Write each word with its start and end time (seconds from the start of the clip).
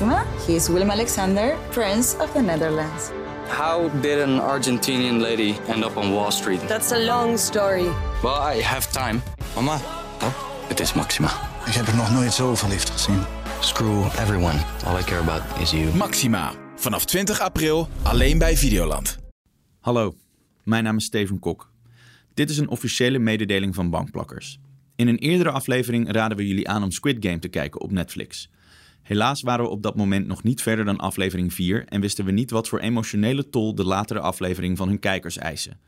Maxima. 0.00 0.24
He 0.46 0.54
is 0.54 0.68
Willem 0.68 0.90
Alexander, 0.90 1.56
Prince 1.70 2.16
of 2.18 2.32
the 2.32 2.40
Netherlands. 2.40 3.10
How 3.48 3.88
did 4.00 4.18
an 4.20 4.38
Argentinian 4.40 5.20
lady 5.20 5.54
end 5.66 5.84
up 5.84 5.96
on 5.96 6.12
Wall 6.12 6.30
Street? 6.30 6.60
That's 6.68 6.92
a 6.92 6.98
long 6.98 7.38
story. 7.38 7.88
Well, 8.22 8.56
I 8.56 8.62
have 8.62 8.92
time. 8.92 9.22
Mama, 9.54 9.80
Oh, 10.22 10.32
het 10.68 10.80
is 10.80 10.92
Maxima. 10.94 11.28
ik 11.66 11.72
heb 11.72 11.86
er 11.86 11.96
nog 11.96 12.12
nooit 12.12 12.32
zo 12.32 12.54
verliefd 12.54 12.90
gezien. 12.90 13.18
Screw 13.60 14.04
everyone. 14.04 14.58
All 14.86 14.98
I 14.98 15.02
care 15.02 15.20
about 15.20 15.42
is 15.60 15.70
you. 15.70 15.94
Maxima. 15.96 16.52
Vanaf 16.76 17.04
20 17.04 17.40
april 17.40 17.88
alleen 18.02 18.38
bij 18.38 18.56
Videoland. 18.56 19.18
Hallo, 19.80 20.14
mijn 20.64 20.84
naam 20.84 20.96
is 20.96 21.04
Steven 21.04 21.38
Kok. 21.38 21.70
Dit 22.34 22.50
is 22.50 22.58
een 22.58 22.68
officiële 22.68 23.18
mededeling 23.18 23.74
van 23.74 23.90
Bankplakkers. 23.90 24.58
In 24.96 25.08
een 25.08 25.18
eerdere 25.18 25.50
aflevering 25.50 26.12
raden 26.12 26.36
we 26.36 26.46
jullie 26.46 26.68
aan 26.68 26.82
om 26.82 26.90
Squid 26.90 27.16
Game 27.20 27.38
te 27.38 27.48
kijken 27.48 27.80
op 27.80 27.90
Netflix. 27.90 28.48
Helaas 29.08 29.42
waren 29.42 29.64
we 29.64 29.70
op 29.70 29.82
dat 29.82 29.96
moment 29.96 30.26
nog 30.26 30.42
niet 30.42 30.62
verder 30.62 30.84
dan 30.84 30.98
aflevering 30.98 31.52
4 31.52 31.84
en 31.84 32.00
wisten 32.00 32.24
we 32.24 32.30
niet 32.30 32.50
wat 32.50 32.68
voor 32.68 32.78
emotionele 32.78 33.48
tol 33.48 33.74
de 33.74 33.84
latere 33.84 34.20
aflevering 34.20 34.76
van 34.76 34.88
hun 34.88 34.98
kijkers 34.98 35.38
eisen. 35.38 35.78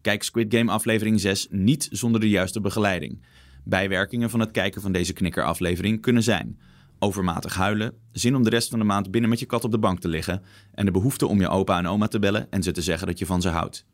Kijk 0.00 0.22
Squid 0.22 0.54
Game 0.54 0.70
aflevering 0.70 1.20
6 1.20 1.46
niet 1.50 1.88
zonder 1.90 2.20
de 2.20 2.28
juiste 2.28 2.60
begeleiding. 2.60 3.22
Bijwerkingen 3.64 4.30
van 4.30 4.40
het 4.40 4.50
kijken 4.50 4.80
van 4.80 4.92
deze 4.92 5.12
knikkeraflevering 5.12 6.00
kunnen 6.00 6.22
zijn 6.22 6.58
overmatig 6.98 7.54
huilen, 7.54 7.94
zin 8.12 8.36
om 8.36 8.42
de 8.42 8.50
rest 8.50 8.68
van 8.68 8.78
de 8.78 8.84
maand 8.84 9.10
binnen 9.10 9.30
met 9.30 9.38
je 9.38 9.46
kat 9.46 9.64
op 9.64 9.70
de 9.70 9.78
bank 9.78 10.00
te 10.00 10.08
liggen 10.08 10.42
en 10.74 10.84
de 10.84 10.92
behoefte 10.92 11.26
om 11.26 11.40
je 11.40 11.48
opa 11.48 11.78
en 11.78 11.86
oma 11.86 12.06
te 12.06 12.18
bellen 12.18 12.46
en 12.50 12.62
ze 12.62 12.72
te 12.72 12.82
zeggen 12.82 13.06
dat 13.06 13.18
je 13.18 13.26
van 13.26 13.42
ze 13.42 13.48
houdt. 13.48 13.86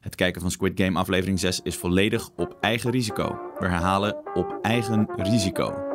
Het 0.00 0.14
kijken 0.14 0.40
van 0.40 0.50
Squid 0.50 0.80
Game 0.80 0.98
aflevering 0.98 1.40
6 1.40 1.60
is 1.62 1.76
volledig 1.76 2.30
op 2.36 2.56
eigen 2.60 2.90
risico. 2.90 3.38
We 3.58 3.66
herhalen 3.66 4.16
op 4.34 4.58
eigen 4.62 5.08
risico. 5.16 5.93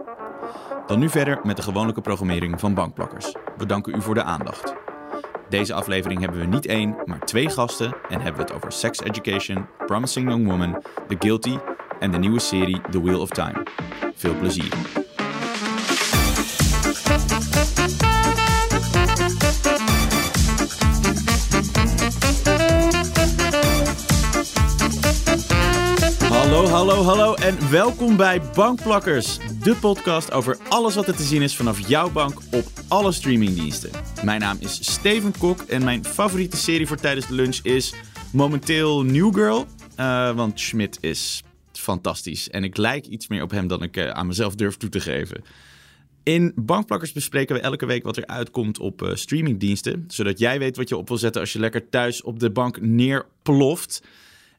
Dan 0.90 1.00
nu 1.00 1.10
verder 1.10 1.40
met 1.44 1.56
de 1.56 1.62
gewone 1.62 1.94
programmering 2.02 2.60
van 2.60 2.74
Bankplakkers. 2.74 3.36
We 3.58 3.66
danken 3.66 3.96
u 3.96 4.02
voor 4.02 4.14
de 4.14 4.24
aandacht. 4.24 4.74
Deze 5.50 5.74
aflevering 5.74 6.22
hebben 6.22 6.40
we 6.40 6.46
niet 6.46 6.66
één, 6.66 6.96
maar 7.06 7.26
twee 7.26 7.50
gasten 7.50 7.96
en 8.10 8.22
hebben 8.22 8.36
we 8.36 8.42
het 8.42 8.54
over 8.54 8.72
Sex 8.72 9.00
Education, 9.00 9.68
Promising 9.86 10.30
Young 10.30 10.48
Woman, 10.48 10.84
The 11.08 11.16
Guilty 11.20 11.58
en 12.00 12.12
de 12.12 12.18
nieuwe 12.18 12.40
serie 12.40 12.82
The 12.90 13.02
Wheel 13.02 13.22
of 13.22 13.30
Time. 13.30 13.64
Veel 14.14 14.36
plezier. 14.36 14.99
Hallo, 26.80 27.04
hallo, 27.04 27.34
en 27.34 27.72
welkom 27.72 28.18
bij 28.18 28.42
Bankplakkers, 28.42 29.38
de 29.64 29.76
podcast 29.76 30.32
over 30.32 30.58
alles 30.70 30.96
wat 30.96 31.08
er 31.08 31.16
te 31.16 31.24
zien 31.24 31.42
is 31.42 31.56
vanaf 31.56 31.88
jouw 31.88 32.12
bank 32.12 32.40
op 32.52 32.66
alle 32.88 33.12
streamingdiensten. 33.12 33.90
Mijn 34.24 34.40
naam 34.40 34.58
is 34.60 34.92
Steven 34.92 35.38
Kok 35.38 35.62
en 35.62 35.84
mijn 35.84 36.06
favoriete 36.06 36.58
serie 36.58 36.88
voor 36.88 36.98
tijdens 36.98 37.28
de 37.28 37.34
lunch 37.34 37.60
is 37.64 37.94
momenteel 38.32 39.04
New 39.04 39.34
Girl, 39.34 39.66
eh, 39.96 40.36
want 40.36 40.60
Schmidt 40.60 40.98
is 41.02 41.44
fantastisch 41.72 42.50
en 42.50 42.64
ik 42.64 42.78
lijk 42.78 43.06
iets 43.06 43.28
meer 43.28 43.42
op 43.42 43.52
hem 43.52 43.68
dan 43.68 43.84
ik 43.84 43.98
eh, 43.98 44.10
aan 44.10 44.28
mezelf 44.28 44.56
durf 44.56 44.78
toe 44.78 44.90
te 44.90 45.00
geven. 45.00 45.44
In 46.24 46.52
Bankplakkers 46.56 47.12
bespreken 47.12 47.56
we 47.56 47.62
elke 47.62 47.86
week 47.86 48.04
wat 48.04 48.18
er 48.18 48.28
uitkomt 48.28 48.80
op 48.80 49.02
eh, 49.02 49.16
streamingdiensten, 49.16 50.04
zodat 50.08 50.40
jij 50.40 50.60
weet 50.60 50.78
wat 50.78 50.90
je 50.90 50.98
op 50.98 51.08
wil 51.08 51.18
zetten 51.18 51.42
als 51.42 51.54
je 51.54 51.60
lekker 51.60 51.90
thuis 51.90 52.22
op 52.22 52.40
de 52.40 52.52
bank 52.52 52.82
neerploft. 52.82 54.02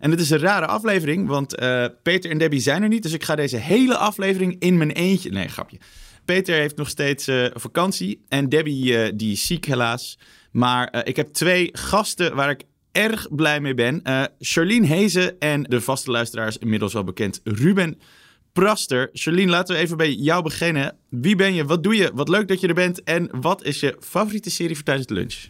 En 0.01 0.11
het 0.11 0.21
is 0.21 0.31
een 0.31 0.39
rare 0.39 0.67
aflevering, 0.67 1.29
want 1.29 1.55
eh, 1.55 1.85
Peter 2.03 2.31
en 2.31 2.39
Debbie 2.39 2.61
zijn 2.61 2.83
er 2.83 2.89
niet. 2.89 3.03
Dus 3.03 3.13
ik 3.13 3.25
ga 3.25 3.35
deze 3.35 3.57
hele 3.57 3.97
aflevering 3.97 4.57
in 4.59 4.77
mijn 4.77 4.91
eentje. 4.91 5.31
Nee, 5.31 5.49
grapje. 5.49 5.79
Peter 6.25 6.55
heeft 6.55 6.77
nog 6.77 6.89
steeds 6.89 7.27
eh, 7.27 7.45
vakantie. 7.55 8.25
En 8.29 8.49
Debbie 8.49 8.99
eh, 8.99 9.13
die 9.15 9.33
is 9.33 9.47
ziek 9.47 9.65
helaas. 9.65 10.19
Maar 10.53 11.07
ik 11.07 11.17
heb 11.17 11.33
twee 11.33 11.69
gasten 11.73 12.35
waar 12.35 12.51
ik 12.51 12.63
erg 12.93 13.35
blij 13.35 13.61
mee 13.61 13.75
ben. 13.75 14.03
Charlene 14.39 14.87
Hezen 14.87 15.39
en 15.39 15.63
de 15.63 15.81
vaste 15.81 16.11
luisteraars 16.11 16.59
inmiddels 16.59 16.93
wel 16.93 17.05
bekend 17.05 17.41
Ruben 17.45 17.99
Praster. 18.53 19.11
Charlene, 19.13 19.51
laten 19.51 19.75
we 19.75 19.81
even 19.81 19.97
bij 19.97 20.13
jou 20.13 20.43
beginnen. 20.43 20.97
Wie 21.09 21.37
ben 21.37 21.55
je? 21.55 21.65
Wat 21.65 21.83
doe 21.83 21.97
je? 21.97 22.11
Wat 22.15 22.29
leuk 22.29 22.49
dat 22.49 22.61
je 22.61 22.69
er 22.69 22.75
bent. 22.75 23.03
En 23.03 23.31
wat 23.41 23.65
is 23.65 23.81
je 23.81 23.97
favoriete 24.01 24.51
serie 24.51 24.75
voor 24.75 24.85
tijdens 24.85 25.07
de 25.07 25.15
lunch? 25.15 25.47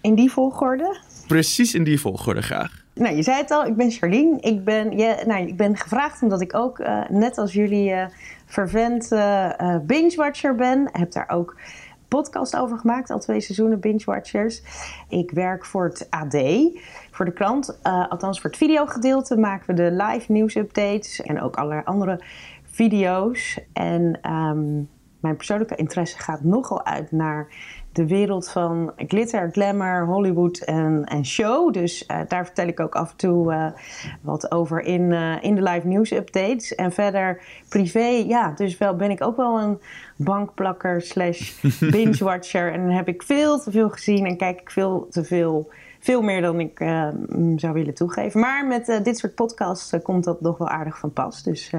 In 0.00 0.14
die 0.14 0.30
volgorde? 0.30 1.00
Precies 1.26 1.74
in 1.74 1.84
die 1.84 2.00
volgorde 2.00 2.42
graag. 2.42 2.84
Nou, 2.94 3.16
je 3.16 3.22
zei 3.22 3.36
het 3.36 3.50
al, 3.50 3.66
ik 3.66 3.76
ben 3.76 3.90
Charlene. 3.90 4.40
Ik 4.40 4.64
ben, 4.64 4.98
ja, 4.98 5.16
nou, 5.26 5.46
ik 5.46 5.56
ben 5.56 5.76
gevraagd 5.76 6.22
omdat 6.22 6.40
ik 6.40 6.54
ook, 6.54 6.78
eh, 6.78 7.08
net 7.08 7.38
als 7.38 7.52
jullie, 7.52 7.90
eh 7.92 8.06
vervent 8.46 9.12
eh, 9.12 9.76
binge-watcher 9.82 10.54
ben. 10.54 10.88
Heb 10.92 11.12
daar 11.12 11.28
ook 11.28 11.56
podcast 12.08 12.56
over 12.56 12.78
gemaakt, 12.78 13.10
al 13.10 13.18
twee 13.18 13.40
seizoenen 13.40 13.80
binge-watchers. 13.80 14.62
Ik 15.08 15.30
werk 15.30 15.64
voor 15.64 15.84
het 15.84 16.06
AD, 16.10 16.36
voor 17.10 17.24
de 17.24 17.32
krant. 17.32 17.78
Althans, 17.82 18.40
voor 18.40 18.50
het 18.50 18.58
videogedeelte 18.58 19.36
maken 19.36 19.66
we 19.66 19.82
de 19.82 20.04
live 20.04 20.32
nieuwsupdates 20.32 21.20
en 21.20 21.40
ook 21.40 21.56
allerlei 21.56 21.82
andere 21.84 22.20
video's. 22.64 23.60
En 23.72 24.18
ehm, 24.22 24.74
mijn 25.20 25.36
persoonlijke 25.36 25.74
interesse 25.74 26.18
gaat 26.18 26.42
nogal 26.42 26.84
uit 26.84 27.12
naar 27.12 27.48
de 27.92 28.06
wereld 28.06 28.50
van 28.50 28.92
glitter, 28.96 29.48
glamour, 29.52 30.06
Hollywood 30.06 30.58
en, 30.58 31.04
en 31.04 31.26
show. 31.26 31.72
Dus 31.72 32.06
eh, 32.06 32.20
daar 32.28 32.44
vertel 32.44 32.66
ik 32.66 32.80
ook 32.80 32.94
af 32.94 33.10
en 33.10 33.16
toe 33.16 33.52
eh, 33.52 33.66
wat 34.20 34.50
over 34.50 34.80
in, 34.80 35.12
eh, 35.12 35.36
in 35.40 35.54
de 35.54 35.62
live 35.62 35.86
news 35.86 36.10
updates. 36.10 36.74
En 36.74 36.92
verder 36.92 37.42
privé, 37.68 38.24
ja, 38.26 38.52
dus 38.56 38.78
wel 38.78 38.96
ben 38.96 39.10
ik 39.10 39.22
ook 39.22 39.36
wel 39.36 39.60
een 39.60 39.78
bankplakker 40.16 41.02
slash 41.02 41.62
binge-watcher. 41.94 42.72
en 42.72 42.80
dan 42.80 42.94
heb 42.94 43.08
ik 43.08 43.22
veel 43.22 43.60
te 43.60 43.70
veel 43.70 43.88
gezien 43.88 44.26
en 44.26 44.36
kijk 44.36 44.60
ik 44.60 44.70
veel 44.70 45.06
te 45.10 45.24
veel... 45.24 45.70
Veel 46.02 46.22
meer 46.22 46.40
dan 46.40 46.60
ik 46.60 46.78
zou 47.56 47.72
willen 47.72 47.94
toegeven. 47.94 48.40
Maar 48.40 48.66
met 48.66 49.00
dit 49.02 49.18
soort 49.18 49.34
podcasts 49.34 49.94
komt 50.02 50.24
dat 50.24 50.40
nog 50.40 50.58
wel 50.58 50.68
aardig 50.68 50.98
van 50.98 51.12
pas. 51.12 51.42
Dus 51.42 51.72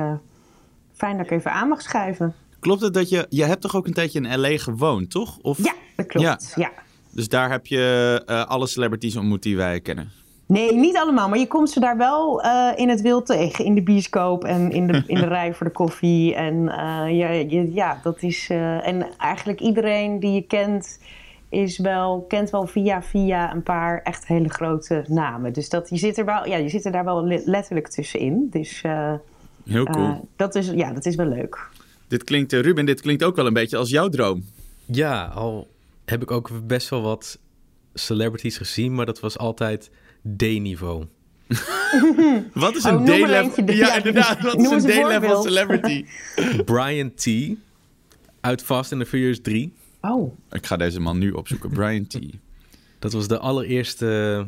fijn 0.93 1.17
dat 1.17 1.25
ik 1.25 1.31
even 1.31 1.51
aan 1.51 1.67
mag 1.67 1.81
schuiven. 1.81 2.35
Klopt 2.61 2.81
het 2.81 2.93
dat 2.93 3.09
je... 3.09 3.25
Je 3.29 3.43
hebt 3.43 3.61
toch 3.61 3.75
ook 3.75 3.87
een 3.87 3.93
tijdje 3.93 4.21
in 4.21 4.39
L.A. 4.39 4.57
gewoond, 4.57 5.11
toch? 5.11 5.37
Of, 5.41 5.63
Ja, 5.63 5.73
dat 5.95 6.05
klopt. 6.05 6.53
Ja. 6.55 6.71
Dus 7.11 7.27
daar 7.27 7.51
heb 7.51 7.65
je 7.65 8.23
eh, 8.25 8.45
alle 8.45 8.67
celebrities 8.67 9.15
ontmoet 9.15 9.43
die 9.43 9.57
wij 9.57 9.79
kennen. 9.79 10.09
Nee, 10.45 10.75
niet 10.75 10.97
allemaal, 10.97 11.29
maar 11.29 11.37
je 11.37 11.47
komt 11.47 11.69
ze 11.69 11.79
daar 11.79 11.97
wel 11.97 12.41
eh, 12.41 12.71
in 12.75 12.89
het 12.89 13.01
wild 13.01 13.25
tegen. 13.25 13.65
In 13.65 13.75
de 13.75 13.81
bioscoop 13.83 14.43
en 14.43 14.71
in 14.71 14.87
de, 14.87 15.03
in 15.07 15.15
de 15.15 15.27
rij 15.37 15.53
voor 15.53 15.65
de 15.65 15.71
koffie. 15.73 16.35
En 16.35 16.69
eh, 16.69 17.17
ja, 17.17 17.29
ja, 17.73 17.99
dat 18.03 18.23
is. 18.23 18.49
en 18.83 19.07
eigenlijk 19.17 19.59
iedereen 19.59 20.19
die 20.19 20.31
je 20.31 20.41
kent, 20.41 20.99
is 21.49 21.77
wel, 21.77 22.25
kent 22.27 22.49
wel 22.49 22.67
via 22.67 23.03
via 23.03 23.53
een 23.53 23.63
paar 23.63 24.01
echt 24.01 24.27
hele 24.27 24.49
grote 24.49 25.03
namen. 25.07 25.53
Dus 25.53 25.69
dat, 25.69 25.89
je, 25.89 25.97
zit 25.97 26.17
er 26.17 26.25
wel, 26.25 26.47
ja, 26.47 26.57
je 26.57 26.69
zit 26.69 26.85
er 26.85 26.91
daar 26.91 27.05
wel 27.05 27.25
le- 27.25 27.41
letterlijk 27.45 27.87
tussenin. 27.87 28.47
Dus 28.51 28.83
Heel 29.65 29.85
cool. 29.85 30.29
dat, 30.35 30.55
is, 30.55 30.69
ja, 30.69 30.93
dat 30.93 31.05
is 31.05 31.15
wel 31.15 31.25
leuk. 31.27 31.69
Dit 32.11 32.23
klinkt, 32.23 32.53
eh, 32.53 32.59
Ruben, 32.59 32.85
dit 32.85 33.01
klinkt 33.01 33.23
ook 33.23 33.35
wel 33.35 33.45
een 33.45 33.53
beetje 33.53 33.77
als 33.77 33.89
jouw 33.89 34.09
droom. 34.09 34.45
Ja, 34.85 35.25
al 35.25 35.71
heb 36.05 36.21
ik 36.21 36.31
ook 36.31 36.67
best 36.67 36.89
wel 36.89 37.01
wat 37.01 37.39
celebrities 37.93 38.57
gezien, 38.57 38.95
maar 38.95 39.05
dat 39.05 39.19
was 39.19 39.37
altijd 39.37 39.89
D-niveau. 40.37 41.05
Wat 42.53 42.75
is 42.75 42.85
Oh, 42.85 42.91
een 42.91 43.07
er 43.07 43.25
D-level? 43.25 43.73
Ja, 43.75 43.95
inderdaad. 43.95 44.41
Wat 44.41 44.55
is 44.57 44.63
noem 44.63 44.73
een 44.73 44.79
D-level 44.79 45.41
celebrity? 45.41 46.05
Brian 46.65 47.13
T. 47.13 47.27
uit 48.41 48.63
Fast 48.63 48.91
and 48.91 49.01
the 49.01 49.07
Furious 49.07 49.41
3. 49.41 49.73
Oh, 50.01 50.33
Ik 50.51 50.65
ga 50.65 50.77
deze 50.77 50.99
man 50.99 51.17
nu 51.17 51.31
opzoeken. 51.31 51.69
Brian 51.69 52.07
T. 52.07 52.19
Dat 52.99 53.13
was 53.13 53.27
de 53.27 53.37
allereerste 53.39 54.47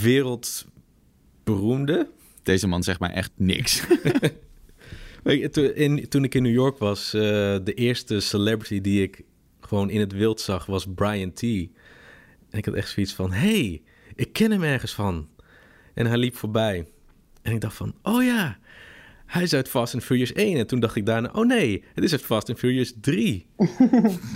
wereldberoemde. 0.00 2.08
Deze 2.42 2.66
man 2.66 2.82
zegt 2.82 3.00
mij 3.00 3.10
echt 3.10 3.30
niks. 3.36 3.82
Weet 5.22 5.40
je, 5.40 5.50
toen, 5.50 5.74
in, 5.74 6.08
toen 6.08 6.24
ik 6.24 6.34
in 6.34 6.42
New 6.42 6.52
York 6.52 6.78
was, 6.78 7.14
eh, 7.14 7.20
de 7.64 7.74
eerste 7.74 8.20
celebrity 8.20 8.80
die 8.80 9.02
ik 9.02 9.22
gewoon 9.60 9.90
in 9.90 10.00
het 10.00 10.12
wild 10.12 10.40
zag 10.40 10.66
was 10.66 10.86
Brian 10.94 11.32
T. 11.32 11.42
En 11.42 12.58
ik 12.58 12.64
had 12.64 12.74
echt 12.74 12.88
zoiets 12.88 13.12
van, 13.12 13.32
hey, 13.32 13.82
ik 14.14 14.32
ken 14.32 14.50
hem 14.50 14.62
ergens 14.62 14.94
van. 14.94 15.28
En 15.94 16.06
hij 16.06 16.16
liep 16.16 16.36
voorbij. 16.36 16.86
En 17.42 17.52
ik 17.52 17.60
dacht 17.60 17.76
van, 17.76 17.94
oh 18.02 18.22
ja, 18.22 18.58
hij 19.26 19.42
is 19.42 19.54
uit 19.54 19.68
Fast 19.68 19.94
and 19.94 20.04
Furious 20.04 20.32
1. 20.32 20.58
En 20.58 20.66
toen 20.66 20.80
dacht 20.80 20.96
ik 20.96 21.06
daarna, 21.06 21.30
oh 21.32 21.46
nee, 21.46 21.84
het 21.94 22.04
is 22.04 22.12
uit 22.12 22.22
Fast 22.22 22.48
and 22.48 22.58
Furious 22.58 22.94
3. 23.00 23.46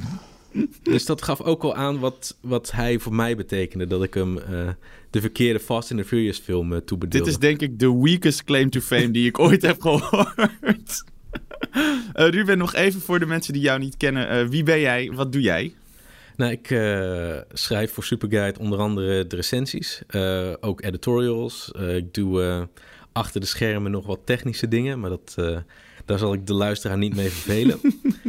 dus 0.82 1.06
dat 1.06 1.22
gaf 1.22 1.40
ook 1.40 1.62
al 1.62 1.74
aan 1.74 1.98
wat, 1.98 2.38
wat 2.40 2.70
hij 2.70 2.98
voor 2.98 3.14
mij 3.14 3.36
betekende. 3.36 3.86
Dat 3.86 4.02
ik 4.02 4.14
hem 4.14 4.38
eh, 4.38 4.68
de 5.14 5.20
verkeerde 5.20 5.60
Fast 5.60 5.90
and 5.90 6.00
the 6.00 6.06
Furious 6.06 6.38
film 6.38 6.72
uh, 6.72 6.78
toebedeelde. 6.78 7.24
Dit 7.24 7.34
is 7.34 7.40
denk 7.40 7.60
ik 7.60 7.78
de 7.78 7.98
weakest 8.00 8.44
claim 8.44 8.70
to 8.70 8.80
fame 8.80 9.10
die 9.10 9.28
ik 9.28 9.38
ooit 9.38 9.62
heb 9.62 9.80
gehoord. 9.80 11.04
Eh, 12.12 12.28
Ruben, 12.28 12.58
nog 12.58 12.74
even 12.74 13.00
voor 13.00 13.18
de 13.18 13.26
mensen 13.26 13.52
die 13.52 13.62
jou 13.62 13.78
niet 13.78 13.96
kennen. 13.96 14.28
Eh, 14.28 14.46
wie 14.46 14.62
ben 14.62 14.80
jij? 14.80 15.10
Wat 15.14 15.32
doe 15.32 15.42
jij? 15.42 15.74
Nou, 16.36 16.52
ik 16.52 16.70
eh, 16.70 17.36
schrijf 17.52 17.92
voor 17.92 18.04
Superguide 18.04 18.58
onder 18.58 18.78
andere 18.78 19.26
de 19.26 19.36
recensies, 19.36 20.02
eh, 20.06 20.52
ook 20.60 20.82
editorials. 20.82 21.72
Eh, 21.72 21.96
ik 21.96 22.14
doe 22.14 22.42
eh, 22.42 22.62
achter 23.12 23.40
de 23.40 23.46
schermen 23.46 23.90
nog 23.90 24.06
wat 24.06 24.20
technische 24.24 24.68
dingen, 24.68 25.00
maar 25.00 25.10
dat, 25.10 25.34
eh, 25.36 25.58
daar 26.04 26.18
zal 26.18 26.32
ik 26.32 26.46
de 26.46 26.54
luisteraar 26.54 26.98
niet 26.98 27.16
mee 27.16 27.28
vervelen. 27.28 27.80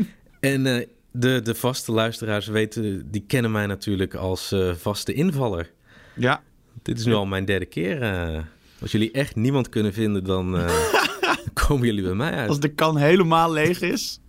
en 0.39 0.65
eh, 0.65 0.87
de, 1.11 1.41
de 1.41 1.55
vaste 1.55 1.91
luisteraars 1.91 2.47
weten, 2.47 3.11
die 3.11 3.23
kennen 3.27 3.51
mij 3.51 3.65
natuurlijk 3.65 4.13
als 4.13 4.51
uh, 4.51 4.73
vaste 4.73 5.13
invaller. 5.13 5.71
Ja. 6.15 6.43
Dit 6.85 6.99
is 6.99 7.05
nu 7.05 7.13
al 7.13 7.25
mijn 7.25 7.45
derde 7.45 7.65
keer. 7.65 8.01
Uh, 8.01 8.41
als 8.81 8.91
jullie 8.91 9.11
echt 9.11 9.35
niemand 9.35 9.69
kunnen 9.69 9.93
vinden, 9.93 10.23
dan 10.23 10.55
uh, 10.55 10.71
komen 11.53 11.85
jullie 11.85 12.03
bij 12.03 12.13
mij 12.13 12.31
uit. 12.31 12.49
Als 12.49 12.59
de 12.59 12.73
kan 12.73 12.97
helemaal 12.97 13.51
leeg 13.51 13.81
is. 13.81 14.19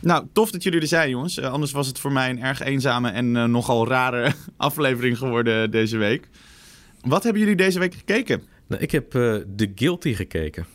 Nou, 0.00 0.26
tof 0.32 0.50
dat 0.50 0.62
jullie 0.62 0.80
er 0.80 0.86
zijn, 0.86 1.10
jongens. 1.10 1.38
Uh, 1.38 1.52
anders 1.52 1.72
was 1.72 1.86
het 1.86 1.98
voor 1.98 2.12
mij 2.12 2.30
een 2.30 2.42
erg 2.42 2.60
eenzame 2.60 3.10
en 3.10 3.50
nogal 3.50 3.88
rare 3.88 4.32
aflevering 4.56 5.18
geworden 5.18 5.70
deze 5.70 5.96
week. 5.96 6.28
Wat 7.00 7.22
hebben 7.22 7.42
jullie 7.42 7.56
deze 7.56 7.78
week 7.78 7.94
gekeken? 7.94 8.42
Nou, 8.66 8.82
ik 8.82 8.90
heb 8.90 9.10
The 9.56 9.72
Guilty 9.74 10.14
gekeken. 10.14 10.66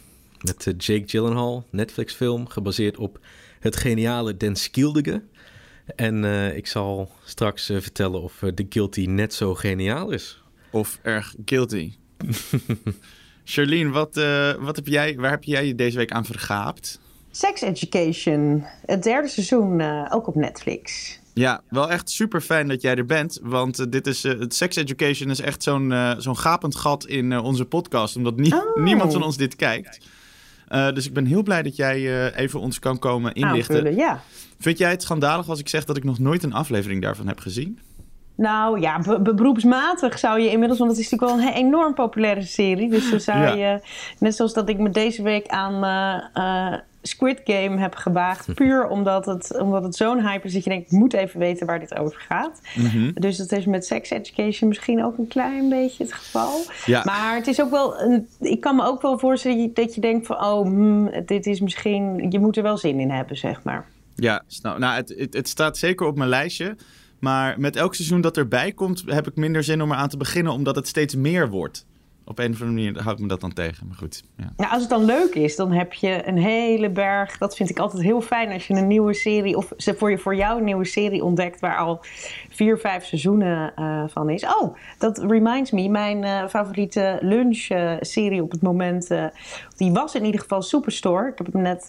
Met 0.42 0.74
Jake 0.78 1.04
Gyllenhaal, 1.06 1.68
Netflix-film, 1.70 2.48
gebaseerd 2.48 2.98
op 2.98 3.20
het 3.60 3.76
geniale 3.76 4.38
Den 4.38 4.56
Skildige. 4.56 5.24
En 5.96 6.24
ik 6.56 6.68
zal 6.68 7.12
straks 7.26 7.66
vertellen 7.66 8.22
of 8.22 8.44
The 8.56 8.66
Guilty 8.70 9.06
net 9.06 9.34
zo 9.34 9.56
geniaal 9.56 10.12
is. 10.12 10.41
Of 10.72 11.00
erg 11.02 11.36
guilty. 11.46 11.94
Charlene, 13.44 13.90
wat, 13.90 14.16
wat 14.60 14.76
heb 14.76 14.88
jij, 14.88 15.16
waar 15.16 15.32
heb 15.32 15.44
jij 15.44 15.68
je 15.68 15.76
deze 15.76 15.98
week 15.98 16.12
aan 16.12 16.26
vergaapt? 16.26 17.00
Sex 17.32 17.62
Education, 17.62 18.66
het 18.86 19.04
derde 19.04 19.28
seizoen, 19.28 19.82
ook 20.12 20.28
op 20.28 20.36
Netflix. 20.36 21.20
Ja, 21.34 21.62
wel 21.70 21.92
echt 21.92 22.10
super 22.10 22.42
fijn 22.42 22.68
dat 22.68 22.82
jij 22.82 22.96
er 22.96 23.06
bent. 23.06 23.40
Want 23.42 23.92
dit 23.92 24.08
is, 24.08 24.24
het 24.24 24.56
Sex 24.56 24.76
Education 24.76 25.30
is 25.30 25.40
echt 25.40 25.64
zo'n 25.64 25.94
zo'n 26.18 26.38
gapend 26.38 26.76
gat 26.76 27.06
in 27.06 27.40
onze 27.40 27.66
podcast. 27.66 28.16
Omdat 28.16 28.36
nie 28.36 28.56
oh. 28.56 28.84
niemand 28.84 29.14
van 29.14 29.24
ons 29.24 29.38
dit 29.38 29.56
kijkt. 29.56 30.00
Uh, 30.72 30.92
dus 30.92 31.06
ik 31.06 31.14
ben 31.14 31.26
heel 31.26 31.44
blij 31.44 31.62
dat 31.64 31.76
jij 31.76 32.00
uh, 32.00 32.38
even 32.38 32.60
ons 32.60 32.80
kan 32.80 33.00
komen 33.00 33.34
inlichten. 33.34 33.76
Aanvullen, 33.76 33.98
ja. 33.98 34.24
Vind 34.60 34.78
jij 34.78 34.90
het 34.90 35.02
schandalig 35.02 35.50
als 35.50 35.60
ik 35.60 35.70
zeg 35.70 35.86
dat 35.86 35.98
ik 35.98 36.04
nog 36.04 36.20
nooit 36.20 36.44
een 36.44 36.54
aflevering 36.54 37.02
daarvan 37.02 37.28
heb 37.28 37.40
gezien? 37.40 37.80
Nou 38.36 38.80
ja, 38.80 39.00
be 39.00 39.34
beroepsmatig 39.34 40.20
zou 40.20 40.40
je 40.40 40.50
inmiddels, 40.50 40.80
want 40.80 40.92
het 40.92 41.00
is 41.00 41.10
natuurlijk 41.10 41.40
wel 41.40 41.48
een 41.48 41.66
enorm 41.66 41.94
populaire 41.94 42.42
serie. 42.42 42.90
Dus 42.90 43.10
dan 43.10 43.20
zou 43.20 43.40
ja. 43.40 43.54
je, 43.54 43.80
net 44.20 44.36
zoals 44.36 44.54
dat 44.54 44.70
ik 44.70 44.78
me 44.78 44.90
deze 44.90 45.24
week 45.24 45.48
aan 45.48 45.84
uh, 46.38 46.74
Squid 47.02 47.42
Game 47.44 47.80
heb 47.80 47.96
gewaagd. 47.96 48.54
Puur 48.56 48.88
omdat 48.88 49.26
het, 49.26 49.60
omdat 49.60 49.84
het 49.84 49.96
zo'n 49.96 50.28
hype 50.28 50.48
is 50.48 50.54
dat 50.54 50.64
je 50.64 50.70
denkt, 50.70 50.92
ik 50.92 50.98
moet 50.98 51.14
even 51.14 51.40
weten 51.40 51.68
waar 51.68 51.80
dit 51.80 51.98
over 51.98 52.26
gaat. 52.28 52.62
Mm 52.76 52.86
-hmm. 52.86 53.12
Dus 53.14 53.38
dat 53.38 53.52
is 53.52 53.66
met 53.66 53.86
sex 53.86 54.10
education 54.10 54.70
misschien 54.70 55.04
ook 55.04 55.18
een 55.18 55.28
klein 55.28 55.70
beetje 55.70 56.04
het 56.04 56.14
geval. 56.14 56.60
Ja. 56.86 57.02
Maar 57.06 57.36
het 57.36 57.48
is 57.48 57.62
ook 57.62 57.72
wel, 57.72 58.02
een, 58.02 58.28
ik 58.40 58.62
kan 58.62 58.76
me 58.76 58.84
ook 58.84 59.02
wel 59.02 59.20
voorstellen 59.20 59.74
dat 59.74 59.96
je 59.96 60.02
denkt 60.02 60.26
van, 60.26 60.44
oh, 60.44 60.62
hmm, 60.62 61.12
dit 61.26 61.46
is 61.46 61.60
misschien, 61.60 62.32
je 62.32 62.40
moet 62.40 62.58
er 62.58 62.64
wel 62.64 62.78
zin 62.78 63.00
in 63.00 63.10
hebben, 63.10 63.38
zeg 63.38 63.64
maar. 63.64 63.86
Ja, 64.16 64.44
nou, 64.62 64.80
nou 64.80 64.96
het, 64.96 65.14
het, 65.18 65.34
het 65.34 65.48
staat 65.48 65.78
zeker 65.78 66.06
op 66.06 66.18
mijn 66.18 66.30
lijstje. 66.30 66.76
Maar 67.22 67.60
met 67.60 67.76
elk 67.76 67.96
seizoen 67.96 68.22
dat 68.22 68.38
erbij 68.38 68.72
komt, 68.72 69.04
heb 69.06 69.28
ik 69.28 69.36
minder 69.36 69.64
zin 69.64 69.82
om 69.82 69.92
eraan 69.92 70.10
te 70.10 70.18
beginnen, 70.18 70.54
omdat 70.54 70.76
het 70.76 70.88
steeds 70.88 71.16
meer 71.16 71.50
wordt 71.50 71.86
op 72.26 72.40
een 72.40 72.52
of 72.52 72.62
andere 72.62 72.84
manier 72.84 73.04
houdt 73.04 73.20
me 73.20 73.28
dat 73.28 73.42
dan 73.42 73.54
tegen. 73.54 73.88
Maar 73.88 73.96
goed. 73.96 74.24
Ja. 74.38 74.54
Nou, 74.58 74.72
als 74.72 74.82
het 74.82 74.90
dan 74.90 75.06
leuk 75.06 75.36
is, 75.36 75.56
dan 75.56 75.72
heb 75.72 75.94
je 75.94 76.28
een 76.28 76.38
hele 76.38 76.90
berg. 76.90 77.38
Dat 77.38 77.56
vind 77.56 77.70
ik 77.70 77.80
altijd 77.80 78.04
heel 78.04 78.22
fijn 78.22 78.52
als 78.52 78.68
je 78.68 78.74
een 78.74 78.88
nieuwe 78.88 79.14
serie. 79.14 79.58
of 79.58 79.74
voor, 79.78 80.12
je, 80.12 80.18
voor 80.18 80.36
jou 80.36 80.58
een 80.58 80.64
nieuwe 80.64 80.86
serie 80.86 81.24
ontdekt. 81.24 81.60
waar 81.60 81.78
al 81.78 82.00
vier, 82.50 82.78
vijf 82.78 83.06
seizoenen 83.06 83.74
uh, 83.80 84.04
van 84.08 84.30
is. 84.30 84.46
Oh, 84.46 84.76
dat 84.98 85.24
reminds 85.28 85.72
me. 85.72 85.90
Mijn 85.90 86.24
uh, 86.24 86.48
favoriete 86.48 87.18
lunch-serie 87.22 88.38
uh, 88.38 88.44
op 88.44 88.52
het 88.52 88.62
moment. 88.62 89.08
die 89.78 89.92
was 89.92 90.16
in 90.16 90.26
ieder 90.26 90.42
geval 90.42 90.62
Superstore. 90.62 91.28
Ik 91.28 91.38
heb 91.38 91.54
hem 91.54 91.62
net 91.62 91.86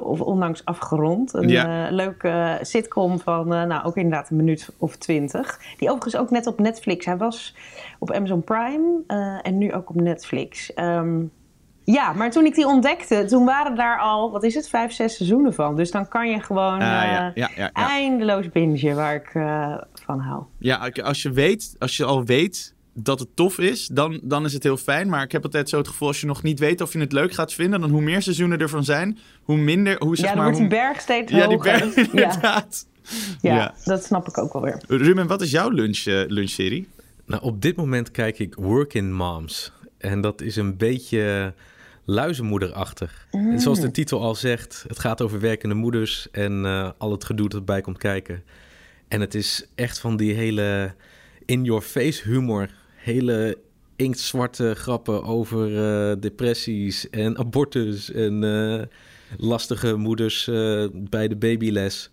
of 0.00 0.20
onlangs 0.20 0.64
afgerond. 0.64 1.34
Een 1.34 1.48
ja. 1.48 1.86
uh, 1.86 1.92
leuke 1.92 2.58
sitcom 2.62 3.20
van, 3.20 3.52
uh, 3.52 3.62
nou 3.62 3.84
ook 3.84 3.96
inderdaad 3.96 4.30
een 4.30 4.36
minuut 4.36 4.70
of 4.78 4.96
twintig. 4.96 5.60
Die 5.78 5.88
overigens 5.88 6.16
ook 6.16 6.30
net 6.30 6.46
op 6.46 6.58
Netflix. 6.58 7.06
Hij 7.06 7.16
was 7.16 7.56
op 7.98 8.12
Amazon 8.12 8.44
Prime 8.44 9.02
en 9.42 9.58
nu 9.58 9.72
ook 9.72 9.90
op 9.90 10.00
Netflix. 10.00 10.72
Um, 10.76 11.32
ja, 11.84 12.12
maar 12.12 12.30
toen 12.30 12.44
ik 12.44 12.54
die 12.54 12.66
ontdekte, 12.66 13.24
toen 13.24 13.44
waren 13.44 13.76
daar 13.76 13.98
al, 13.98 14.30
wat 14.30 14.44
is 14.44 14.54
het, 14.54 14.68
vijf, 14.68 14.92
zes 14.92 15.16
seizoenen 15.16 15.54
van. 15.54 15.76
Dus 15.76 15.90
dan 15.90 16.08
kan 16.08 16.30
je 16.30 16.40
gewoon 16.40 16.78
ja, 16.78 17.32
ja, 17.34 17.50
ja, 17.56 17.72
eindeloos 17.72 18.48
bingen 18.48 18.96
waar 18.96 19.14
ik 19.14 19.30
van 19.92 20.18
hou. 20.18 20.42
Ja, 20.58 20.90
als 21.02 21.22
je 21.22 21.30
weet, 21.30 21.76
als 21.78 21.96
je 21.96 22.04
al 22.04 22.24
weet 22.24 22.76
dat 23.02 23.18
het 23.18 23.28
tof 23.34 23.58
is, 23.58 23.86
dan, 23.86 24.20
dan 24.22 24.44
is 24.44 24.52
het 24.52 24.62
heel 24.62 24.76
fijn. 24.76 25.08
Maar 25.08 25.22
ik 25.22 25.32
heb 25.32 25.44
altijd 25.44 25.68
zo 25.68 25.78
het 25.78 25.88
gevoel, 25.88 26.08
als 26.08 26.20
je 26.20 26.26
nog 26.26 26.42
niet 26.42 26.58
weet 26.58 26.80
of 26.80 26.92
je 26.92 26.98
het 26.98 27.12
leuk 27.12 27.32
gaat 27.32 27.52
vinden, 27.52 27.80
dan 27.80 27.90
hoe 27.90 28.00
meer 28.00 28.22
seizoenen 28.22 28.58
ervan 28.58 28.84
zijn, 28.84 29.18
hoe 29.42 29.56
minder, 29.56 29.96
hoe 29.98 30.16
zeg 30.16 30.24
ja, 30.28 30.34
dan 30.34 30.42
maar... 30.42 30.52
wordt 30.52 30.70
die 30.70 30.78
berg 30.78 31.00
steeds 31.00 31.32
ja, 31.32 31.46
hoger. 31.46 31.78
die 31.78 31.92
berg, 31.94 31.96
inderdaad. 32.10 32.86
Ja. 33.40 33.54
Ja, 33.54 33.74
dat 33.84 34.04
snap 34.04 34.28
ik 34.28 34.38
ook 34.38 34.52
wel 34.52 34.62
weer. 34.62 34.82
Ruben, 34.86 35.26
wat 35.26 35.40
is 35.40 35.50
jouw 35.50 35.70
lunch, 35.70 36.04
uh, 36.06 36.22
lunchserie? 36.26 36.88
Nou, 37.26 37.42
op 37.42 37.62
dit 37.62 37.76
moment 37.76 38.10
kijk 38.10 38.38
ik 38.38 38.54
Working 38.54 39.12
Moms. 39.12 39.72
En 39.98 40.20
dat 40.20 40.40
is 40.40 40.56
een 40.56 40.76
beetje 40.76 41.54
luizenmoederachtig. 42.04 43.26
Mm. 43.30 43.52
En 43.52 43.60
zoals 43.60 43.80
de 43.80 43.90
titel 43.90 44.22
al 44.22 44.34
zegt, 44.34 44.84
het 44.88 44.98
gaat 44.98 45.22
over 45.22 45.40
werkende 45.40 45.74
moeders 45.74 46.28
en 46.30 46.64
uh, 46.64 46.90
al 46.98 47.10
het 47.10 47.24
gedoe 47.24 47.48
dat 47.48 47.58
erbij 47.58 47.80
komt 47.80 47.98
kijken. 47.98 48.42
En 49.08 49.20
het 49.20 49.34
is 49.34 49.66
echt 49.74 49.98
van 49.98 50.16
die 50.16 50.34
hele 50.34 50.94
in-your-face 51.44 52.28
humor 52.28 52.68
hele 53.08 53.58
inktzwarte 53.96 54.74
grappen 54.74 55.24
over 55.24 55.70
uh, 55.70 56.20
depressies 56.20 57.10
en 57.10 57.38
abortus 57.38 58.10
en 58.10 58.42
uh, 58.42 58.82
lastige 59.36 59.96
moeders 59.96 60.46
uh, 60.46 60.86
bij 60.92 61.28
de 61.28 61.36
babyles. 61.36 62.10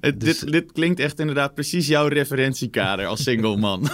Het, 0.00 0.20
dus... 0.20 0.38
dit, 0.38 0.52
dit 0.52 0.72
klinkt 0.72 1.00
echt 1.00 1.18
inderdaad 1.18 1.54
precies 1.54 1.86
jouw 1.86 2.06
referentiekader 2.06 3.06
als 3.06 3.22
single 3.22 3.56
man. 3.56 3.80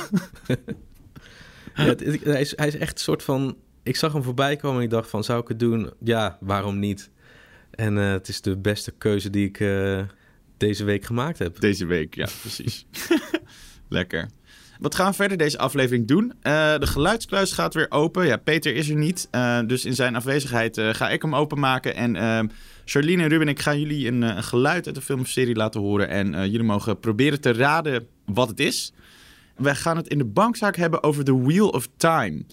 ja, 1.74 1.84
het, 1.84 2.00
het, 2.00 2.24
hij, 2.24 2.40
is, 2.40 2.56
hij 2.56 2.66
is 2.66 2.76
echt 2.76 2.92
een 2.92 2.98
soort 3.04 3.22
van... 3.22 3.56
Ik 3.82 3.96
zag 3.96 4.12
hem 4.12 4.22
voorbij 4.22 4.56
komen 4.56 4.78
en 4.78 4.84
ik 4.84 4.90
dacht 4.90 5.10
van, 5.10 5.24
zou 5.24 5.40
ik 5.40 5.48
het 5.48 5.58
doen? 5.58 5.90
Ja, 6.04 6.38
waarom 6.40 6.78
niet? 6.78 7.10
En 7.70 7.96
het 7.96 8.28
is 8.28 8.40
de 8.40 8.56
beste 8.56 8.90
keuze 8.98 9.30
die 9.30 9.46
ik 9.46 9.58
deze 10.56 10.84
week 10.84 11.04
gemaakt 11.04 11.38
heb. 11.38 11.60
Deze 11.60 11.86
week, 11.86 12.14
ja, 12.14 12.28
precies. 12.42 12.86
Lekker. 13.88 14.28
Wat 14.78 14.94
gaan 14.94 15.10
we 15.10 15.16
verder 15.16 15.36
deze 15.36 15.58
aflevering 15.58 16.06
doen? 16.06 16.24
Uh, 16.24 16.78
de 16.78 16.86
geluidskluis 16.86 17.52
gaat 17.52 17.74
weer 17.74 17.86
open. 17.90 18.26
Ja, 18.26 18.36
Peter 18.36 18.74
is 18.74 18.88
er 18.88 18.96
niet. 18.96 19.28
Uh, 19.32 19.60
dus 19.66 19.84
in 19.84 19.94
zijn 19.94 20.16
afwezigheid 20.16 20.78
uh, 20.78 20.94
ga 20.94 21.10
ik 21.10 21.22
hem 21.22 21.34
openmaken. 21.34 21.94
En 21.94 22.16
ehm, 22.16 22.46
Charlene 22.84 23.22
en 23.22 23.28
Ruben, 23.28 23.48
ik 23.48 23.60
ga 23.60 23.74
jullie 23.74 24.08
een, 24.08 24.42
geluid 24.42 24.86
uit 24.86 24.94
de 24.94 25.00
film 25.00 25.20
of 25.20 25.28
serie 25.28 25.54
laten 25.54 25.80
horen. 25.80 26.08
En 26.08 26.30
jullie 26.30 26.62
mogen 26.62 27.00
proberen 27.00 27.40
te 27.40 27.52
raden 27.52 28.06
wat 28.24 28.48
het 28.48 28.60
is. 28.60 28.92
We 29.56 29.74
gaan 29.74 29.96
het 29.96 30.08
in 30.08 30.18
de 30.18 30.24
bankzaak 30.24 30.76
hebben 30.76 31.02
over 31.02 31.24
The 31.24 31.42
Wheel 31.42 31.68
of 31.68 31.88
Time. 31.96 32.44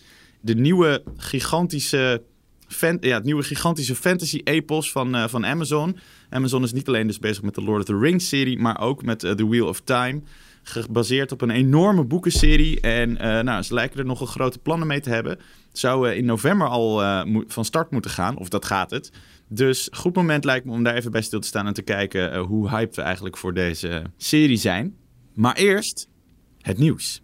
De 0.42 0.56
nieuwe 0.56 1.04
gigantische, 1.18 2.22
fan, 2.68 2.98
ja, 3.02 3.16
het 3.16 3.24
nieuwe 3.24 3.44
gigantische 3.44 3.96
fantasy-epos 3.96 4.92
van, 4.92 5.30
van 5.30 5.46
Amazon. 5.46 5.98
Amazon 6.30 6.64
is 6.64 6.74
niet 6.74 6.88
alleen 6.88 7.08
dus 7.08 7.20
bezig 7.20 7.44
met 7.44 7.56
de 7.56 7.62
Lord 7.62 7.80
of 7.80 7.86
the 7.86 7.98
Rings 7.98 8.28
serie, 8.28 8.60
maar 8.60 8.80
ook 8.82 9.04
met 9.04 9.20
The 9.20 9.48
Wheel 9.48 9.68
of 9.68 9.82
Time 9.82 10.22
gebaseerd 10.68 11.32
op 11.32 11.42
een 11.42 11.50
enorme 11.50 12.04
boekenserie. 12.04 12.82
En 12.82 13.10
uh, 13.10 13.18
nou, 13.18 13.62
ze 13.62 13.74
lijken 13.74 14.00
er 14.00 14.06
nogal 14.06 14.28
grote 14.28 14.60
plannen 14.60 14.88
mee 14.88 15.00
te 15.00 15.10
hebben. 15.10 15.32
Het 15.68 15.80
zou 15.80 16.10
uh, 16.10 16.18
in 16.18 16.26
november 16.26 16.68
al 16.68 17.02
uh, 17.02 17.44
van 17.48 17.66
start 17.66 17.92
moeten 17.92 18.12
gaan, 18.12 18.38
of 18.38 18.50
dat 18.50 18.66
gaat 18.66 18.92
het. 18.92 19.12
Dus 19.48 19.88
goed 19.92 20.16
moment 20.16 20.44
lijkt 20.44 20.66
me 20.66 20.72
om 20.72 20.84
daar 20.84 20.96
even 20.96 21.12
bij 21.12 21.22
stil 21.22 21.40
te 21.40 21.48
staan 21.48 21.68
en 21.68 21.74
te 21.74 21.82
kijken 21.82 22.38
hoe 22.38 22.70
hyped 22.70 22.96
we 22.96 23.02
eigenlijk 23.02 23.38
voor 23.38 23.54
deze 23.54 24.02
serie 24.18 24.58
zijn. 24.58 24.96
Maar 25.34 25.56
eerst 25.56 26.08
het 26.62 26.78
nieuws. 26.78 27.22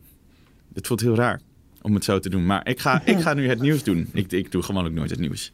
Het 0.73 0.87
voelt 0.87 1.01
heel 1.01 1.15
raar 1.15 1.41
om 1.81 1.93
het 1.93 2.03
zo 2.03 2.19
te 2.19 2.29
doen, 2.29 2.45
maar 2.45 2.67
ik 2.67 2.79
ga, 2.79 3.01
ik 3.05 3.19
ga 3.19 3.33
nu 3.33 3.49
het 3.49 3.61
nieuws 3.67 3.83
doen. 3.83 4.09
Ik, 4.13 4.31
ik 4.31 4.51
doe 4.51 4.63
gewoon 4.63 4.85
ook 4.85 4.91
nooit 4.91 5.09
het 5.09 5.19
nieuws. 5.19 5.51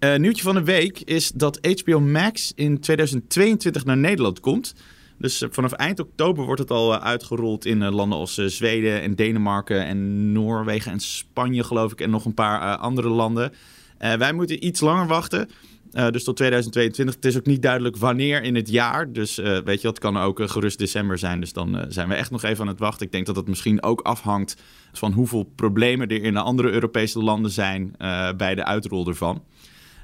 Uh, 0.00 0.16
nieuwtje 0.16 0.42
van 0.42 0.54
de 0.54 0.64
week 0.64 1.00
is 1.00 1.30
dat 1.30 1.58
HBO 1.62 2.00
Max 2.00 2.52
in 2.54 2.80
2022 2.80 3.84
naar 3.84 3.96
Nederland 3.96 4.40
komt. 4.40 4.74
Dus 5.20 5.42
eh, 5.42 5.48
vanaf 5.52 5.72
eind 5.72 6.00
oktober 6.00 6.44
wordt 6.44 6.60
het 6.60 6.70
al 6.70 6.94
eh, 6.94 7.04
uitgerold 7.04 7.64
in 7.64 7.82
eh, 7.82 7.92
landen 7.92 8.18
als 8.18 8.34
Zweden 8.34 9.00
en 9.02 9.14
Denemarken 9.14 9.86
en 9.86 10.32
Noorwegen 10.32 10.92
en 10.92 11.00
Spanje, 11.00 11.64
geloof 11.64 11.92
ik, 11.92 12.00
en 12.00 12.10
nog 12.10 12.24
een 12.24 12.34
paar 12.34 12.76
andere 12.76 13.08
landen. 13.08 13.52
wij 13.98 14.32
moeten 14.32 14.66
iets 14.66 14.80
langer 14.80 15.06
wachten. 15.06 15.48
Dus 15.90 16.24
tot 16.24 16.36
2022. 16.36 17.14
Het 17.14 17.24
is 17.24 17.36
ook 17.36 17.46
niet 17.46 17.62
duidelijk 17.62 17.96
wanneer 17.96 18.42
in 18.42 18.54
het 18.54 18.68
jaar. 18.68 19.12
Dus 19.12 19.36
weet 19.64 19.80
je, 19.80 19.88
het 19.88 19.98
kan 19.98 20.16
ook 20.16 20.50
gerust 20.50 20.78
december 20.78 21.18
zijn. 21.18 21.40
Dus 21.40 21.52
dan 21.52 21.84
zijn 21.88 22.08
we 22.08 22.14
echt 22.14 22.30
nog 22.30 22.42
even 22.42 22.60
aan 22.60 22.68
het 22.68 22.78
wachten. 22.78 23.06
Ik 23.06 23.12
denk 23.12 23.26
dat 23.26 23.36
het 23.36 23.48
misschien 23.48 23.82
ook 23.82 24.00
afhangt 24.00 24.56
van 24.92 25.12
hoeveel 25.12 25.52
problemen 25.56 26.08
er 26.08 26.22
in 26.22 26.34
de 26.34 26.40
andere 26.40 26.70
Europese 26.70 27.18
landen 27.18 27.50
zijn 27.50 27.94
bij 28.36 28.54
de 28.54 28.64
uitrol 28.64 29.06
ervan. 29.06 29.42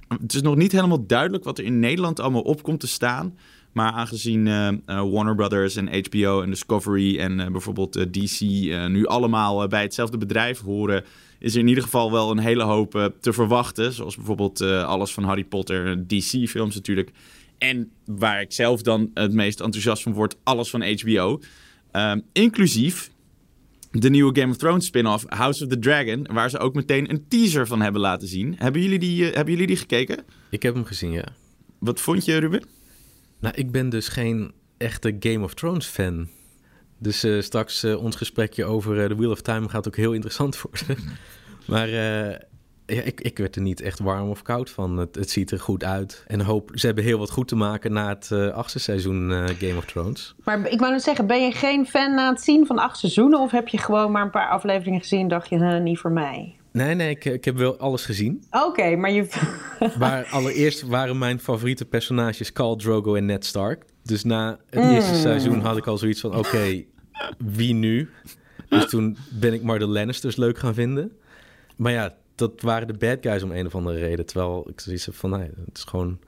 Het 0.09 0.35
is 0.35 0.43
nog 0.43 0.57
niet 0.57 0.73
helemaal 0.73 1.07
duidelijk 1.07 1.45
wat 1.45 1.59
er 1.59 1.65
in 1.65 1.79
Nederland 1.79 2.21
allemaal 2.21 2.43
op 2.43 2.63
komt 2.63 2.81
te 2.81 2.87
staan. 2.87 3.35
Maar 3.77 3.93
aangezien 3.93 4.47
uh, 4.47 4.71
Warner 4.87 5.35
Brothers 5.35 5.77
en 5.77 6.05
HBO 6.05 6.43
en 6.43 6.51
Discovery 6.51 7.19
en 7.19 7.39
uh, 7.39 7.47
bijvoorbeeld 7.47 8.13
DC 8.13 8.41
nu 8.89 9.07
allemaal 9.07 9.69
bij 9.69 9.83
hetzelfde 9.83 10.19
bedrijf 10.19 10.61
horen, 10.61 11.05
is 11.39 11.55
er 11.55 11.61
in 11.61 11.69
ieder 11.69 11.83
geval 11.83 12.13
wel 12.13 12.31
een 12.31 12.39
hele 12.39 12.63
hoop 12.63 13.13
te 13.21 13.33
verwachten. 13.33 13.93
Zoals 13.93 14.17
bijvoorbeeld 14.17 14.61
alles 14.61 15.13
van 15.13 15.25
Harry 15.25 15.45
Potter, 15.45 16.07
DC-films 16.07 16.75
natuurlijk. 16.75 17.11
En 17.59 17.91
waar 18.05 18.41
ik 18.41 18.53
zelf 18.53 18.83
dan 18.83 19.11
het 19.15 19.33
meest 19.33 19.61
enthousiast 19.61 20.03
van 20.03 20.13
word, 20.13 20.37
alles 20.43 20.71
van 20.71 20.83
HBO. 20.83 21.41
Ehm, 21.91 22.21
inclusief 22.33 23.11
de 23.91 24.11
nieuwe 24.11 24.41
Game 24.41 24.53
of 24.53 24.57
Thrones 24.57 24.87
spin-off 24.87 25.25
House 25.29 25.65
of 25.65 25.71
the 25.71 25.79
Dragon, 25.79 26.27
waar 26.33 26.51
ze 26.51 26.59
ook 26.59 26.75
meteen 26.75 27.11
een 27.11 27.25
teaser 27.29 27.67
van 27.67 27.81
hebben 27.81 28.01
laten 28.01 28.29
zien. 28.29 28.55
Hebben 28.59 28.83
jullie 28.83 28.99
die, 28.99 29.29
eh, 29.29 29.35
hebben 29.35 29.53
jullie 29.53 29.67
die 29.67 29.77
gekeken? 29.77 30.25
Ik 30.51 30.63
heb 30.63 30.75
hem 30.75 30.85
gezien, 30.85 31.11
ja. 31.11 31.25
Wat 31.79 32.01
vond 32.01 32.25
je, 32.25 32.37
Ruben? 32.37 32.76
Nou, 33.47 33.59
ik 33.59 33.71
ben 33.71 33.89
dus 33.89 34.09
geen 34.09 34.53
echte 34.77 35.17
Game 35.21 35.45
of 35.45 35.55
Thrones 35.55 35.87
fan. 35.87 36.29
Dus 36.99 37.25
eh, 37.25 37.41
straks 37.41 37.83
eh, 37.83 38.03
ons 38.03 38.17
gesprekje 38.17 38.65
over 38.65 39.01
eh, 39.03 39.09
The 39.09 39.17
Wheel 39.17 39.31
of 39.31 39.41
Time 39.41 39.69
gaat 39.69 39.87
ook 39.87 39.97
heel 39.97 40.13
interessant 40.13 40.61
worden. 40.63 40.97
maar 41.67 41.89
eh, 41.89 42.41
ja, 42.87 43.03
ik, 43.03 43.21
ik 43.21 43.39
werd 43.39 43.57
er 43.57 43.63
niet 43.63 43.81
echt 43.81 43.99
warm 43.99 44.31
of 44.31 44.43
koud 44.43 44.71
van. 44.71 44.97
Het, 44.97 45.15
het 45.15 45.31
ziet 45.31 45.51
er 45.51 45.61
goed 45.61 45.85
uit. 45.85 46.25
En 46.27 46.41
hoop, 46.41 46.71
ze 46.75 46.87
hebben 46.87 47.05
heel 47.05 47.19
wat 47.19 47.31
goed 47.31 47.49
te 47.49 47.57
maken 47.57 47.93
na 47.93 48.09
het 48.09 48.31
eh, 48.33 48.49
achtste 48.49 48.79
seizoen 48.79 49.33
eh, 49.33 49.45
Game 49.45 49.77
of 49.77 49.85
Thrones. 49.85 50.35
Maar 50.45 50.69
ik 50.69 50.81
wou 50.81 50.93
net 50.93 51.03
zeggen, 51.03 51.27
ben 51.27 51.45
je 51.45 51.53
geen 51.53 51.87
fan 51.87 52.15
na 52.15 52.31
het 52.31 52.43
zien 52.43 52.67
van 52.67 52.79
acht 52.79 52.99
seizoenen? 52.99 53.41
Of 53.41 53.51
heb 53.51 53.69
je 53.69 53.79
gewoon 53.79 54.13
maar 54.13 54.23
een 54.23 54.31
paar 54.31 54.49
afleveringen 54.49 55.01
gezien 55.01 55.21
en 55.21 55.29
dacht 55.29 55.49
je, 55.49 55.57
"Huh, 55.57 55.83
niet 55.83 55.99
voor 55.99 56.13
mij? 56.13 56.57
Nee, 56.77 56.95
nee, 56.95 57.11
ik, 57.11 57.25
ik 57.25 57.45
heb 57.45 57.57
wel 57.57 57.79
alles 57.79 58.05
gezien. 58.05 58.45
Oké, 58.51 58.97
maar 58.97 59.11
je... 59.11 59.29
Maar 59.99 60.27
allereerst 60.27 60.83
waren 60.83 61.19
mijn 61.19 61.39
favoriete 61.39 61.85
personages 61.85 62.53
Khal 62.53 62.77
Drogo 62.77 63.15
en 63.15 63.27
Ned 63.27 63.45
Stark. 63.45 63.85
Dus 64.03 64.25
na 64.25 64.59
het 64.71 64.85
eerste 64.85 65.15
seizoen 65.15 65.61
had 65.61 65.77
ik 65.77 65.87
al 65.87 65.99
zoiets 65.99 66.21
van, 66.21 66.37
oké, 66.37 66.85
wie 67.39 67.75
nu? 67.75 68.11
Dus 68.69 68.89
toen 68.89 69.17
ben 69.31 69.53
ik 69.53 69.63
maar 69.63 69.79
de 69.79 69.87
Lannisters 69.87 70.37
leuk 70.37 70.59
gaan 70.59 70.75
vinden. 70.75 71.13
Maar 71.77 71.93
ja, 71.93 72.15
dat 72.35 72.61
waren 72.61 72.87
de 72.87 72.97
bad 72.97 73.19
guys 73.21 73.43
om 73.43 73.51
een 73.51 73.67
of 73.67 73.75
andere 73.75 73.99
reden. 73.99 74.27
Terwijl 74.27 74.69
ik 74.69 74.81
zoiets 74.81 75.07
heb 75.07 75.15
van, 75.15 75.31
nee, 75.31 75.51
het 75.65 75.77
is 75.77 75.85
gewoon 75.85 76.19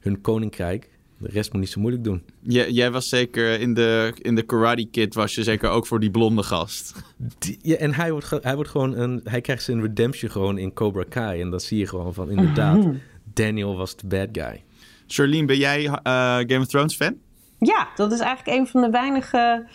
hun 0.00 0.20
koninkrijk. 0.20 0.90
De 1.20 1.28
rest 1.28 1.52
moet 1.52 1.60
niet 1.60 1.70
zo 1.70 1.80
moeilijk 1.80 2.04
doen. 2.04 2.22
Jij, 2.40 2.70
jij 2.70 2.90
was 2.90 3.08
zeker 3.08 3.60
in 3.60 3.74
de, 3.74 4.12
in 4.18 4.34
de 4.34 4.42
Karate 4.42 4.86
Kid, 4.90 5.14
was 5.14 5.34
je 5.34 5.42
zeker 5.42 5.68
ook 5.70 5.86
voor 5.86 6.00
die 6.00 6.10
blonde 6.10 6.42
gast. 6.42 6.94
Die- 7.38 7.58
ja, 7.62 7.76
en 7.76 7.94
hij 7.94 8.10
wordt, 8.10 8.26
ge- 8.26 8.38
hij 8.42 8.54
wordt 8.54 8.70
gewoon 8.70 8.96
een, 8.96 9.20
hij 9.24 9.40
krijgt 9.40 9.62
zijn 9.62 9.80
redemption 9.80 10.30
gewoon 10.30 10.58
in 10.58 10.72
Cobra 10.72 11.04
Kai. 11.08 11.40
En 11.40 11.50
dat 11.50 11.62
zie 11.62 11.78
je 11.78 11.86
gewoon 11.86 12.14
van, 12.14 12.30
inderdaad, 12.30 12.86
Daniel 13.34 13.76
was 13.76 13.96
de 13.96 14.06
bad 14.06 14.28
guy. 14.32 14.62
Charlene, 15.06 15.44
ben 15.46 15.56
jij 15.56 15.84
eh, 15.86 15.92
Game 16.36 16.58
of 16.58 16.66
Thrones 16.66 16.96
fan? 16.96 17.14
Ja, 17.58 17.88
dat 17.96 18.12
is 18.12 18.20
eigenlijk 18.20 18.58
een 18.58 18.66
van 18.66 18.80
de 18.80 18.90
weinige 18.90 19.66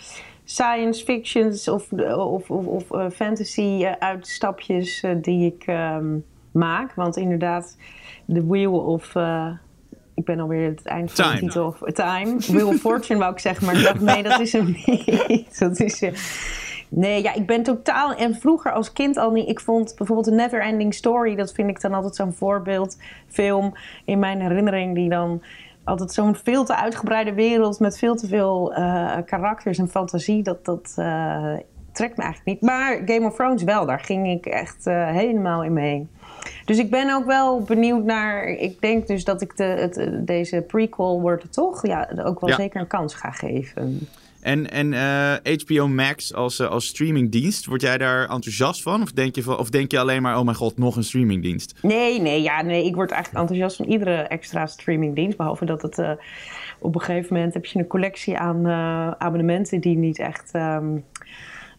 science 0.44 1.04
fictions 1.04 1.68
of, 1.68 1.92
of, 1.92 2.50
of, 2.50 2.66
of 2.66 2.92
eh, 2.92 3.10
fantasy 3.10 3.62
eh, 3.62 3.92
uitstapjes 4.00 5.04
die 5.22 5.46
ik 5.54 5.64
ehm, 5.66 6.18
maak. 6.52 6.94
Want 6.96 7.18
inderdaad, 7.18 7.78
The 8.34 8.46
Wheel 8.48 8.74
of... 8.74 9.16
eh, 9.16 9.52
ik 10.16 10.26
ben 10.26 10.40
alweer 10.40 10.70
het 10.70 10.86
eind 10.86 11.12
van 11.12 11.26
Time. 11.26 11.40
de 11.40 11.46
titel. 11.46 11.66
Of, 11.66 11.92
time. 11.94 12.36
Wheel 12.48 12.68
of 12.68 12.76
Fortune 12.76 13.20
wou 13.20 13.32
ik 13.32 13.40
zeggen, 13.40 13.66
maar 13.66 13.76
ik 13.76 13.84
dacht 13.84 14.00
nee, 14.00 14.24
dat 14.24 14.40
is 14.40 14.52
hem 14.54 14.76
niet. 14.86 15.56
Dat 15.60 15.80
is... 15.80 16.02
eh, 16.02 16.14
Nee, 16.96 17.24
ja, 17.24 17.34
ik 17.34 17.46
ben 17.46 17.64
totaal... 17.64 18.14
En 18.14 18.36
vroeger 18.36 18.72
als 18.72 18.94
kind 18.94 19.18
al 19.18 19.32
niet... 19.32 19.50
Ik 19.50 19.60
vond 19.60 19.94
bijvoorbeeld 19.98 20.28
een 20.28 20.36
Neverending 20.36 20.94
Story... 20.94 21.36
Dat 21.36 21.54
vind 21.54 21.70
ik 21.70 21.82
dan 21.82 21.94
altijd 21.94 22.16
zo'n 22.16 22.34
voorbeeldfilm 22.34 23.74
in 24.06 24.20
mijn 24.20 24.42
herinnering... 24.42 24.96
Die 24.96 25.10
dan 25.10 25.42
altijd 25.84 26.12
zo'n 26.12 26.36
veel 26.36 26.66
te 26.66 26.76
uitgebreide 26.76 27.34
wereld... 27.34 27.80
Met 27.80 27.98
veel 27.98 28.16
te 28.16 28.28
veel 28.28 28.74
eh, 28.74 29.18
karakters 29.26 29.78
en 29.78 29.90
fantasie... 29.90 30.44
Dat, 30.44 30.66
dat 30.66 30.94
eh, 30.96 31.54
trekt 31.92 32.18
me 32.18 32.24
eigenlijk 32.24 32.46
niet. 32.46 32.62
Maar 32.62 33.02
Game 33.06 33.26
of 33.26 33.36
Thrones 33.36 33.64
wel. 33.64 33.86
Daar 33.86 34.00
ging 34.00 34.28
ik 34.28 34.46
echt 34.46 34.86
helemaal 34.86 35.64
in 35.64 35.74
mee. 35.74 36.08
Dus 36.66 36.78
ik 36.78 36.90
ben 36.90 37.14
ook 37.16 37.26
wel 37.26 37.62
benieuwd 37.62 38.04
naar... 38.04 38.48
Ik 38.48 38.82
denk 38.82 39.08
dus 39.08 39.24
dat 39.24 39.42
ik 39.42 39.58
de, 39.58 39.64
het, 39.64 40.28
deze 40.28 40.64
prequel 40.68 41.22
wordt 41.22 41.44
het 41.44 41.54
toch... 41.54 41.88
Ja, 41.88 42.10
ook 42.24 42.40
wel 42.40 42.50
Ja. 42.50 42.56
zeker 42.56 42.82
een 42.82 42.88
kans 42.88 43.14
ga 43.14 43.32
geven. 43.32 44.08
En, 44.42 44.72
en 44.72 44.94
eh, 44.94 45.56
HBO 45.66 45.88
Max 45.88 46.34
als, 46.34 46.60
eh, 46.60 46.70
als 46.70 46.86
streamingdienst, 46.88 47.66
word 47.66 47.82
jij 47.82 47.98
daar 47.98 48.22
enthousiast 48.30 48.82
van? 48.82 49.02
Of 49.02 49.12
denk, 49.12 49.36
je 49.36 49.44
van? 49.44 49.58
of 49.58 49.70
denk 49.70 49.92
je 49.92 50.00
alleen 50.00 50.22
maar, 50.22 50.38
oh 50.38 50.44
mijn 50.46 50.58
god, 50.58 50.78
nog 50.78 50.96
een 50.96 51.04
streamingdienst? 51.04 51.74
Nee, 51.82 52.22
nee, 52.22 52.42
ja, 52.42 52.62
nee, 52.62 52.86
ik 52.86 52.96
word 52.96 53.12
eigenlijk 53.12 53.42
enthousiast 53.42 53.76
van 53.76 53.86
iedere 53.86 54.16
extra 54.16 54.66
streamingdienst. 54.66 55.38
Behalve 55.38 55.66
dat 55.66 55.82
het 55.82 55.98
eh, 55.98 56.12
op 56.80 56.96
een 56.96 57.02
gegeven 57.02 57.36
moment 57.36 57.54
heb 57.54 57.66
je 57.66 57.80
een 57.80 57.88
collectie 57.88 58.38
aan 58.38 58.66
eh, 58.68 59.12
abonnementen 59.18 59.82
die 59.82 59.98
niet 59.98 60.20
echt. 60.20 60.50
ehm, 60.52 60.98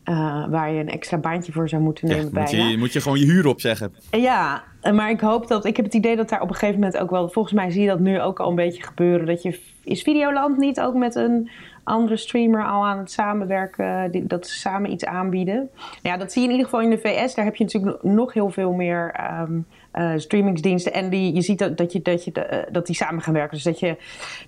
eh, 0.05 0.47
waar 0.49 0.73
je 0.73 0.81
een 0.81 0.89
extra 0.91 1.17
baantje 1.19 1.53
voor 1.53 1.69
zou 1.69 1.83
moeten 1.83 2.09
Ja, 2.09 2.15
nemen 2.15 2.31
moet, 2.35 2.51
bijna. 2.51 2.69
je, 2.69 2.79
moet 2.79 2.93
je 2.93 3.01
gewoon 3.01 3.19
je 3.19 3.25
huur 3.27 3.47
opzeggen. 3.47 3.95
Ja, 4.11 4.63
maar 4.93 5.11
ik 5.11 5.21
hoop 5.21 5.49
dat. 5.49 5.65
Ik 5.65 5.77
heb 5.77 5.85
het 5.85 5.95
idee 5.95 6.17
dat 6.17 6.29
daar 6.29 6.41
op 6.41 6.49
een 6.49 6.55
gegeven 6.55 6.81
moment 6.81 6.99
ook 6.99 7.11
wel. 7.11 7.29
Volgens 7.29 7.55
mij 7.55 7.71
zie 7.71 7.83
je 7.83 7.89
dat 7.89 7.99
nu 8.01 8.21
ook 8.21 8.41
al 8.41 8.49
een 8.49 8.55
beetje 8.55 8.83
gebeuren. 8.83 9.27
Dat 9.27 9.43
je. 9.43 9.61
Is 9.85 10.03
Videoland 10.03 10.57
niet 10.59 10.81
ook 10.81 10.95
met 10.95 11.15
een 11.15 11.51
andere 11.85 12.17
streamer 12.17 12.67
al 12.67 12.87
aan 12.87 12.99
het 12.99 13.11
samenwerken? 13.11 14.11
die- 14.11 14.27
Dat 14.27 14.47
ze 14.47 14.59
samen 14.59 14.91
iets 14.93 15.05
aanbieden? 15.05 15.69
Ja, 16.03 16.17
dat 16.17 16.33
zie 16.33 16.43
je 16.43 16.47
in 16.49 16.55
ieder 16.55 16.71
geval 16.71 16.85
in 16.85 16.91
de 16.91 16.99
VS. 16.99 17.35
Daar 17.35 17.45
heb 17.45 17.57
je 17.57 17.65
natuurlijk 17.65 18.03
nog 18.03 18.33
heel 18.33 18.51
veel 18.51 18.73
meer. 18.73 19.11
ehm 19.13 19.53
eh, 19.95 20.13
streamingsdiensten 20.17 20.93
en 20.93 21.11
die, 21.11 21.35
je 21.35 21.41
ziet 21.41 21.59
dat, 21.59 21.77
dat, 21.77 21.93
je, 21.93 22.03
dat, 22.03 22.25
je, 22.25 22.33
eh, 22.33 22.73
dat 22.73 22.87
die 22.87 22.95
samen 22.97 23.23
gaan 23.23 23.35
werken. 23.35 23.55
Dus 23.55 23.63
dat 23.65 23.79
je 23.79 23.97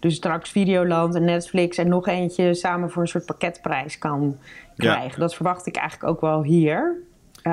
dus 0.01 0.15
straks 0.15 0.51
Videoland 0.51 1.15
en 1.15 1.25
Netflix 1.25 1.79
en 1.79 1.89
nog 1.89 2.07
eentje 2.07 2.55
samen 2.55 2.91
voor 2.91 3.03
een 3.03 3.09
soort 3.09 3.27
pakketprijs 3.27 3.99
kan 3.99 4.37
Ja. 4.75 4.95
krijgen. 4.95 5.21
Dat 5.21 5.35
verwacht 5.35 5.67
ik 5.67 5.77
eigenlijk 5.77 6.11
ook 6.11 6.21
wel 6.21 6.43
hier. 6.43 6.97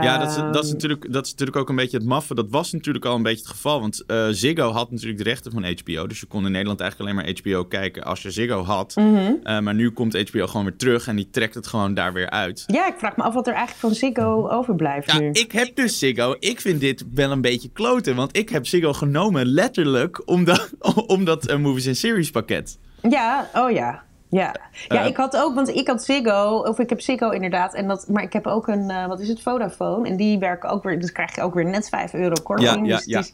Ja, 0.01 0.17
dat 0.17 0.29
is, 0.29 0.35
dat, 0.35 0.55
is 0.55 0.61
Ehm, 0.61 0.71
natuurlijk, 0.71 1.13
dat 1.13 1.25
is 1.25 1.31
natuurlijk 1.31 1.57
ook 1.57 1.69
een 1.69 1.75
beetje 1.75 1.97
het 1.97 2.05
maffe. 2.05 2.35
Dat 2.35 2.49
was 2.49 2.71
natuurlijk 2.71 3.05
al 3.05 3.15
een 3.15 3.23
beetje 3.23 3.41
het 3.41 3.47
geval. 3.51 3.79
Want 3.79 4.03
eh, 4.07 4.27
Ziggo 4.29 4.71
had 4.71 4.91
natuurlijk 4.91 5.17
de 5.17 5.29
rechten 5.29 5.51
van 5.51 5.63
HBO. 5.63 6.07
Dus 6.07 6.19
je 6.19 6.25
kon 6.25 6.45
in 6.45 6.51
Nederland 6.51 6.79
eigenlijk 6.79 7.11
alleen 7.11 7.25
maar 7.25 7.35
HBO 7.41 7.63
kijken 7.65 8.03
als 8.03 8.21
je 8.21 8.31
Ziggo 8.31 8.63
had. 8.63 8.95
Mhm. 8.95 9.33
Eh, 9.43 9.59
maar 9.59 9.73
nu 9.73 9.91
komt 9.91 10.29
HBO 10.29 10.47
gewoon 10.47 10.65
weer 10.65 10.75
terug 10.75 11.07
en 11.07 11.15
die 11.15 11.29
trekt 11.31 11.55
het 11.55 11.67
gewoon 11.67 11.93
daar 11.93 12.13
weer 12.13 12.29
uit. 12.29 12.63
Ja, 12.67 12.87
ik 12.87 12.95
vraag 12.97 13.15
me 13.17 13.23
af 13.23 13.33
wat 13.33 13.47
er 13.47 13.53
eigenlijk 13.53 13.79
van 13.81 13.95
Ziggo 13.95 14.49
overblijft 14.49 15.11
Ja, 15.11 15.19
nu. 15.19 15.29
ik 15.31 15.51
heb 15.51 15.75
dus 15.75 15.99
Ziggo. 15.99 16.35
Ik 16.39 16.61
vind 16.61 16.79
dit 16.79 17.05
wel 17.13 17.31
een 17.31 17.41
beetje 17.41 17.69
kloten. 17.73 18.15
Want 18.15 18.37
ik 18.37 18.49
heb 18.49 18.67
Ziggo 18.67 18.93
genomen 18.93 19.45
letterlijk 19.45 20.21
om 20.27 20.43
dat, 20.43 20.69
om 21.07 21.25
dat 21.25 21.57
Movies 21.57 21.87
and 21.87 21.97
Series 21.97 22.29
pakket. 22.31 22.77
Ja, 23.09 23.49
oh 23.53 23.71
ja. 23.71 24.03
Ja, 24.33 24.55
ja 24.87 25.01
Eh. 25.01 25.05
ik 25.07 25.17
had 25.17 25.37
ook, 25.37 25.55
want 25.55 25.69
ik 25.75 25.87
had 25.87 26.03
Ziggo, 26.03 26.57
of 26.67 26.79
ik 26.79 26.89
heb 26.89 27.01
Ziggo 27.01 27.29
inderdaad, 27.29 27.73
en 27.73 27.87
dat, 27.87 28.07
maar 28.09 28.23
ik 28.23 28.33
heb 28.33 28.47
ook 28.47 28.67
een, 28.67 28.89
eh, 28.89 29.05
wat 29.07 29.19
is 29.19 29.27
het, 29.27 29.41
Vodafone. 29.41 30.07
En 30.09 30.15
die 30.15 30.39
werken 30.39 30.69
ook 30.69 30.83
weer, 30.83 30.99
dus 30.99 31.11
krijg 31.11 31.35
je 31.35 31.41
ook 31.41 31.53
weer 31.53 31.65
net 31.65 31.89
5 31.89 32.13
euro 32.13 32.33
korting. 32.43 32.87
Ja, 32.87 32.93
ja, 32.93 32.95
dus 32.95 33.05
ja. 33.05 33.19
is- 33.19 33.33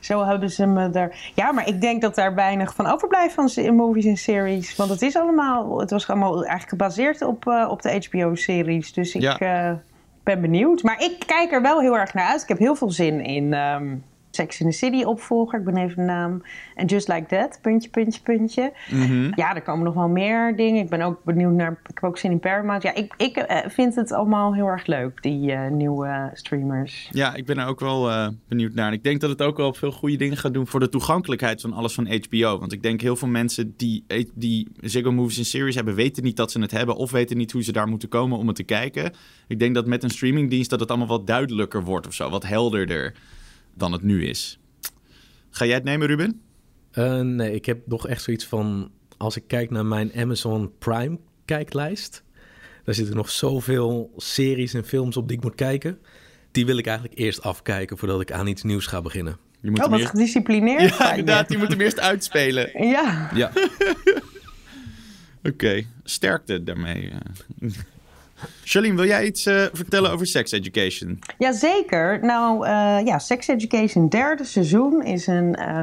zo 0.00 0.24
hebben 0.24 0.50
ze 0.50 0.66
me 0.66 0.90
daar. 0.90 1.32
Ja, 1.34 1.52
maar 1.52 1.68
ik 1.68 1.80
denk 1.80 2.02
dat 2.02 2.14
daar 2.14 2.34
weinig 2.34 2.74
van 2.74 2.86
overblijft 2.86 3.34
van 3.34 3.74
movies 3.74 4.04
en 4.04 4.16
series. 4.16 4.76
Want 4.76 4.90
het 4.90 5.02
is 5.02 5.16
allemaal, 5.16 5.80
het 5.80 5.90
was 5.90 6.08
allemaal 6.08 6.34
eigenlijk 6.34 6.68
gebaseerd 6.68 7.22
op, 7.22 7.46
eh, 7.46 7.66
op 7.70 7.82
de 7.82 8.04
HBO-series. 8.08 8.92
Dus 8.92 9.14
ik 9.14 9.38
ben 10.22 10.40
benieuwd. 10.40 10.82
Maar 10.82 11.00
ik 11.02 11.22
kijk 11.26 11.52
er 11.52 11.62
wel 11.62 11.80
heel 11.80 11.96
erg 11.98 12.14
naar 12.14 12.26
uit. 12.26 12.42
Ik 12.42 12.48
heb 12.48 12.58
heel 12.58 12.74
veel 12.74 12.90
zin 12.90 13.20
in 13.24 13.52
ehm, 13.52 13.94
Sex 14.38 14.60
in 14.60 14.70
the 14.70 14.76
City 14.76 15.02
opvolger. 15.02 15.58
Ik 15.58 15.64
ben 15.64 15.76
even 15.76 15.96
de 15.96 16.02
naam. 16.02 16.42
En 16.74 16.86
Just 16.86 17.08
Like 17.08 17.26
That, 17.26 17.58
puntje, 17.62 17.90
puntje, 17.90 18.20
puntje. 18.22 18.72
Mhm. 18.90 19.32
Ja, 19.34 19.54
er 19.54 19.62
komen 19.62 19.84
nog 19.84 19.94
wel 19.94 20.08
meer 20.08 20.56
dingen. 20.56 20.82
Ik 20.82 20.90
ben 20.90 21.00
ook 21.00 21.24
benieuwd 21.24 21.52
naar. 21.52 21.70
Ik 21.70 21.94
heb 21.94 22.04
ook 22.04 22.18
zin 22.18 22.30
in 22.30 22.38
Paramount. 22.38 22.82
Ja, 22.82 22.94
ik, 22.94 23.14
ik 23.16 23.36
eh, 23.36 23.70
vind 23.70 23.94
het 23.94 24.12
allemaal 24.12 24.54
heel 24.54 24.66
erg 24.66 24.86
leuk, 24.86 25.22
die 25.22 25.52
eh, 25.52 25.70
nieuwe 25.70 26.30
streamers. 26.34 27.08
Ja, 27.12 27.34
ik 27.34 27.46
ben 27.46 27.58
er 27.58 27.66
ook 27.66 27.80
wel 27.80 28.10
eh, 28.10 28.28
benieuwd 28.48 28.74
naar. 28.74 28.86
En 28.86 28.92
ik 28.92 29.02
denk 29.04 29.20
dat 29.20 29.30
het 29.30 29.42
ook 29.42 29.56
wel 29.56 29.74
veel 29.74 29.92
goede 29.92 30.16
dingen 30.16 30.36
gaat 30.36 30.54
doen 30.54 30.66
voor 30.66 30.80
de 30.80 30.88
toegankelijkheid 30.88 31.60
van 31.60 31.72
alles 31.72 31.94
van 31.94 32.06
HBO. 32.06 32.58
Want 32.58 32.72
ik 32.72 32.82
denk 32.82 33.00
heel 33.00 33.16
veel 33.16 33.28
mensen 33.28 33.74
die, 33.76 34.04
die 34.34 34.68
Ziggo 34.80 35.12
Movies 35.12 35.38
en 35.38 35.44
Series 35.44 35.74
hebben, 35.74 35.94
weten 35.94 36.22
niet 36.22 36.36
dat 36.36 36.50
ze 36.50 36.60
het 36.60 36.70
hebben. 36.70 36.96
Of 36.96 37.10
weten 37.10 37.36
niet 37.36 37.52
hoe 37.52 37.62
ze 37.62 37.72
daar 37.72 37.88
moeten 37.88 38.08
komen 38.08 38.38
om 38.38 38.46
het 38.46 38.56
te 38.56 38.62
kijken. 38.62 39.12
Ik 39.48 39.58
denk 39.58 39.74
dat 39.74 39.86
met 39.86 40.02
een 40.02 40.10
streamingdienst 40.10 40.70
dat 40.70 40.80
het 40.80 40.88
allemaal 40.88 41.08
wat 41.08 41.26
duidelijker 41.26 41.84
wordt 41.84 42.06
of 42.06 42.14
zo. 42.14 42.30
Wat 42.30 42.46
helderder 42.46 43.14
dan 43.78 43.92
het 43.92 44.02
nu 44.02 44.24
is. 44.24 44.58
Ga 45.50 45.64
jij 45.64 45.74
het 45.74 45.84
nemen, 45.84 46.06
Ruben? 46.06 46.40
Eh, 46.90 47.20
nee, 47.20 47.52
ik 47.54 47.66
heb 47.66 47.86
nog 47.86 48.06
echt 48.08 48.22
zoiets 48.22 48.44
van... 48.44 48.90
Als 49.16 49.36
ik 49.36 49.44
kijk 49.46 49.70
naar 49.70 49.86
mijn 49.86 50.12
Amazon 50.16 50.72
Prime 50.78 51.18
kijklijst... 51.44 52.22
daar 52.84 52.94
zitten 52.94 53.16
nog 53.16 53.30
zoveel 53.30 54.12
series 54.16 54.74
en 54.74 54.84
films 54.84 55.16
op 55.16 55.28
die 55.28 55.36
ik 55.36 55.42
moet 55.42 55.54
kijken. 55.54 55.98
Die 56.50 56.66
wil 56.66 56.76
ik 56.76 56.86
eigenlijk 56.86 57.18
eerst 57.18 57.42
afkijken 57.42 57.98
voordat 57.98 58.20
ik 58.20 58.32
aan 58.32 58.46
iets 58.46 58.62
nieuws 58.62 58.86
ga 58.86 59.02
beginnen. 59.02 59.36
Je 59.60 59.70
moet 59.70 59.84
Oh, 59.84 59.90
wat 59.90 59.98
eerst... 59.98 60.10
gedisciplineerd. 60.10 60.96
Ja, 60.96 61.10
inderdaad. 61.10 61.52
Je 61.52 61.58
moet 61.58 61.68
hem 61.68 61.80
eerst 61.80 62.00
uitspelen. 62.00 62.86
Ja. 62.86 63.30
Ja, 63.34 63.52
Oké, 65.50 65.84
sterkte 66.04 66.62
daarmee. 66.62 67.12
Charlene, 68.64 68.94
wil 68.94 69.06
jij 69.06 69.24
iets 69.24 69.46
eh, 69.46 69.64
vertellen 69.72 70.10
over 70.10 70.26
sex 70.26 70.52
education? 70.52 71.18
Jazeker. 71.38 72.18
Nou, 72.24 72.66
eh 72.66 72.98
ja, 73.04 73.18
Sex 73.18 73.48
Education 73.48 74.08
derde 74.08 74.44
seizoen 74.44 75.04
is 75.04 75.26
een 75.26 75.54
eh, 75.54 75.80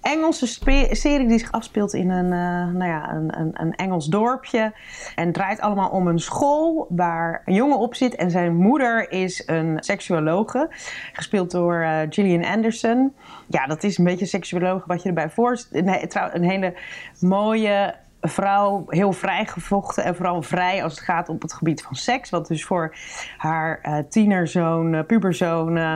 Engelse 0.00 0.46
serie 0.90 1.28
die 1.28 1.38
zich 1.38 1.52
afspeelt 1.52 1.94
in 1.94 2.10
een, 2.10 2.28
nou 2.76 2.84
ja, 2.84 3.12
een, 3.12 3.38
een, 3.40 3.50
een 3.52 3.74
Engels 3.74 4.06
dorpje. 4.06 4.72
En 5.14 5.32
draait 5.32 5.60
allemaal 5.60 5.90
om 5.90 6.06
een 6.06 6.18
school 6.18 6.86
waar 6.88 7.42
een 7.44 7.54
jongen 7.54 7.78
op 7.78 7.94
zit. 7.94 8.14
En 8.14 8.30
zijn 8.30 8.56
moeder 8.56 9.10
is 9.10 9.42
een 9.46 9.76
seksuologe, 9.80 10.68
gespeeld 11.12 11.50
door 11.50 11.86
Gillian 12.10 12.44
Anderson. 12.44 13.14
Ja, 13.46 13.66
dat 13.66 13.84
is 13.84 13.98
een 13.98 14.04
beetje 14.04 14.26
seksuologe 14.26 14.84
wat 14.86 15.02
je 15.02 15.08
erbij 15.08 15.30
voorstelt. 15.30 15.86
Een, 15.86 16.08
trouw- 16.08 16.30
een 16.32 16.44
hele 16.44 16.74
mooie 17.20 17.94
vrouw, 18.20 18.84
heel 18.86 19.12
vrijgevochten 19.12 20.04
en 20.04 20.16
vooral 20.16 20.42
vrij 20.42 20.82
als 20.82 20.92
het 20.92 21.04
gaat 21.04 21.28
op 21.28 21.42
het 21.42 21.52
gebied 21.52 21.82
van 21.82 21.94
seks. 21.94 22.30
Wat 22.30 22.46
dus 22.46 22.64
voor 22.64 22.96
haar 23.36 23.78
eh, 23.82 23.98
tienerzoon, 24.08 24.94
eh, 24.94 25.04
puberzoon... 25.04 25.76
eh, 25.76 25.94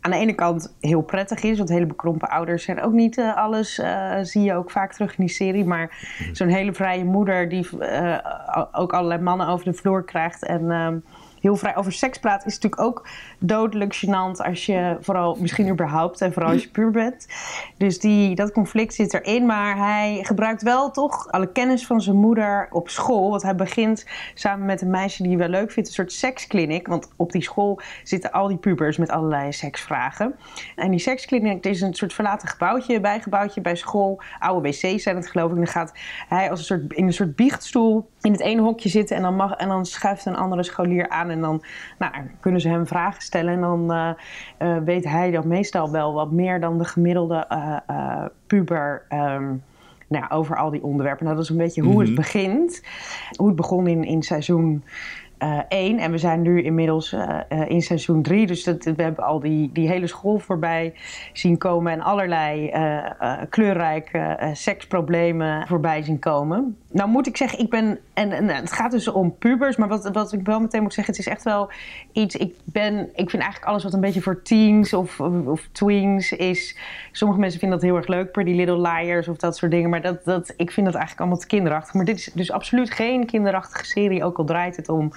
aan 0.00 0.10
de 0.10 0.16
ene 0.16 0.34
kant 0.34 0.76
heel 0.80 1.02
prettig 1.02 1.42
is, 1.42 1.58
want 1.58 1.68
hele 1.68 1.86
bekrompen 1.86 2.28
ouders 2.28 2.64
zijn 2.64 2.82
ook 2.82 2.92
niet 2.92 3.18
alles, 3.34 3.80
zie 4.22 4.42
je 4.42 4.54
ook 4.54 4.70
vaak 4.70 4.92
terug 4.92 5.10
in 5.10 5.24
die 5.24 5.34
serie. 5.34 5.64
Maar 5.64 5.96
zo'n 6.32 6.48
hele 6.48 6.72
vrije 6.72 7.04
moeder 7.04 7.48
die 7.48 7.68
ook 8.72 8.92
allerlei 8.92 9.22
mannen 9.22 9.48
over 9.48 9.64
de 9.64 9.74
vloer 9.74 10.04
krijgt 10.04 10.44
en 10.44 10.70
ehm, 10.70 10.98
heel 11.42 11.56
vrij 11.56 11.76
over 11.76 11.92
seks 11.92 12.18
praat, 12.18 12.46
is 12.46 12.54
natuurlijk 12.54 12.82
ook 12.82 13.08
dodelijk 13.38 14.04
gênant 14.04 14.36
als 14.36 14.66
je 14.66 14.96
vooral, 15.00 15.36
misschien 15.40 15.68
überhaupt, 15.68 16.20
en 16.20 16.32
vooral 16.32 16.52
als 16.52 16.62
je 16.62 16.70
puur 16.70 16.90
bent. 16.90 17.26
Dus 17.76 17.98
die, 17.98 18.34
dat 18.34 18.52
conflict 18.52 18.94
zit 18.94 19.14
erin, 19.14 19.46
maar 19.46 19.76
hij 19.76 20.20
gebruikt 20.22 20.62
wel 20.62 20.90
toch 20.90 21.30
alle 21.30 21.52
kennis 21.52 21.86
van 21.86 22.00
zijn 22.00 22.16
moeder 22.16 22.68
op 22.70 22.88
school. 22.88 23.30
Want 23.30 23.42
hij 23.42 23.54
begint 23.54 24.06
samen 24.34 24.66
met 24.66 24.80
een 24.82 24.90
meisje 24.90 25.22
die 25.22 25.30
hij 25.30 25.40
wel 25.40 25.48
leuk 25.48 25.70
vindt, 25.70 25.88
een 25.88 25.94
soort 25.94 26.12
sekskliniek. 26.12 26.86
Want 26.86 27.08
op 27.16 27.32
die 27.32 27.42
school 27.42 27.80
zitten 28.02 28.32
al 28.32 28.48
die 28.48 28.56
pubers 28.56 28.96
met 28.96 29.10
allerlei 29.10 29.52
seksvragen. 29.52 30.34
En 30.76 30.90
die 30.90 31.00
sekskliniek 31.00 31.64
is 31.64 31.80
een 31.80 31.94
soort 31.94 32.12
verlaten 32.12 32.48
gebouwtje, 32.48 33.00
bijgebouwtje 33.00 33.60
bij 33.60 33.76
school. 33.76 34.20
Oude 34.38 34.68
wc's 34.68 35.02
zijn 35.02 35.16
het 35.16 35.28
geloof 35.28 35.50
ik. 35.50 35.56
En 35.56 35.62
dan 35.64 35.72
gaat 35.72 35.92
hij 36.28 36.50
als 36.50 36.58
een 36.58 36.64
soort, 36.64 36.92
in 36.92 37.06
een 37.06 37.12
soort 37.12 37.36
biechtstoel 37.36 38.10
in 38.20 38.32
het 38.32 38.40
ene 38.40 38.62
hokje 38.62 38.88
zitten 38.88 39.16
en 39.16 39.22
dan, 39.22 39.36
mag, 39.36 39.52
en 39.52 39.68
dan 39.68 39.86
schuift 39.86 40.26
een 40.26 40.36
andere 40.36 40.62
scholier 40.62 41.08
aan 41.08 41.30
en 41.32 41.40
dan 41.40 41.62
nou, 41.98 42.12
kunnen 42.40 42.60
ze 42.60 42.68
hem 42.68 42.86
vragen 42.86 43.22
stellen 43.22 43.54
en 43.54 43.60
dan 43.60 43.92
eh, 43.92 44.10
eh, 44.58 44.82
weet 44.84 45.04
hij 45.04 45.30
dan 45.30 45.48
meestal 45.48 45.90
wel 45.90 46.12
wat 46.12 46.30
meer 46.30 46.60
dan 46.60 46.78
de 46.78 46.84
gemiddelde 46.84 47.46
eh, 47.86 48.24
puber 48.46 49.02
ehm, 49.08 49.46
nou, 50.08 50.24
ja, 50.24 50.36
over 50.36 50.56
al 50.56 50.70
die 50.70 50.82
onderwerpen. 50.82 51.24
Nou, 51.24 51.36
dat 51.36 51.44
is 51.44 51.50
een 51.50 51.56
beetje 51.56 51.82
hoe 51.82 52.02
het 52.02 52.14
begint. 52.14 52.82
Hoe 53.36 53.46
het 53.46 53.56
begon 53.56 53.86
in, 53.86 54.04
in 54.04 54.22
seizoen 54.22 54.84
1 55.68 55.98
en 55.98 56.10
we 56.10 56.18
zijn 56.18 56.42
nu 56.42 56.62
inmiddels 56.62 57.16
in 57.66 57.82
seizoen 57.82 58.22
3. 58.22 58.46
Dus 58.46 58.64
dat, 58.64 58.84
we 58.84 59.02
hebben 59.02 59.24
al 59.24 59.40
die, 59.40 59.70
die 59.72 59.88
hele 59.88 60.06
school 60.06 60.38
voorbij 60.38 60.94
zien 61.32 61.58
komen 61.58 61.92
en 61.92 62.00
allerlei 62.00 62.70
kleurrijke 63.48 64.50
seksproblemen 64.52 65.66
voorbij 65.66 66.02
zien 66.02 66.18
komen. 66.18 66.76
Nou 66.92 67.08
moet 67.08 67.26
ik 67.26 67.36
zeggen, 67.36 67.58
ik 67.58 67.70
ben. 67.70 67.98
En, 68.14 68.32
en 68.32 68.48
het 68.48 68.72
gaat 68.72 68.90
dus 68.90 69.08
om 69.08 69.38
pubers, 69.38 69.76
maar 69.76 69.88
wat, 69.88 70.10
wat 70.12 70.32
ik 70.32 70.46
wel 70.46 70.60
meteen 70.60 70.82
moet 70.82 70.94
zeggen, 70.94 71.14
het 71.14 71.26
is 71.26 71.32
echt 71.32 71.42
wel 71.42 71.70
iets. 72.12 72.36
Ik 72.36 72.54
ben. 72.64 72.98
Ik 73.14 73.30
vind 73.30 73.42
eigenlijk 73.42 73.64
alles 73.64 73.82
wat 73.82 73.92
een 73.92 74.00
beetje 74.00 74.22
voor 74.22 74.42
teens 74.42 74.92
of, 74.92 75.20
of, 75.20 75.46
of 75.46 75.68
tweens 75.72 76.32
is. 76.32 76.76
Sommige 77.12 77.40
mensen 77.40 77.60
vinden 77.60 77.78
dat 77.78 77.88
heel 77.88 77.96
erg 77.96 78.06
leuk, 78.06 78.32
Pretty 78.32 78.52
Little 78.52 78.80
Liars 78.80 79.28
of 79.28 79.36
dat 79.36 79.56
soort 79.56 79.70
dingen. 79.70 79.90
Maar 79.90 80.02
dat, 80.02 80.24
dat, 80.24 80.54
ik 80.56 80.70
vind 80.70 80.86
dat 80.86 80.94
eigenlijk 80.94 81.20
allemaal 81.20 81.38
te 81.38 81.46
kinderachtig. 81.46 81.94
Maar 81.94 82.04
dit 82.04 82.16
is 82.16 82.30
dus 82.34 82.52
absoluut 82.52 82.90
geen 82.90 83.26
kinderachtige 83.26 83.84
serie, 83.84 84.24
ook 84.24 84.38
al 84.38 84.44
draait 84.44 84.76
het 84.76 84.88
om 84.88 85.12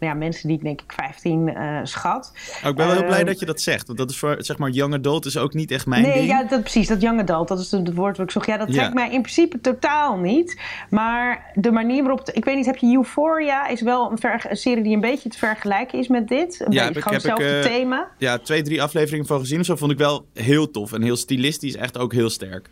nou 0.00 0.12
ja, 0.12 0.18
mensen 0.18 0.48
die 0.48 0.56
ik 0.56 0.62
denk 0.62 0.80
ik 0.80 0.92
15 0.92 1.48
eh, 1.48 1.78
schat. 1.82 2.32
Oh, 2.64 2.70
ik 2.70 2.76
ben 2.76 2.86
wel 2.86 2.94
heel 2.94 3.04
blij 3.04 3.18
Ehm, 3.18 3.26
dat 3.26 3.40
je 3.40 3.46
dat 3.46 3.60
zegt. 3.60 3.86
Want 3.86 3.98
dat 3.98 4.10
is 4.10 4.16
voor, 4.18 4.36
zeg 4.38 4.58
maar, 4.58 4.70
young 4.70 4.94
adult 4.94 5.24
is 5.26 5.36
ook 5.36 5.54
niet 5.54 5.70
echt 5.70 5.86
mijn 5.86 6.02
nee, 6.02 6.12
ding. 6.12 6.26
ja, 6.26 6.44
dat, 6.44 6.60
precies. 6.60 6.88
Dat 6.88 7.00
young 7.00 7.20
adult, 7.20 7.48
dat 7.48 7.58
is 7.58 7.70
het 7.70 7.94
woord 7.94 8.16
wat 8.16 8.26
ik 8.26 8.32
zocht. 8.32 8.46
Ja, 8.46 8.56
dat 8.56 8.68
Ja. 8.68 8.74
trekt 8.74 8.94
mij 8.94 9.10
in 9.10 9.20
principe 9.22 9.60
totaal 9.60 10.16
niet. 10.18 10.60
Maar 10.90 11.50
de 11.54 11.70
manier 11.70 12.02
waarop... 12.02 12.30
ik 12.30 12.44
weet 12.44 12.56
niet, 12.56 12.66
heb 12.66 12.76
je 12.76 12.94
Euphoria? 12.96 13.68
Is 13.68 13.80
wel 13.82 14.10
een, 14.10 14.18
ver- 14.18 14.46
een 14.48 14.56
serie 14.56 14.82
die 14.82 14.94
een 14.94 15.00
beetje 15.00 15.28
te 15.28 15.38
vergelijken 15.38 15.98
is 15.98 16.08
met 16.08 16.28
dit. 16.28 16.60
Een 16.60 16.72
Ja, 16.72 16.86
beetje 16.86 17.02
gewoon 17.02 17.18
heb 17.18 17.26
ik, 17.26 17.30
hetzelfde 17.38 17.68
eh, 17.68 17.76
thema. 17.76 18.08
Ja, 18.18 18.38
twee, 18.38 18.62
drie 18.62 18.82
afleveringen 18.82 19.26
van 19.26 19.38
gezien 19.40 19.60
of 19.60 19.66
zo 19.66 19.76
vond 19.76 19.92
ik 19.92 19.98
wel 19.98 20.26
heel 20.34 20.70
tof. 20.70 20.92
En 20.92 21.02
heel 21.02 21.16
stilistisch, 21.16 21.76
echt 21.76 21.98
ook 21.98 22.12
heel 22.12 22.30
sterk. 22.30 22.68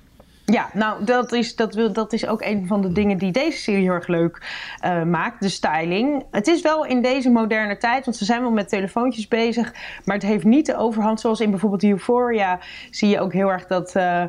Ja, 0.52 0.70
nou, 0.72 1.04
dat 1.04 1.32
is, 1.32 1.56
dat, 1.56 1.74
wil, 1.74 1.92
dat 1.92 2.12
is 2.12 2.26
ook 2.26 2.42
een 2.42 2.66
van 2.66 2.82
de 2.82 2.92
dingen 2.92 3.18
die 3.18 3.32
deze 3.32 3.58
serie 3.58 3.82
heel 3.82 3.92
erg 3.92 4.06
leuk 4.06 4.46
eh, 4.80 5.02
maakt. 5.02 5.40
De 5.40 5.48
styling. 5.48 6.24
Het 6.30 6.46
is 6.46 6.60
wel 6.62 6.84
in 6.84 7.02
deze 7.02 7.30
moderne 7.30 7.76
tijd, 7.76 8.04
want 8.04 8.16
ze 8.16 8.24
zijn 8.24 8.40
wel 8.40 8.50
met 8.50 8.68
telefoontjes 8.68 9.28
bezig. 9.28 9.74
Maar 10.04 10.14
het 10.14 10.24
heeft 10.24 10.44
niet 10.44 10.66
de 10.66 10.76
overhand. 10.76 11.20
Zoals 11.20 11.40
in 11.40 11.50
bijvoorbeeld 11.50 11.84
Euphoria 11.84 12.58
zie 12.90 13.08
je 13.08 13.20
ook 13.20 13.32
heel 13.32 13.48
erg 13.48 13.66
dat... 13.66 13.94
eh, 13.94 14.22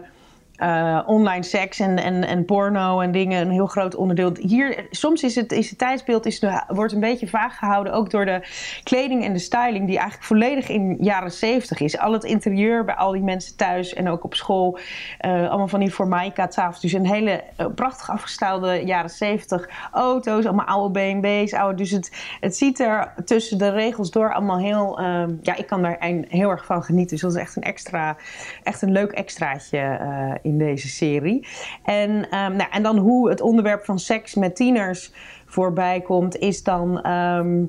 eh, 0.60 1.00
online 1.06 1.44
seks 1.44 1.80
en, 1.80 1.98
en, 1.98 2.24
en 2.24 2.46
porno 2.46 3.00
en 3.00 3.12
dingen 3.12 3.42
een 3.42 3.52
heel 3.52 3.68
groot 3.68 3.96
onderdeel. 3.96 4.32
Hier, 4.40 4.88
soms 4.90 5.24
is 5.24 5.36
het, 5.36 5.52
is 5.52 5.70
het 5.70 5.78
tijdsbeeld 5.80 6.26
is 6.26 6.46
wordt 6.68 6.94
een 6.94 7.00
beetje 7.00 7.28
vaag 7.28 7.58
gehouden, 7.58 7.94
ook 7.94 8.10
door 8.10 8.26
de 8.26 8.42
kleding 8.84 9.24
en 9.24 9.34
de 9.34 9.40
styling, 9.40 9.88
die 9.88 9.98
eigenlijk 9.98 10.28
volledig 10.28 10.70
in 10.70 10.98
jaren 11.00 11.32
70 11.32 11.80
is. 11.80 11.98
Al 11.98 12.14
het 12.14 12.24
interieur 12.24 12.86
bij 12.86 12.96
al 12.96 13.12
die 13.12 13.22
mensen 13.22 13.56
thuis 13.56 13.94
en 13.94 14.10
ook 14.10 14.24
op 14.24 14.36
school, 14.36 14.80
eh, 15.18 15.50
allemaal 15.50 15.68
van 15.68 15.80
die 15.80 15.92
formica 15.92 16.48
tafels. 16.48 16.82
Dus 16.82 16.94
een 16.94 17.08
hele 17.08 17.44
eh, 17.56 17.66
prachtig 17.76 18.10
afgestelde 18.10 18.82
jaren 18.86 19.10
70 19.10 19.70
auto's, 19.92 20.46
allemaal 20.46 20.66
oude 20.66 21.00
BMW's. 21.00 21.54
Oude, 21.54 21.78
dus 21.78 21.92
het, 21.92 22.38
het 22.40 22.56
ziet 22.56 22.80
er 22.80 23.14
tussen 23.26 23.58
de 23.58 23.70
regels 23.70 24.12
door 24.12 24.34
allemaal 24.34 24.60
heel, 24.60 25.00
ehm, 25.00 25.34
ja, 25.42 25.56
ik 25.56 25.68
kan 25.68 25.82
daar 25.82 25.98
heel 26.28 26.50
erg 26.50 26.66
van 26.66 26.84
genieten. 26.84 27.12
Dus 27.12 27.22
dat 27.22 27.36
is 27.36 27.42
echt 27.42 27.56
een 27.56 27.64
extra, 27.64 28.18
echt 28.64 28.82
een 28.82 28.92
leuk 28.92 29.12
extraatje 29.12 29.78
eh, 29.78 30.34
in 30.50 30.58
deze 30.58 30.88
serie. 30.88 31.48
En, 31.84 32.30
ehm, 32.30 32.56
nou, 32.56 32.70
en 32.72 32.84
dan 32.84 32.98
hoe 32.98 33.30
het 33.30 33.42
onderwerp 33.42 33.86
van 33.86 34.00
seks 34.00 34.36
met 34.36 34.56
tieners 34.56 35.14
voorbij 35.46 36.02
komt, 36.02 36.38
is 36.38 36.64
dan. 36.64 37.02
ehm, 37.02 37.64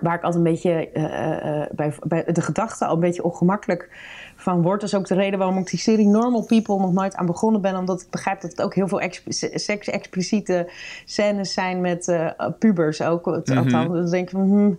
waar 0.00 0.14
ik 0.14 0.22
altijd 0.22 0.44
een 0.44 0.50
beetje 0.52 0.90
eh, 0.90 1.60
eh, 1.60 1.68
bij, 1.72 1.92
bij 2.06 2.24
de 2.32 2.40
gedachte 2.40 2.86
al 2.86 2.94
een 2.94 3.00
beetje 3.00 3.24
ongemakkelijk 3.24 3.90
van 4.36 4.62
word. 4.62 4.80
Dat 4.80 4.88
is 4.88 4.94
ook 4.94 5.06
de 5.06 5.14
reden 5.14 5.38
waarom 5.38 5.58
ik 5.58 5.70
die 5.70 5.78
serie 5.78 6.06
Normal 6.06 6.44
People 6.44 6.78
nog 6.78 6.92
nooit 6.92 7.14
aan 7.14 7.26
begonnen 7.26 7.60
ben. 7.60 7.76
Omdat 7.76 8.00
ik 8.00 8.10
begrijp 8.10 8.40
dat 8.40 8.50
het 8.50 8.62
ook 8.62 8.74
heel 8.74 8.88
veel 8.88 9.00
exp- 9.00 9.32
seks-expliciete 9.54 10.70
scènes 11.04 11.52
zijn 11.52 11.80
met 11.80 12.08
eh, 12.08 12.30
pubers 12.58 13.02
ook. 13.02 13.26
Althans, 13.26 13.72
dan 13.72 14.10
denk 14.10 14.24
ik 14.24 14.30
van... 14.30 14.40
hmm. 14.40 14.78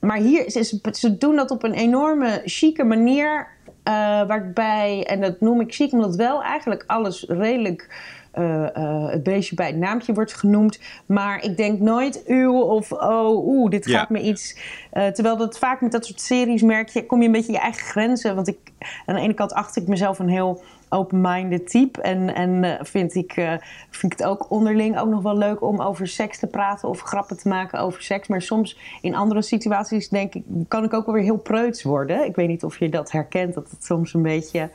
Maar 0.00 0.16
hier, 0.16 0.50
ze 0.92 1.16
doen 1.18 1.36
dat 1.36 1.50
op 1.50 1.62
een 1.62 1.74
enorme 1.74 2.42
chique 2.44 2.84
manier. 2.84 3.48
Eh, 3.82 3.92
waarbij, 4.26 5.04
en 5.06 5.20
dat 5.20 5.40
noem 5.40 5.60
ik 5.60 5.74
chic, 5.74 5.92
omdat 5.92 6.16
wel 6.16 6.42
eigenlijk 6.42 6.84
alles 6.86 7.24
redelijk... 7.28 7.88
eh, 8.30 8.76
eh, 8.76 9.08
het 9.10 9.22
beestje 9.22 9.54
bij 9.54 9.66
het 9.66 9.76
naampje 9.76 10.12
wordt 10.12 10.34
genoemd. 10.34 10.78
Maar 11.06 11.44
ik 11.44 11.56
denk 11.56 11.80
nooit 11.80 12.22
uw 12.26 12.60
of 12.60 12.92
oh, 12.92 13.46
oeh, 13.46 13.70
dit 13.70 13.84
Ja. 13.84 13.98
gaat 13.98 14.10
me 14.10 14.20
iets. 14.20 14.56
Eh, 14.90 15.06
terwijl 15.06 15.36
dat 15.36 15.58
vaak 15.58 15.80
met 15.80 15.92
dat 15.92 16.06
soort 16.06 16.20
series 16.20 16.62
merk 16.62 16.88
je, 16.88 17.06
kom 17.06 17.20
je 17.20 17.26
een 17.26 17.32
beetje 17.32 17.52
je 17.52 17.58
eigen 17.58 17.86
grenzen. 17.86 18.34
Want 18.34 18.48
ik, 18.48 18.58
aan 19.06 19.14
de 19.14 19.20
ene 19.20 19.34
kant 19.34 19.52
acht 19.52 19.76
ik 19.76 19.88
mezelf 19.88 20.18
een 20.18 20.28
heel 20.28 20.62
open-minded 20.90 21.68
type. 21.68 22.00
En, 22.00 22.34
en 22.34 22.64
eh, 22.64 22.84
vind, 22.84 23.14
ik, 23.14 23.32
eh, 23.32 23.52
vind 23.90 24.12
ik 24.12 24.18
het 24.18 24.26
ook 24.28 24.50
onderling 24.50 24.98
ook 24.98 25.08
nog 25.08 25.22
wel 25.22 25.36
leuk 25.36 25.62
om 25.62 25.80
over 25.80 26.08
seks 26.08 26.38
te 26.38 26.46
praten 26.46 26.88
of 26.88 27.00
grappen 27.00 27.36
te 27.36 27.48
maken 27.48 27.80
over 27.80 28.02
seks. 28.02 28.28
Maar 28.28 28.42
soms 28.42 28.78
in 29.00 29.14
andere 29.14 29.42
situaties 29.42 30.08
denk 30.08 30.34
ik, 30.34 30.42
kan 30.68 30.84
ik 30.84 30.92
ook 30.92 31.06
wel 31.06 31.14
weer 31.14 31.24
heel 31.24 31.36
preuts 31.36 31.82
worden. 31.82 32.24
Ik 32.24 32.36
weet 32.36 32.48
niet 32.48 32.64
of 32.64 32.78
je 32.78 32.88
dat 32.88 33.10
herkent, 33.10 33.54
dat 33.54 33.70
het 33.70 33.84
soms 33.84 34.14
een 34.14 34.22
beetje 34.22 34.70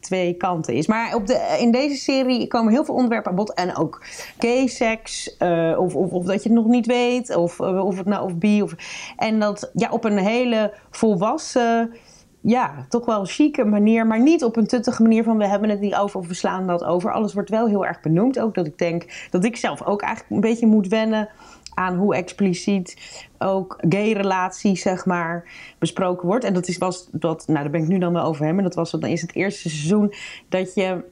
twee 0.00 0.34
kanten 0.34 0.74
is. 0.74 0.86
Maar 0.86 1.14
op 1.14 1.26
de, 1.26 1.56
in 1.60 1.70
deze 1.70 1.96
serie 1.96 2.46
komen 2.46 2.72
heel 2.72 2.84
veel 2.84 2.94
onderwerpen 2.94 3.30
aan 3.30 3.36
bod. 3.36 3.54
En 3.54 3.76
ook 3.76 4.04
gay 4.38 4.66
seks, 4.66 5.36
of, 5.76 5.94
of, 5.94 6.10
of 6.10 6.24
dat 6.24 6.42
je 6.42 6.48
het 6.48 6.58
nog 6.58 6.66
niet 6.66 6.86
weet, 6.86 7.36
of, 7.36 7.60
of 7.60 7.96
het 7.96 8.06
nou 8.06 8.24
of 8.24 8.36
bi. 8.36 8.62
Of, 8.62 8.74
en 9.16 9.38
dat 9.60 9.70
ja, 9.74 9.90
op 9.90 10.04
een 10.04 10.18
hele 10.18 10.74
volwassen 10.90 11.92
ja, 12.42 12.86
toch 12.88 13.06
wel 13.06 13.24
chique 13.24 13.64
manier, 13.64 14.06
maar 14.06 14.20
niet 14.20 14.44
op 14.44 14.56
een 14.56 14.66
tuttige 14.66 15.02
manier 15.02 15.24
van 15.24 15.38
we 15.38 15.46
hebben 15.46 15.68
het 15.68 15.80
niet 15.80 15.94
over 15.94 16.18
of 16.18 16.28
we 16.28 16.34
slaan 16.34 16.66
dat 16.66 16.84
over. 16.84 17.12
Alles 17.12 17.34
wordt 17.34 17.50
wel 17.50 17.66
heel 17.66 17.86
erg 17.86 18.00
benoemd. 18.00 18.38
Ook 18.38 18.54
dat 18.54 18.66
ik 18.66 18.78
denk 18.78 19.26
dat 19.30 19.44
ik 19.44 19.56
zelf 19.56 19.82
ook 19.82 20.02
eigenlijk 20.02 20.34
een 20.34 20.50
beetje 20.50 20.66
moet 20.66 20.88
wennen 20.88 21.28
aan 21.74 21.96
hoe 21.96 22.14
expliciet 22.14 23.20
ook 23.38 23.76
gay 23.88 24.12
relaties, 24.12 24.82
zeg 24.82 25.06
maar, 25.06 25.44
besproken 25.78 26.26
wordt. 26.26 26.44
En 26.44 26.54
dat 26.54 26.68
is 26.68 26.78
was 26.78 27.08
dat, 27.12 27.44
nou 27.46 27.60
daar 27.60 27.70
ben 27.70 27.82
ik 27.82 27.88
nu 27.88 27.98
dan 27.98 28.12
wel 28.12 28.24
over 28.24 28.44
hem. 28.44 28.58
En 28.58 28.64
dat 28.64 28.74
was 28.74 28.90
dan 28.90 29.04
is 29.04 29.22
het 29.22 29.34
eerste 29.34 29.68
seizoen 29.68 30.12
dat 30.48 30.74
je 30.74 31.04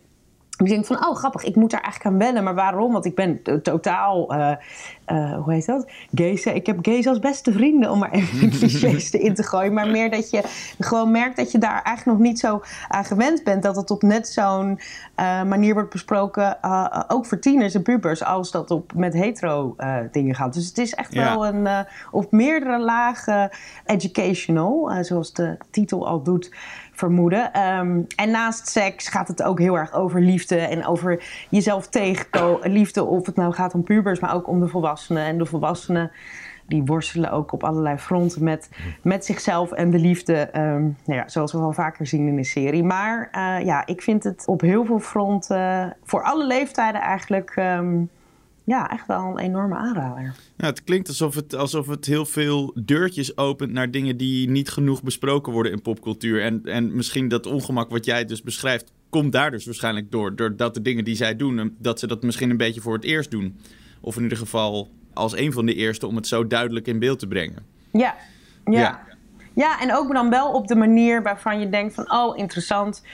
ik 0.67 0.69
denk 0.69 0.87
van, 0.87 1.07
oh 1.07 1.17
grappig, 1.17 1.45
ik 1.45 1.57
moet 1.57 1.71
daar 1.71 1.81
eigenlijk 1.81 2.15
aan 2.15 2.21
wennen. 2.21 2.45
Maar 2.45 2.55
waarom? 2.55 2.93
Want 2.93 3.05
ik 3.05 3.15
ben 3.15 3.43
to- 3.43 3.61
totaal 3.61 4.35
eh, 4.35 4.51
eh, 5.05 5.33
hoe 5.33 5.53
heet 5.53 5.67
dat? 5.67 5.91
Gays. 6.15 6.47
Ik 6.47 6.67
heb 6.67 6.79
gays 6.83 7.07
als 7.07 7.19
beste 7.19 7.53
vrienden, 7.53 7.91
om 7.91 7.99
maar 7.99 8.11
even 8.11 8.51
clichés 8.59 9.11
in 9.11 9.35
te 9.35 9.43
gooien. 9.43 9.73
Maar 9.73 9.89
meer 9.89 10.11
dat 10.11 10.31
je 10.31 10.43
gewoon 10.79 11.11
merkt 11.11 11.37
dat 11.37 11.53
je 11.53 11.59
daar 11.59 11.83
eigenlijk 11.83 12.19
nog 12.19 12.29
niet 12.29 12.39
zo 12.39 12.63
aan 12.89 13.05
gewend 13.05 13.45
bent. 13.45 13.63
Dat 13.63 13.77
het 13.77 13.91
op 13.91 14.03
net 14.03 14.29
zo'n 14.29 14.81
uh, 15.21 15.43
manier 15.43 15.75
wordt 15.75 15.91
besproken, 15.91 16.57
ook 17.09 17.27
voor 17.27 17.39
tieners 17.39 17.75
en 17.75 17.83
pubers, 17.83 18.25
als 18.25 18.51
dat 18.51 18.71
op 18.71 18.93
met 18.95 19.13
hetero 19.13 19.77
dingen 20.11 20.35
gaat. 20.35 20.55
Dus 20.55 20.67
het 20.67 20.79
is 20.79 20.95
echt 20.95 21.15
ja. 21.15 21.35
wel 21.35 21.47
een 21.47 21.87
op 22.11 22.33
meerdere 22.33 22.79
lagen 22.79 23.51
educational, 23.85 25.05
zoals 25.05 25.33
de 25.33 25.57
titel 25.71 26.07
al 26.07 26.23
doet 26.23 26.51
vermoeden. 27.01 27.61
Um, 27.79 28.07
en 28.17 28.31
naast 28.31 28.69
seks 28.69 29.09
gaat 29.09 29.29
het 29.29 29.43
ook 29.43 29.59
heel 29.59 29.79
erg 29.79 29.93
over 29.93 30.21
liefde 30.21 30.57
en 30.57 30.87
over 30.87 31.23
jezelf 31.49 31.87
tegenkomen. 31.89 32.71
Liefde, 32.71 33.05
of 33.05 33.27
het 33.27 33.37
nou 33.37 33.53
gaat 33.53 33.75
om 33.75 33.83
pubers, 33.83 34.21
maar 34.21 34.35
ook 34.35 34.49
om 34.49 34.61
de 34.61 34.69
volwassenen. 34.69 35.25
En 35.25 35.39
de 35.39 35.47
volwassenen 35.47 36.11
die 36.67 36.85
worstelen 36.85 37.31
ook 37.31 37.53
op 37.53 37.65
allerlei 37.65 37.97
fronten 37.97 38.45
met, 38.45 38.71
met 39.03 39.25
zichzelf 39.25 39.73
en 39.73 39.91
de 39.91 39.99
liefde. 39.99 40.49
Um, 40.57 40.97
nou 41.05 41.19
ja, 41.19 41.29
zoals 41.29 41.53
we 41.53 41.59
wel 41.59 41.73
vaker 41.73 42.07
zien 42.07 42.27
in 42.27 42.37
de 42.37 42.45
serie. 42.45 42.85
Maar 42.85 43.29
uh, 43.33 43.67
ja, 43.67 43.87
ik 43.87 44.03
vind 44.03 44.25
het 44.25 44.45
op 44.47 44.61
heel 44.61 44.85
veel 44.85 44.99
fronten, 44.99 45.97
voor 46.05 46.23
alle 46.23 46.47
leeftijden 46.47 47.01
eigenlijk. 47.01 47.57
Um, 47.57 48.11
ja, 48.71 48.91
echt 48.91 49.07
wel 49.07 49.25
een 49.25 49.39
enorme 49.39 49.75
aanrader. 49.75 50.35
Ja, 50.57 50.67
het 50.67 50.85
klinkt 50.85 51.09
alsof 51.09 51.35
het, 51.35 51.55
alsof 51.55 51.87
het 51.87 52.07
heel 52.07 52.27
veel 52.27 52.73
deurtjes 52.85 53.37
opent 53.37 53.73
naar 53.73 53.91
dingen 53.91 54.17
die 54.17 54.51
niet 54.51 54.71
genoeg 54.71 55.03
besproken 55.03 55.53
worden 55.53 55.73
in 55.73 55.83
popcultuur. 55.83 56.43
En, 56.43 56.61
en 56.65 56.95
misschien 56.97 57.29
dat 57.29 57.47
ongemak 57.47 57.91
wat 57.91 58.05
jij 58.05 58.25
dus 58.25 58.43
beschrijft, 58.43 58.93
komt 59.09 59.33
daar 59.33 59.51
dus 59.51 59.65
waarschijnlijk 59.65 60.11
door. 60.11 60.37
Doordat 60.37 60.75
de 60.75 60.83
dingen 60.83 61.05
die 61.05 61.15
zij 61.15 61.37
doen, 61.37 61.77
dat 61.79 61.99
ze 61.99 62.07
dat 62.07 62.23
misschien 62.23 62.51
een 62.51 62.57
beetje 62.57 62.81
voor 62.81 62.95
het 62.95 63.05
eerst 63.05 63.31
doen. 63.31 63.61
Of 64.01 64.17
in 64.17 64.23
ieder 64.23 64.39
geval 64.39 64.91
als 65.15 65.37
een 65.37 65.53
van 65.53 65.67
de 65.67 65.75
eerste 65.75 66.07
om 66.07 66.17
het 66.17 66.27
zo 66.27 66.47
duidelijk 66.47 66.87
in 66.87 66.99
beeld 66.99 67.19
te 67.19 67.27
brengen. 67.27 67.67
Ja, 67.93 68.15
ja. 68.65 68.81
ja. 68.81 69.01
ja 69.55 69.81
en 69.81 69.95
ook 69.95 70.13
dan 70.13 70.31
wel 70.31 70.53
op 70.53 70.67
de 70.67 70.77
manier 70.77 71.23
waarvan 71.23 71.61
je 71.61 71.69
denkt 71.69 71.95
van, 71.95 72.13
oh 72.13 72.39
interessant, 72.39 73.05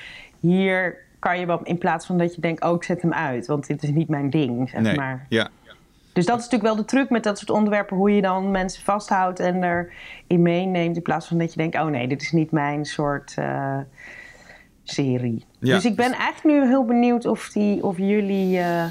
hier 0.40 1.05
kan 1.26 1.38
je 1.38 1.46
wel 1.46 1.60
in 1.62 1.78
plaats 1.78 2.06
van 2.06 2.18
dat 2.18 2.34
je 2.34 2.40
denkt, 2.40 2.64
oh, 2.64 2.74
ik 2.74 2.82
zet 2.82 3.02
hem 3.02 3.12
uit, 3.12 3.46
want 3.46 3.66
dit 3.66 3.82
is 3.82 3.90
niet 3.90 4.08
mijn 4.08 4.30
ding, 4.30 4.70
zeg 4.70 4.80
nee. 4.80 4.96
maar. 4.96 5.26
Ja. 5.28 5.48
Dus 6.12 6.26
dat 6.26 6.38
is 6.38 6.44
natuurlijk 6.44 6.74
wel 6.74 6.76
de 6.76 6.84
truc 6.84 7.10
met 7.10 7.22
dat 7.22 7.38
soort 7.38 7.50
onderwerpen, 7.50 7.96
hoe 7.96 8.14
je 8.14 8.22
dan 8.22 8.50
mensen 8.50 8.82
vasthoudt 8.82 9.40
en 9.40 9.62
erin 9.62 10.42
meeneemt, 10.42 10.96
in 10.96 11.02
plaats 11.02 11.26
van 11.26 11.38
dat 11.38 11.52
je 11.52 11.56
denkt, 11.56 11.76
oh 11.76 11.86
nee, 11.86 12.08
dit 12.08 12.22
is 12.22 12.32
niet 12.32 12.50
mijn 12.50 12.84
soort 12.84 13.34
uh, 13.38 13.78
serie. 14.82 15.44
Ja. 15.58 15.74
Dus 15.74 15.84
ik 15.84 15.96
ben 15.96 16.12
eigenlijk 16.12 16.56
nu 16.60 16.68
heel 16.68 16.84
benieuwd 16.84 17.26
of, 17.26 17.48
die, 17.48 17.84
of 17.84 17.98
jullie. 17.98 18.58
Uh, 18.58 18.84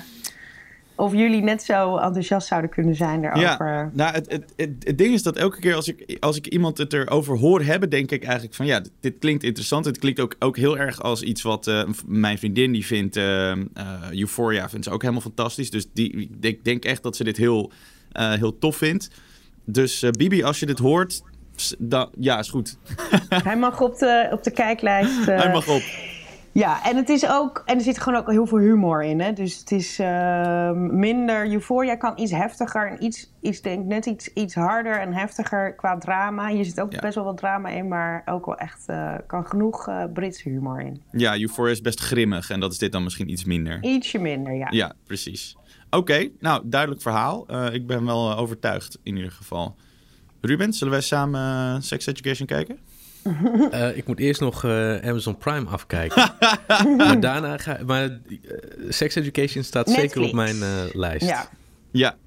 of 0.95 1.13
jullie 1.13 1.41
net 1.41 1.63
zo 1.63 1.97
enthousiast 1.97 2.47
zouden 2.47 2.69
kunnen 2.69 2.95
zijn 2.95 3.21
daarover. 3.21 3.67
Ja, 3.67 3.91
nou, 3.93 4.13
het, 4.13 4.31
het, 4.31 4.53
het, 4.55 4.69
het, 4.79 4.97
ding 4.97 5.13
is 5.13 5.23
dat 5.23 5.35
elke 5.35 5.59
keer 5.59 5.75
als 5.75 5.87
ik, 5.87 6.17
als 6.19 6.37
ik 6.37 6.47
iemand 6.47 6.77
het 6.77 6.93
erover 6.93 7.37
hoor 7.37 7.61
hebben, 7.61 7.89
denk 7.89 8.11
ik 8.11 8.23
eigenlijk 8.23 8.55
van 8.55 8.65
ja, 8.65 8.81
dit, 8.99 9.15
klinkt 9.19 9.43
interessant. 9.43 9.85
Het 9.85 9.97
klinkt 9.97 10.19
ook, 10.19 10.35
ook 10.39 10.57
heel 10.57 10.77
erg 10.77 11.01
als 11.01 11.21
iets 11.21 11.41
wat 11.41 11.67
uh, 11.67 11.83
mijn 12.05 12.37
vriendin 12.37 12.71
die 12.71 12.85
vindt, 12.85 13.15
uh, 13.15 13.23
uh, 13.23 13.55
Euphoria 14.11 14.69
vindt 14.69 14.85
ze 14.85 14.91
ook 14.91 15.01
helemaal 15.01 15.21
fantastisch. 15.21 15.69
Dus 15.69 15.85
die, 15.93 16.29
ik 16.41 16.63
denk 16.63 16.85
echt 16.85 17.03
dat 17.03 17.15
ze 17.15 17.23
dit 17.23 17.37
heel, 17.37 17.71
heel 18.13 18.57
tof 18.57 18.75
vindt. 18.75 19.09
Dus 19.65 20.05
Bibi, 20.11 20.43
als 20.43 20.59
je 20.59 20.65
dit 20.65 20.79
hoort, 20.79 21.21
dan, 21.77 22.09
ja, 22.19 22.39
is 22.39 22.49
goed. 22.49 22.77
Hij 23.29 23.57
mag 23.57 23.81
op 23.81 23.97
de, 23.97 24.27
op 24.31 24.43
de 24.43 24.51
kijklijst. 24.51 25.25
Hij 25.41 25.51
mag 25.51 25.67
op. 25.67 25.81
Ja, 26.57 26.85
en 26.85 26.95
het 26.95 27.09
is 27.09 27.29
ook, 27.29 27.61
en 27.65 27.75
er 27.75 27.83
zit 27.83 27.99
gewoon 27.99 28.19
ook 28.19 28.31
heel 28.31 28.45
veel 28.45 28.57
humor 28.57 29.03
in. 29.03 29.19
Hè? 29.19 29.33
Dus 29.33 29.57
het 29.57 29.71
is 29.71 29.99
uh, 29.99 30.71
minder. 30.71 31.51
Euphoria 31.51 31.95
kan 31.95 32.13
iets 32.15 32.31
heftiger 32.31 32.91
en 32.91 33.03
iets, 33.03 33.31
iets 33.41 33.61
denk 33.61 33.85
net 33.85 34.05
iets, 34.05 34.33
iets 34.33 34.55
harder 34.55 34.99
en 34.99 35.13
heftiger 35.13 35.73
qua 35.75 35.97
drama. 35.97 36.47
Hier 36.47 36.65
zit 36.65 36.79
ook 36.79 36.91
ja. 36.91 36.99
best 36.99 37.15
wel 37.15 37.23
wat 37.23 37.37
drama 37.37 37.69
in, 37.69 37.87
maar 37.87 38.21
ook 38.25 38.45
wel 38.45 38.57
echt 38.57 38.85
uh, 38.89 39.15
kan 39.27 39.45
genoeg 39.45 39.87
uh, 39.87 40.03
Britse 40.13 40.49
humor 40.49 40.81
in. 40.81 41.01
Ja, 41.11 41.39
Euphoria 41.39 41.71
is 41.71 41.81
best 41.81 41.99
grimmig 41.99 42.49
en 42.49 42.59
dat 42.59 42.71
is 42.71 42.77
dit 42.77 42.91
dan 42.91 43.03
misschien 43.03 43.29
iets 43.29 43.45
minder. 43.45 43.83
Ietsje 43.83 44.19
minder, 44.19 44.53
ja. 44.53 44.67
Ja, 44.69 44.93
precies. 45.05 45.57
Oké, 45.85 45.97
okay, 45.97 46.31
nou 46.39 46.61
duidelijk 46.65 47.01
verhaal. 47.01 47.45
Uh, 47.51 47.73
ik 47.73 47.87
ben 47.87 48.05
wel 48.05 48.35
overtuigd 48.35 48.99
in 49.03 49.15
ieder 49.15 49.31
geval. 49.31 49.75
Ruben, 50.41 50.73
zullen 50.73 50.93
wij 50.93 51.01
samen 51.01 51.81
Sex 51.81 52.05
Education 52.05 52.47
kijken? 52.47 52.79
Uh, 53.25 53.97
ik 53.97 54.07
moet 54.07 54.19
eerst 54.19 54.41
nog 54.41 54.63
uh, 54.63 54.95
Amazon 54.95 55.37
Prime 55.37 55.69
afkijken. 55.69 56.33
maar 56.97 57.19
daarna 57.19 57.57
ga 57.57 57.79
maar 57.85 58.09
uh, 58.09 58.37
Sex 58.89 59.15
Education 59.15 59.63
staat 59.63 59.87
Netflix. 59.87 60.13
zeker 60.13 60.27
op 60.29 60.35
mijn 60.35 60.55
lijst. 60.93 61.25
Ja. 61.25 61.49
Ja. 61.91 62.17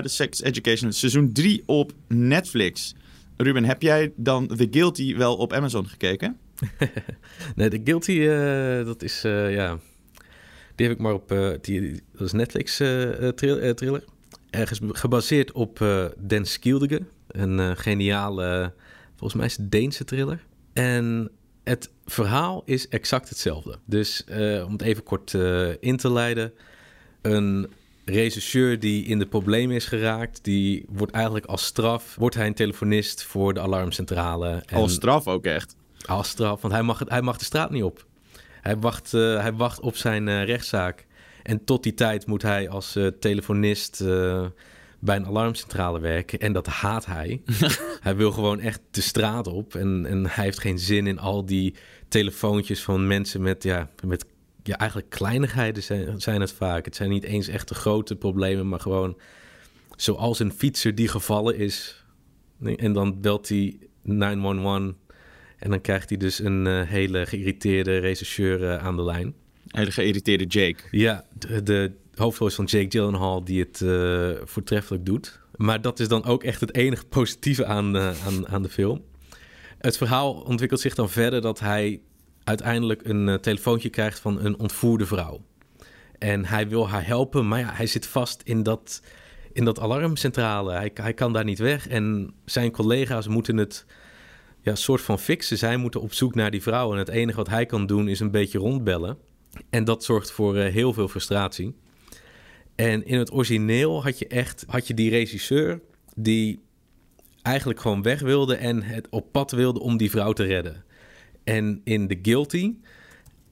de 0.00 0.08
Sex 0.08 0.42
Education 0.42 0.92
seizoen 0.92 1.32
3 1.32 1.62
op 1.66 1.92
Netflix. 2.08 2.94
Ruben, 3.36 3.64
heb 3.64 3.82
jij 3.82 4.12
dan 4.16 4.46
The 4.46 4.68
Guilty 4.70 5.16
wel 5.16 5.36
op 5.36 5.52
Amazon 5.52 5.88
gekeken? 5.88 6.36
nee, 7.56 7.68
The 7.68 7.80
Guilty, 7.84 8.26
dat 8.84 9.02
is, 9.02 9.20
ja... 9.22 9.78
Die 10.74 10.88
heb 10.88 10.96
ik 10.96 11.02
maar 11.02 11.14
op... 11.14 11.58
die, 11.60 12.02
dat 12.12 12.26
is 12.26 12.32
Netflix 12.32 12.76
trill, 13.34 13.74
thriller. 13.74 14.04
Ergens 14.50 14.80
gebaseerd 14.82 15.52
op 15.52 15.84
Den 16.18 16.46
Skildige. 16.46 17.02
Een 17.26 17.76
geniale 17.76 18.72
Volgens 19.20 19.40
mij 19.40 19.50
is 19.50 19.56
het 19.56 19.70
Deense 19.70 20.04
thriller. 20.04 20.44
En 20.72 21.30
het 21.64 21.90
verhaal 22.04 22.62
is 22.64 22.88
exact 22.88 23.28
hetzelfde. 23.28 23.78
Dus 23.84 24.24
uh, 24.28 24.64
om 24.64 24.72
het 24.72 24.82
even 24.82 25.02
kort 25.02 25.32
uh, 25.32 25.68
in 25.80 25.96
te 25.96 26.12
leiden. 26.12 26.52
Een 27.22 27.70
regisseur 28.04 28.78
die 28.78 29.04
in 29.04 29.18
de 29.18 29.26
problemen 29.26 29.76
is 29.76 29.84
geraakt, 29.84 30.44
die 30.44 30.84
wordt 30.88 31.12
eigenlijk 31.12 31.46
als 31.46 31.64
straf, 31.64 32.14
wordt 32.14 32.34
hij 32.34 32.46
een 32.46 32.54
telefonist 32.54 33.22
voor 33.22 33.54
de 33.54 33.60
alarmcentrale. 33.60 34.62
En 34.66 34.76
als 34.76 34.92
straf 34.92 35.26
ook 35.26 35.44
echt? 35.44 35.76
Als 36.06 36.28
straf, 36.28 36.60
want 36.60 36.74
hij 36.74 36.82
mag, 36.82 37.02
hij 37.06 37.22
mag 37.22 37.38
de 37.38 37.44
straat 37.44 37.70
niet 37.70 37.82
op. 37.82 38.06
Hij 38.60 38.76
wacht, 38.76 39.12
uh, 39.12 39.40
hij 39.40 39.52
wacht 39.52 39.80
op 39.80 39.96
zijn 39.96 40.44
rechtszaak. 40.44 41.06
En 41.42 41.64
tot 41.64 41.82
die 41.82 41.94
tijd 41.94 42.26
moet 42.26 42.42
hij 42.42 42.68
als 42.68 42.98
telefonist 43.20 44.04
bij 45.00 45.16
een 45.16 45.26
alarmcentrale 45.26 46.00
werken. 46.00 46.38
En 46.38 46.52
dat 46.52 46.66
haat 46.66 47.06
hij. 47.06 47.42
hij 48.00 48.16
wil 48.16 48.32
gewoon 48.32 48.60
echt 48.60 48.80
de 48.90 49.00
straat 49.00 49.46
op. 49.46 49.74
En, 49.74 50.06
en 50.06 50.26
hij 50.26 50.44
heeft 50.44 50.60
geen 50.60 50.78
zin 50.78 51.06
in 51.06 51.18
al 51.18 51.44
die 51.44 51.74
telefoontjes 52.08 52.82
van 52.82 53.06
mensen 53.06 53.42
met, 53.42 53.62
ja, 53.62 53.90
met 54.06 54.24
ja, 54.62 54.78
eigenlijk 54.78 55.10
kleinigheden 55.10 55.82
zijn, 55.82 56.20
zijn 56.20 56.40
het 56.40 56.52
vaak. 56.52 56.84
Het 56.84 56.96
zijn 56.96 57.10
niet 57.10 57.24
eens 57.24 57.48
echt 57.48 57.68
de 57.68 57.74
grote 57.74 58.16
problemen, 58.16 58.68
maar 58.68 58.80
gewoon 58.80 59.16
zoals 59.96 60.38
een 60.38 60.52
fietser 60.52 60.94
die 60.94 61.08
gevallen 61.08 61.56
is. 61.56 62.04
En 62.76 62.92
dan 62.92 63.20
belt 63.20 63.48
hij 63.48 63.78
911 64.02 64.94
en 65.58 65.70
dan 65.70 65.80
krijgt 65.80 66.08
hij 66.08 66.18
dus 66.18 66.38
een 66.38 66.66
uh, 66.66 66.82
hele 66.82 67.26
geïrriteerde 67.26 67.98
rechercheur 67.98 68.60
uh, 68.60 68.76
aan 68.76 68.96
de 68.96 69.02
lijn. 69.02 69.34
Hele 69.66 69.90
geïrriteerde 69.90 70.44
Jake. 70.44 70.82
Ja, 70.90 71.24
de, 71.38 71.62
de 71.62 71.92
hoofdrol 72.20 72.48
is 72.48 72.54
van 72.54 72.64
Jake 72.64 72.98
Gyllenhaal 72.98 73.44
die 73.44 73.60
het 73.60 73.80
uh, 73.80 74.30
voortreffelijk 74.44 75.06
doet. 75.06 75.40
Maar 75.56 75.80
dat 75.80 76.00
is 76.00 76.08
dan 76.08 76.24
ook 76.24 76.44
echt 76.44 76.60
het 76.60 76.74
enige 76.74 77.06
positieve 77.06 77.64
aan, 77.64 77.96
uh, 77.96 78.26
aan, 78.26 78.48
aan 78.48 78.62
de 78.62 78.68
film. 78.68 79.04
Het 79.78 79.96
verhaal 79.96 80.32
ontwikkelt 80.34 80.80
zich 80.80 80.94
dan 80.94 81.10
verder 81.10 81.40
dat 81.40 81.60
hij 81.60 82.00
uiteindelijk 82.44 83.04
een 83.04 83.28
uh, 83.28 83.34
telefoontje 83.34 83.88
krijgt 83.88 84.18
van 84.18 84.44
een 84.44 84.58
ontvoerde 84.58 85.06
vrouw. 85.06 85.44
En 86.18 86.44
hij 86.44 86.68
wil 86.68 86.88
haar 86.88 87.06
helpen, 87.06 87.48
maar 87.48 87.58
ja, 87.58 87.72
hij 87.72 87.86
zit 87.86 88.06
vast 88.06 88.42
in 88.42 88.62
dat, 88.62 89.02
in 89.52 89.64
dat 89.64 89.80
alarmcentrale. 89.80 90.72
Hij, 90.72 90.90
hij 90.94 91.14
kan 91.14 91.32
daar 91.32 91.44
niet 91.44 91.58
weg. 91.58 91.88
En 91.88 92.34
zijn 92.44 92.70
collega's 92.70 93.28
moeten 93.28 93.56
het 93.56 93.86
ja, 94.60 94.74
soort 94.74 95.00
van 95.00 95.18
fixen. 95.18 95.58
Zij 95.58 95.76
moeten 95.76 96.00
op 96.00 96.12
zoek 96.12 96.34
naar 96.34 96.50
die 96.50 96.62
vrouw. 96.62 96.92
En 96.92 96.98
het 96.98 97.08
enige 97.08 97.36
wat 97.36 97.48
hij 97.48 97.66
kan 97.66 97.86
doen 97.86 98.08
is 98.08 98.20
een 98.20 98.30
beetje 98.30 98.58
rondbellen. 98.58 99.18
En 99.70 99.84
dat 99.84 100.04
zorgt 100.04 100.30
voor 100.32 100.56
heel 100.56 100.92
veel 100.92 101.08
frustratie. 101.08 101.74
En 102.80 103.06
in 103.06 103.18
het 103.18 103.32
origineel 103.32 104.02
had 104.02 104.18
je 104.18 104.26
echt 104.26 104.64
had 104.66 104.86
je 104.86 104.94
die 104.94 105.10
regisseur 105.10 105.80
die 106.16 106.60
eigenlijk 107.42 107.80
gewoon 107.80 108.02
weg 108.02 108.20
wilde 108.20 108.54
en 108.54 108.82
het 108.82 109.08
op 109.10 109.32
pad 109.32 109.50
wilde 109.50 109.80
om 109.80 109.96
die 109.96 110.10
vrouw 110.10 110.32
te 110.32 110.44
redden. 110.44 110.84
En 111.44 111.80
in 111.84 112.08
The 112.08 112.18
Guilty 112.22 112.74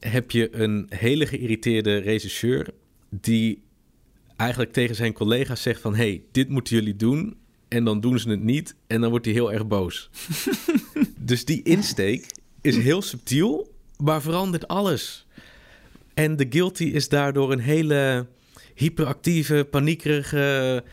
heb 0.01 0.31
je 0.31 0.55
een 0.55 0.87
hele 0.88 1.27
geïrriteerde 1.27 1.97
regisseur 1.97 2.69
die 3.11 3.62
eigenlijk 4.37 4.73
tegen 4.73 4.95
zijn 4.95 5.12
collega's 5.12 5.62
zegt 5.62 5.81
van... 5.81 5.95
hey, 5.95 6.23
dit 6.33 6.49
moeten 6.49 6.77
jullie 6.77 6.97
doen. 6.97 7.37
En 7.69 7.85
dan 7.85 8.01
doen 8.01 8.19
ze 8.19 8.31
het 8.31 8.43
niet 8.43 8.75
en 8.87 9.01
dan 9.01 9.11
wordt 9.11 9.25
hij 9.25 9.35
heel 9.35 9.53
erg 9.53 9.67
boos. 9.67 10.11
dus 11.31 11.45
die 11.45 11.62
insteek 11.62 12.27
is 12.61 12.77
heel 12.77 13.03
subtiel, 13.03 13.73
maar 13.97 14.23
verandert 14.23 14.69
alles. 14.69 15.27
En 16.14 16.37
The 16.37 16.47
Guilty 16.51 16.85
is 16.85 17.09
daardoor 17.09 17.53
een 17.53 17.61
hele 17.61 18.27
hyperactieve, 18.79 19.67
paniekerige, 19.71 20.85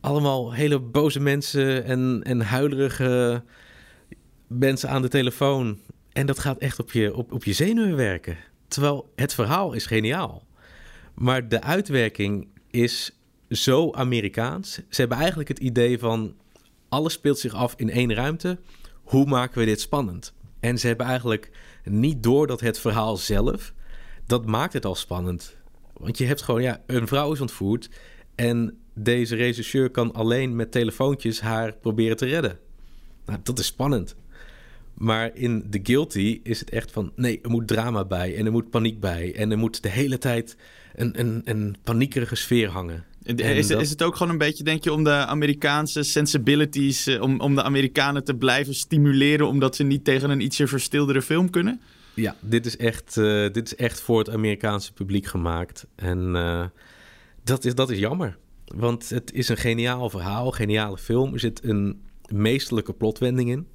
allemaal 0.00 0.52
hele 0.52 0.80
boze 0.80 1.20
mensen 1.20 1.84
en, 1.84 2.20
en 2.22 2.40
huilerige 2.40 3.42
mensen 4.46 4.88
aan 4.88 5.02
de 5.02 5.08
telefoon. 5.08 5.78
En 6.12 6.26
dat 6.26 6.38
gaat 6.38 6.58
echt 6.58 6.78
op 6.80 6.92
je, 6.92 7.14
op, 7.14 7.32
op 7.32 7.44
je 7.44 7.52
zenuwen 7.52 7.96
werken. 7.96 8.36
Terwijl 8.68 9.12
het 9.16 9.34
verhaal 9.34 9.72
is 9.72 9.86
geniaal. 9.86 10.46
Maar 11.14 11.48
de 11.48 11.62
uitwerking 11.62 12.48
is 12.70 13.18
zo 13.50 13.92
Amerikaans. 13.92 14.72
Ze 14.72 15.00
hebben 15.00 15.18
eigenlijk 15.18 15.48
het 15.48 15.58
idee 15.58 15.98
van 15.98 16.34
alles 16.88 17.12
speelt 17.12 17.38
zich 17.38 17.54
af 17.54 17.74
in 17.76 17.90
één 17.90 18.14
ruimte. 18.14 18.58
Hoe 19.02 19.26
maken 19.26 19.58
we 19.58 19.64
dit 19.64 19.80
spannend? 19.80 20.34
En 20.60 20.78
ze 20.78 20.86
hebben 20.86 21.06
eigenlijk 21.06 21.50
niet 21.84 22.22
door 22.22 22.46
dat 22.46 22.60
het 22.60 22.78
verhaal 22.78 23.16
zelf, 23.16 23.72
dat 24.26 24.46
maakt 24.46 24.72
het 24.72 24.84
al 24.84 24.94
spannend. 24.94 25.55
Want 25.98 26.18
je 26.18 26.24
hebt 26.24 26.42
gewoon, 26.42 26.62
ja, 26.62 26.82
een 26.86 27.06
vrouw 27.06 27.32
is 27.32 27.40
ontvoerd 27.40 27.90
en 28.34 28.78
deze 28.94 29.36
regisseur 29.36 29.90
kan 29.90 30.12
alleen 30.12 30.56
met 30.56 30.72
telefoontjes 30.72 31.40
haar 31.40 31.72
proberen 31.72 32.16
te 32.16 32.26
redden. 32.26 32.58
Nou, 33.26 33.38
dat 33.42 33.58
is 33.58 33.66
spannend. 33.66 34.16
Maar 34.94 35.30
in 35.34 35.66
The 35.70 35.80
Guilty 35.82 36.40
is 36.42 36.60
het 36.60 36.70
echt 36.70 36.90
van... 36.90 37.12
nee, 37.16 37.40
er 37.42 37.50
moet 37.50 37.66
drama 37.68 38.04
bij 38.04 38.36
en 38.36 38.46
er 38.46 38.52
moet 38.52 38.70
paniek 38.70 39.00
bij... 39.00 39.34
en 39.34 39.50
er 39.50 39.58
moet 39.58 39.82
de 39.82 39.88
hele 39.88 40.18
tijd 40.18 40.56
een, 40.94 41.20
een, 41.20 41.42
een 41.44 41.76
paniekerige 41.82 42.34
sfeer 42.34 42.68
hangen. 42.68 43.04
Is, 43.22 43.70
is 43.70 43.90
het 43.90 44.02
ook 44.02 44.16
gewoon 44.16 44.32
een 44.32 44.38
beetje, 44.38 44.64
denk 44.64 44.84
je, 44.84 44.92
om 44.92 45.04
de 45.04 45.10
Amerikaanse 45.10 46.02
sensibilities... 46.02 47.06
Eh, 47.06 47.22
om, 47.22 47.40
om 47.40 47.54
de 47.54 47.62
Amerikanen 47.62 48.24
te 48.24 48.34
blijven 48.34 48.74
stimuleren... 48.74 49.46
omdat 49.46 49.76
ze 49.76 49.82
niet 49.82 50.04
tegen 50.04 50.30
een 50.30 50.40
ietsje 50.40 50.66
verstildere 50.66 51.22
film 51.22 51.50
kunnen? 51.50 51.80
Ja, 52.16 52.36
dit 52.40 52.66
is 52.66 52.76
echt, 52.76 53.16
uh, 53.16 53.52
dit 53.52 53.66
is 53.66 53.76
echt 53.76 54.00
voor 54.00 54.18
het 54.18 54.30
Amerikaanse 54.30 54.92
publiek 54.92 55.26
gemaakt. 55.26 55.86
En 55.94 56.34
uh, 56.34 56.64
dat, 57.44 57.64
is, 57.64 57.74
dat 57.74 57.90
is 57.90 57.98
jammer. 57.98 58.38
Want 58.64 59.08
het 59.08 59.32
is 59.32 59.48
een 59.48 59.56
geniaal 59.56 60.10
verhaal, 60.10 60.50
geniale 60.50 60.98
film. 60.98 61.32
Er 61.32 61.40
zit 61.40 61.64
een 61.64 62.02
meesterlijke 62.26 62.92
plotwending 62.92 63.50
in. 63.50 63.66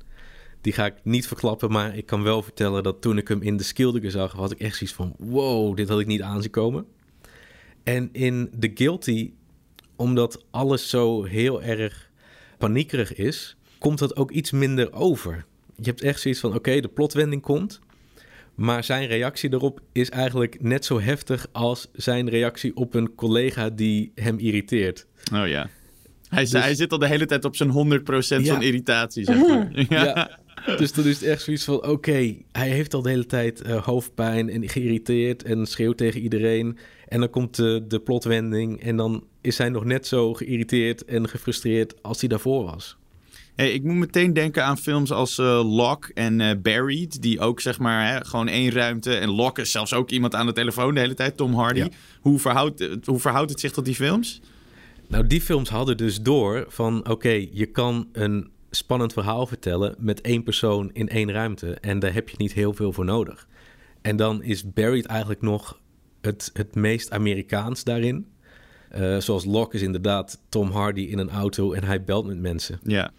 Die 0.61 0.73
ga 0.73 0.85
ik 0.85 0.95
niet 1.03 1.27
verklappen, 1.27 1.71
maar 1.71 1.97
ik 1.97 2.05
kan 2.05 2.23
wel 2.23 2.41
vertellen 2.41 2.83
dat 2.83 3.01
toen 3.01 3.17
ik 3.17 3.27
hem 3.27 3.41
in 3.41 3.57
de 3.57 3.63
Skildige 3.63 4.09
zag, 4.09 4.31
had 4.31 4.51
ik 4.51 4.59
echt 4.59 4.75
zoiets 4.75 4.95
van: 4.95 5.15
wow, 5.17 5.75
dit 5.75 5.89
had 5.89 5.99
ik 5.99 6.07
niet 6.07 6.21
aanzien 6.21 6.51
komen. 6.51 6.85
En 7.83 8.09
in 8.11 8.51
The 8.59 8.71
Guilty, 8.73 9.33
omdat 9.95 10.45
alles 10.51 10.89
zo 10.89 11.23
heel 11.23 11.61
erg 11.61 12.11
paniekerig 12.57 13.15
is, 13.15 13.57
komt 13.79 13.99
dat 13.99 14.15
ook 14.15 14.31
iets 14.31 14.51
minder 14.51 14.93
over. 14.93 15.45
Je 15.75 15.89
hebt 15.89 16.01
echt 16.01 16.19
zoiets 16.19 16.39
van: 16.39 16.55
oké, 16.55 16.79
de 16.79 16.87
plotwending 16.87 17.41
komt. 17.41 17.79
Maar 18.55 18.83
zijn 18.83 19.07
reactie 19.07 19.53
erop 19.53 19.81
is 19.91 20.09
eigenlijk 20.09 20.61
net 20.61 20.85
zo 20.85 20.99
heftig 20.99 21.47
als 21.51 21.87
zijn 21.93 22.29
reactie 22.29 22.75
op 22.75 22.93
een 22.93 23.15
collega 23.15 23.69
die 23.69 24.11
hem 24.15 24.39
irriteert. 24.39 25.07
Oh 25.33 25.47
ja. 25.47 25.69
Hij, 26.29 26.43
dus, 26.43 26.51
hij 26.51 26.75
zit 26.75 26.91
al 26.91 26.99
de 26.99 27.07
hele 27.07 27.25
tijd 27.25 27.45
op 27.45 27.55
zijn 27.55 27.69
100% 27.69 27.73
van 28.47 28.61
irritatie, 28.61 29.23
zeg 29.23 29.47
maar. 29.47 29.69
ja. 29.89 30.03
ja. 30.05 30.39
Dus 30.77 30.93
dan 30.93 31.05
is 31.05 31.19
het 31.19 31.29
echt 31.29 31.41
zoiets 31.41 31.63
van: 31.63 31.87
oké, 31.87 32.35
hij 32.51 32.69
heeft 32.69 32.93
al 32.93 33.01
de 33.01 33.09
hele 33.09 33.25
tijd 33.25 33.65
uh, 33.65 33.83
hoofdpijn 33.83 34.49
en 34.49 34.69
geïrriteerd 34.69 35.43
en 35.43 35.65
schreeuwt 35.65 35.97
tegen 35.97 36.21
iedereen. 36.21 36.77
En 37.07 37.19
dan 37.19 37.29
komt 37.29 37.55
de, 37.55 37.85
de 37.87 37.99
plotwending 37.99 38.83
en 38.83 38.95
dan 38.95 39.23
is 39.41 39.57
hij 39.57 39.69
nog 39.69 39.85
net 39.85 40.07
zo 40.07 40.33
geïrriteerd 40.33 41.05
en 41.05 41.29
gefrustreerd 41.29 42.03
als 42.03 42.19
hij 42.19 42.29
daarvoor 42.29 42.63
was. 42.63 42.97
Hey, 43.55 43.71
ik 43.71 43.83
moet 43.83 43.95
meteen 43.95 44.33
denken 44.33 44.65
aan 44.65 44.77
films 44.77 45.11
als 45.11 45.37
uh, 45.37 45.75
Lock 45.75 46.11
en 46.13 46.39
uh, 46.39 46.51
Buried, 46.61 47.21
die 47.21 47.39
ook 47.39 47.61
zeg 47.61 47.79
maar 47.79 48.13
hè, 48.13 48.25
gewoon 48.25 48.47
één 48.47 48.71
ruimte. 48.71 49.15
En 49.15 49.29
Lock 49.29 49.59
is 49.59 49.71
zelfs 49.71 49.93
ook 49.93 50.09
iemand 50.09 50.35
aan 50.35 50.45
de 50.45 50.53
telefoon 50.53 50.93
de 50.93 50.99
hele 50.99 51.13
tijd, 51.13 51.37
Tom 51.37 51.53
Hardy. 51.53 51.87
Hoe, 52.21 52.39
verhoudt, 52.39 52.87
hoe 53.05 53.19
verhoudt 53.19 53.49
het 53.49 53.59
zich 53.59 53.71
tot 53.71 53.85
die 53.85 53.95
films? 53.95 54.41
Nou, 55.07 55.27
die 55.27 55.41
films 55.41 55.69
hadden 55.69 55.97
dus 55.97 56.21
door 56.21 56.65
van 56.67 57.09
oké, 57.09 57.47
je 57.51 57.65
kan 57.65 58.09
een 58.11 58.49
spannend 58.71 59.13
verhaal 59.13 59.47
vertellen 59.47 59.95
met 59.97 60.21
één 60.21 60.43
persoon 60.43 60.89
in 60.93 61.09
één 61.09 61.31
ruimte. 61.31 61.73
En 61.73 61.99
daar 61.99 62.13
heb 62.13 62.29
je 62.29 62.35
niet 62.37 62.53
heel 62.53 62.73
veel 62.73 62.93
voor 62.93 63.05
nodig. 63.05 63.47
En 64.01 64.15
dan 64.15 64.43
is 64.43 64.73
Buried 64.73 65.05
eigenlijk 65.05 65.41
nog 65.41 65.79
het, 66.21 66.49
het 66.53 66.75
meest 66.75 67.11
Amerikaans 67.11 67.83
daarin. 67.83 68.25
Uh, 68.95 69.17
zoals 69.17 69.45
Lock 69.45 69.73
is 69.73 69.81
inderdaad 69.81 70.41
Tom 70.49 70.71
Hardy 70.71 71.01
in 71.01 71.17
een 71.17 71.29
auto 71.29 71.73
en 71.73 71.83
hij 71.83 72.03
belt 72.03 72.25
met 72.25 72.39
mensen. 72.39 72.79
Ja. 72.83 73.11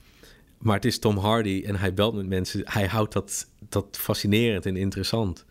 Maar 0.63 0.75
het 0.75 0.85
is 0.85 0.99
Tom 0.99 1.17
Hardy 1.17 1.63
en 1.67 1.77
hij 1.77 1.95
belt 1.95 2.15
met 2.15 2.27
mensen. 2.27 2.61
Hij 2.65 2.87
houdt 2.87 3.13
dat, 3.13 3.49
dat 3.69 3.87
fascinerend 4.01 4.67
en 4.67 4.77
interessant. 4.77 5.45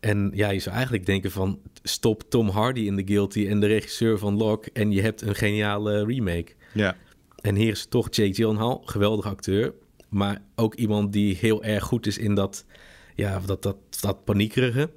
En 0.00 0.30
ja, 0.34 0.50
je 0.50 0.58
zou 0.58 0.74
eigenlijk 0.74 1.06
denken 1.06 1.30
van... 1.30 1.60
stop 1.82 2.22
Tom 2.28 2.48
Hardy 2.48 2.80
in 2.80 2.96
The 2.96 3.12
Guilty 3.12 3.48
en 3.48 3.60
de 3.60 3.66
regisseur 3.66 4.18
van 4.18 4.36
Lock... 4.36 4.66
en 4.66 4.92
je 4.92 5.00
hebt 5.00 5.22
een 5.22 5.34
geniale 5.34 6.04
remake. 6.04 6.52
Ja. 6.72 6.96
En 7.40 7.54
hier 7.54 7.70
is 7.70 7.86
toch 7.86 8.06
Jake 8.10 8.34
Gyllenhaal, 8.34 8.82
geweldige 8.84 9.28
acteur. 9.28 9.72
Maar 10.08 10.42
ook 10.54 10.74
iemand 10.74 11.12
die 11.12 11.36
heel 11.36 11.64
erg 11.64 11.84
goed 11.84 12.06
is 12.06 12.18
in 12.18 12.34
dat, 12.34 12.64
ja, 13.14 13.40
dat, 13.46 13.62
dat, 13.62 13.76
dat 14.00 14.24
paniekerige. 14.24 14.90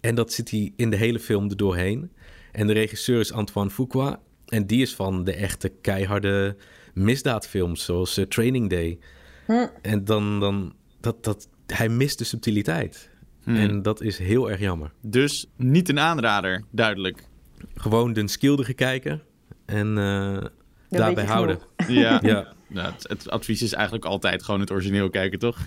En 0.00 0.14
dat 0.14 0.32
zit 0.32 0.50
hij 0.50 0.72
in 0.76 0.90
de 0.90 0.96
hele 0.96 1.20
film 1.20 1.50
er 1.50 1.56
doorheen. 1.56 2.10
En 2.52 2.66
de 2.66 2.72
regisseur 2.72 3.20
is 3.20 3.32
Antoine 3.32 3.70
Fuqua. 3.70 4.20
En 4.54 4.66
die 4.66 4.82
is 4.82 4.94
van 4.94 5.24
de 5.24 5.32
echte 5.32 5.68
keiharde 5.80 6.56
misdaadfilms, 6.92 7.84
zoals 7.84 8.18
uh, 8.18 8.24
Training 8.24 8.70
Day. 8.70 8.98
Hm. 9.46 9.66
En 9.82 10.04
dan, 10.04 10.40
dan 10.40 10.74
dat, 11.00 11.24
dat, 11.24 11.48
hij 11.66 11.88
mist 11.88 12.18
de 12.18 12.24
subtiliteit. 12.24 13.10
Hm. 13.42 13.56
En 13.56 13.82
dat 13.82 14.00
is 14.00 14.18
heel 14.18 14.50
erg 14.50 14.60
jammer. 14.60 14.92
Dus 15.00 15.46
niet 15.56 15.88
een 15.88 16.00
aanrader, 16.00 16.64
duidelijk. 16.70 17.28
Gewoon 17.74 18.12
de 18.12 18.28
skildige 18.28 18.74
kijken. 18.74 19.22
En 19.66 19.96
uh, 19.96 20.44
daarbij 20.88 21.24
houden. 21.24 21.58
Ja, 21.88 22.20
ja. 22.22 22.52
Nou, 22.68 22.92
het, 22.92 23.08
het, 23.08 23.30
advies 23.30 23.62
is 23.62 23.72
eigenlijk 23.72 24.04
altijd 24.04 24.42
gewoon 24.42 24.60
het 24.60 24.70
origineel 24.70 25.10
kijken, 25.10 25.38
toch? 25.38 25.64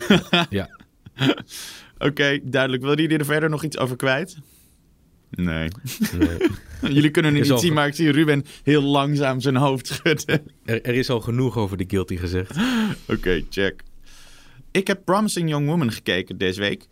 ja. 0.50 0.70
Oké, 1.98 2.40
duidelijk. 2.44 2.84
Wil 2.84 3.00
jullie 3.00 3.18
er 3.18 3.26
verder 3.26 3.50
nog 3.50 3.64
iets 3.64 3.78
over 3.78 3.96
kwijt? 3.96 4.38
Nee. 5.38 5.70
nee. 6.18 6.38
Jullie 6.94 7.12
kunnen 7.12 7.36
het 7.36 7.50
niet 7.50 7.60
zien, 7.60 7.74
maar 7.74 7.88
ik 7.88 7.96
zie 7.96 8.12
Ruben 8.12 8.46
heel 8.64 8.82
langzaam 8.82 9.40
zijn 9.40 9.56
hoofd 9.56 9.88
schudden. 9.88 10.42
Er, 10.66 10.82
er 10.82 10.94
is 10.94 11.10
al 11.10 11.22
genoeg 11.22 11.58
over 11.58 11.78
de 11.78 11.86
guilty 11.88 12.18
gezegd. 12.18 12.56
Oké, 13.08 13.44
check. 13.50 13.84
Ik 14.72 14.88
heb 14.88 15.02
Promising 15.06 15.50
Young 15.50 15.68
Woman 15.68 15.92
gekeken 15.92 16.38
deze 16.38 16.60
week 16.60 16.88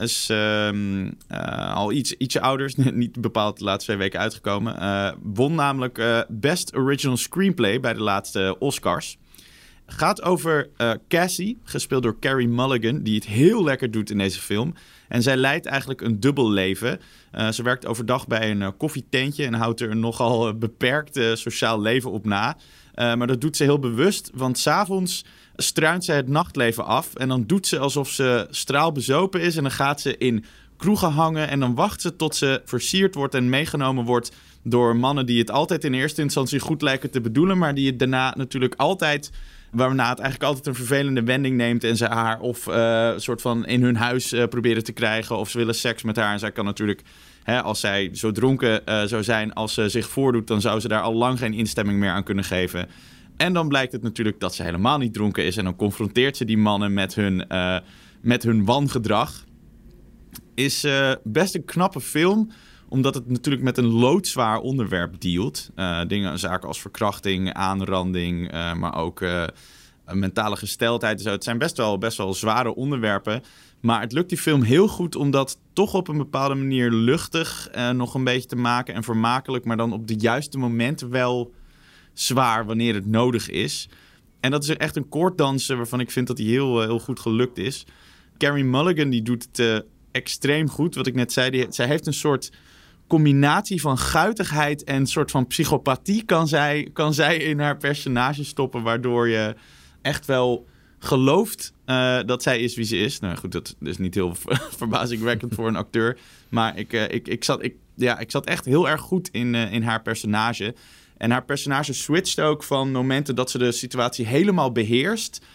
is 0.00 0.28
ehm, 0.30 1.10
eh, 1.28 1.74
al 1.74 1.92
iets, 1.92 2.12
ietsje 2.12 2.40
ouders, 2.40 2.74
niet 2.92 3.20
bepaald 3.20 3.58
de 3.58 3.64
laatste 3.64 3.84
twee 3.84 3.96
weken 3.96 4.20
uitgekomen. 4.20 4.76
Uh, 4.78 5.12
won 5.22 5.54
namelijk 5.54 5.98
uh, 5.98 6.20
Best 6.28 6.76
Original 6.76 7.16
Screenplay 7.16 7.80
bij 7.80 7.92
de 7.92 8.00
laatste 8.00 8.56
Oscars. 8.58 9.18
Gaat 9.86 10.22
over 10.22 10.68
Cassie, 11.08 11.58
gespeeld 11.64 12.02
door 12.02 12.18
Carrie 12.18 12.48
Mulligan, 12.48 13.02
die 13.02 13.14
het 13.14 13.26
heel 13.26 13.64
lekker 13.64 13.90
doet 13.90 14.10
in 14.10 14.18
deze 14.18 14.40
film. 14.40 14.74
En 15.10 15.22
zij 15.22 15.36
leidt 15.36 15.66
eigenlijk 15.66 16.00
een 16.00 16.20
dubbel 16.20 16.50
leven. 16.50 17.00
ze 17.50 17.62
werkt 17.62 17.86
overdag 17.86 18.26
bij 18.26 18.50
een 18.50 18.76
koffietentje 18.76 19.44
en 19.44 19.54
houdt 19.54 19.80
er 19.80 19.90
een 19.90 20.00
nogal 20.00 20.54
beperkt 20.54 21.20
sociaal 21.34 21.80
leven 21.80 22.10
op 22.10 22.24
na. 22.24 22.56
maar 22.94 23.26
dat 23.26 23.40
doet 23.40 23.56
ze 23.56 23.62
heel 23.62 23.78
bewust, 23.78 24.30
want 24.34 24.58
s'avonds 24.58 25.24
struint 25.62 26.04
ze 26.04 26.12
het 26.12 26.28
nachtleven 26.28 26.84
af. 26.84 27.14
En 27.14 27.28
dan 27.28 27.46
doet 27.46 27.66
ze 27.66 27.78
alsof 27.78 28.08
ze 28.08 28.46
straalbezopen 28.50 29.40
is. 29.40 29.56
En 29.56 29.62
dan 29.62 29.72
gaat 29.72 30.00
ze 30.00 30.16
in 30.16 30.44
kroegen 30.76 31.10
hangen. 31.10 31.48
En 31.48 31.60
dan 31.60 31.74
wacht 31.74 32.00
ze 32.00 32.16
tot 32.16 32.36
ze 32.36 32.62
versierd 32.64 33.14
wordt 33.14 33.34
en 33.34 33.48
meegenomen 33.48 34.04
wordt 34.04 34.32
door 34.62 34.96
mannen 34.96 35.26
die 35.26 35.38
het 35.38 35.50
altijd 35.50 35.84
in 35.84 35.94
eerste 35.94 36.22
instantie 36.22 36.58
goed 36.58 36.82
lijken 36.82 37.10
te 37.10 37.20
bedoelen. 37.20 37.58
Maar 37.58 37.74
die 37.74 37.86
het 37.86 37.98
daarna 37.98 38.34
natuurlijk 38.36 38.74
altijd. 38.76 39.30
Waarna 39.70 40.08
het 40.08 40.18
eigenlijk 40.18 40.48
altijd 40.48 40.66
een 40.66 40.74
vervelende 40.74 41.22
wending 41.22 41.56
neemt. 41.56 41.84
En 41.84 41.96
ze 41.96 42.04
haar 42.04 42.40
of 42.40 42.66
uh, 42.66 43.12
soort 43.16 43.40
van 43.40 43.66
in 43.66 43.82
hun 43.82 43.96
huis 43.96 44.32
uh, 44.32 44.44
proberen 44.44 44.84
te 44.84 44.92
krijgen. 44.92 45.38
Of 45.38 45.50
ze 45.50 45.58
willen 45.58 45.74
seks 45.74 46.02
met 46.02 46.16
haar. 46.16 46.32
En 46.32 46.38
zij 46.38 46.52
kan 46.52 46.64
natuurlijk. 46.64 47.02
Hè, 47.42 47.62
als 47.62 47.80
zij 47.80 48.10
zo 48.12 48.32
dronken 48.32 48.82
uh, 48.88 49.02
zou 49.02 49.22
zijn 49.22 49.52
als 49.52 49.74
ze 49.74 49.88
zich 49.88 50.08
voordoet, 50.08 50.46
dan 50.46 50.60
zou 50.60 50.80
ze 50.80 50.88
daar 50.88 51.02
al 51.02 51.14
lang 51.14 51.38
geen 51.38 51.54
instemming 51.54 51.98
meer 51.98 52.10
aan 52.10 52.24
kunnen 52.24 52.44
geven. 52.44 52.88
En 53.36 53.52
dan 53.52 53.68
blijkt 53.68 53.92
het 53.92 54.02
natuurlijk 54.02 54.40
dat 54.40 54.54
ze 54.54 54.62
helemaal 54.62 54.98
niet 54.98 55.12
dronken 55.12 55.44
is. 55.44 55.56
En 55.56 55.64
dan 55.64 55.76
confronteert 55.76 56.36
ze 56.36 56.44
die 56.44 56.58
mannen 56.58 56.94
met 56.94 57.14
hun, 57.14 57.46
met 58.20 58.42
hun 58.42 58.64
wangedrag. 58.64 59.44
Is 60.54 60.86
best 61.24 61.54
een 61.54 61.64
knappe 61.64 62.00
film 62.00 62.50
omdat 62.90 63.14
het 63.14 63.28
natuurlijk 63.28 63.64
met 63.64 63.78
een 63.78 63.92
loodzwaar 63.92 64.58
onderwerp 64.58 65.20
dealt. 65.20 65.70
Uh, 65.76 66.00
dingen, 66.06 66.38
zaken 66.38 66.68
als 66.68 66.80
verkrachting, 66.80 67.52
aanranding, 67.52 68.52
maar 68.52 68.96
ook 68.96 69.24
mentale 70.12 70.56
gesteldheid 70.56 71.26
en. 71.26 71.32
Het 71.32 71.44
zijn 71.44 71.58
best 71.58 71.76
wel, 71.76 71.98
best 71.98 72.16
wel 72.16 72.34
zware 72.34 72.74
onderwerpen. 72.74 73.42
Maar 73.80 74.00
het 74.00 74.12
lukt 74.12 74.28
die 74.28 74.38
film 74.38 74.62
heel 74.62 74.88
goed 74.88 75.16
om 75.16 75.30
dat 75.30 75.58
toch 75.72 75.94
op 75.94 76.08
een 76.08 76.16
bepaalde 76.16 76.54
manier 76.54 76.90
luchtig 76.90 77.70
nog 77.92 78.14
een 78.14 78.24
beetje 78.24 78.48
te 78.48 78.56
maken 78.56 78.94
en 78.94 79.02
vermakelijk. 79.02 79.64
Maar 79.64 79.76
dan 79.76 79.92
op 79.92 80.06
de 80.06 80.18
juiste 80.18 80.58
momenten 80.58 81.10
wel 81.10 81.52
zwaar 82.12 82.66
wanneer 82.66 82.94
het 82.94 83.06
nodig 83.06 83.50
is. 83.50 83.88
En 84.40 84.50
dat 84.50 84.62
is 84.62 84.68
echt 84.68 84.96
een 84.96 85.08
koorddanser 85.08 85.76
waarvan 85.76 86.00
ik 86.00 86.10
vind 86.10 86.26
dat 86.26 86.38
hij 86.38 86.46
heel, 86.46 86.80
eh, 86.80 86.86
heel 86.86 86.98
goed 86.98 87.20
gelukt 87.20 87.58
is. 87.58 87.86
Carrie 88.38 88.64
Mulligan 88.64 89.10
die 89.10 89.22
doet 89.22 89.48
het 89.52 89.84
extreem 90.10 90.68
goed. 90.68 90.94
Wat 90.94 91.06
ik 91.06 91.14
net 91.14 91.32
zei, 91.32 91.50
die, 91.50 91.66
zij 91.68 91.86
heeft 91.86 92.06
een 92.06 92.12
soort 92.12 92.52
combinatie 93.10 93.80
van 93.80 93.98
guitigheid 93.98 94.84
en 94.84 95.06
soort 95.06 95.30
van 95.30 95.46
psychopathie 95.46 96.24
kan 96.24 96.48
zij, 96.48 96.90
kan 96.92 97.14
zij 97.14 97.36
in 97.36 97.60
haar 97.60 97.76
personage 97.76 98.44
stoppen, 98.44 98.82
waardoor 98.82 99.28
je 99.28 99.54
echt 100.02 100.26
wel 100.26 100.66
gelooft 100.98 101.72
uh, 101.86 102.18
dat 102.26 102.42
zij 102.42 102.60
is 102.60 102.74
wie 102.74 102.84
ze 102.84 102.96
is. 102.96 103.20
Nou 103.20 103.36
goed, 103.36 103.52
dat 103.52 103.76
is 103.80 103.98
niet 103.98 104.14
heel 104.14 104.34
verbazingwekkend 104.82 105.54
voor 105.54 105.68
een 105.68 105.76
acteur. 105.76 106.18
Maar 106.48 106.78
ik, 106.78 106.92
uh, 106.92 107.02
ik, 107.02 107.28
ik, 107.28 107.44
zat, 107.44 107.62
ik, 107.62 107.74
ja, 107.94 108.18
ik 108.18 108.30
zat 108.30 108.46
echt 108.46 108.64
heel 108.64 108.88
erg 108.88 109.00
goed 109.00 109.28
in, 109.32 109.54
uh, 109.54 109.72
in 109.72 109.82
haar 109.82 110.02
personage. 110.02 110.74
En 111.16 111.30
haar 111.30 111.44
personage 111.44 111.92
switcht 111.92 112.40
ook 112.40 112.62
van 112.62 112.92
momenten 112.92 113.34
dat 113.34 113.50
ze 113.50 113.58
de 113.58 113.72
situatie 113.72 114.26
helemaal 114.26 114.72
beheerst. 114.72 115.46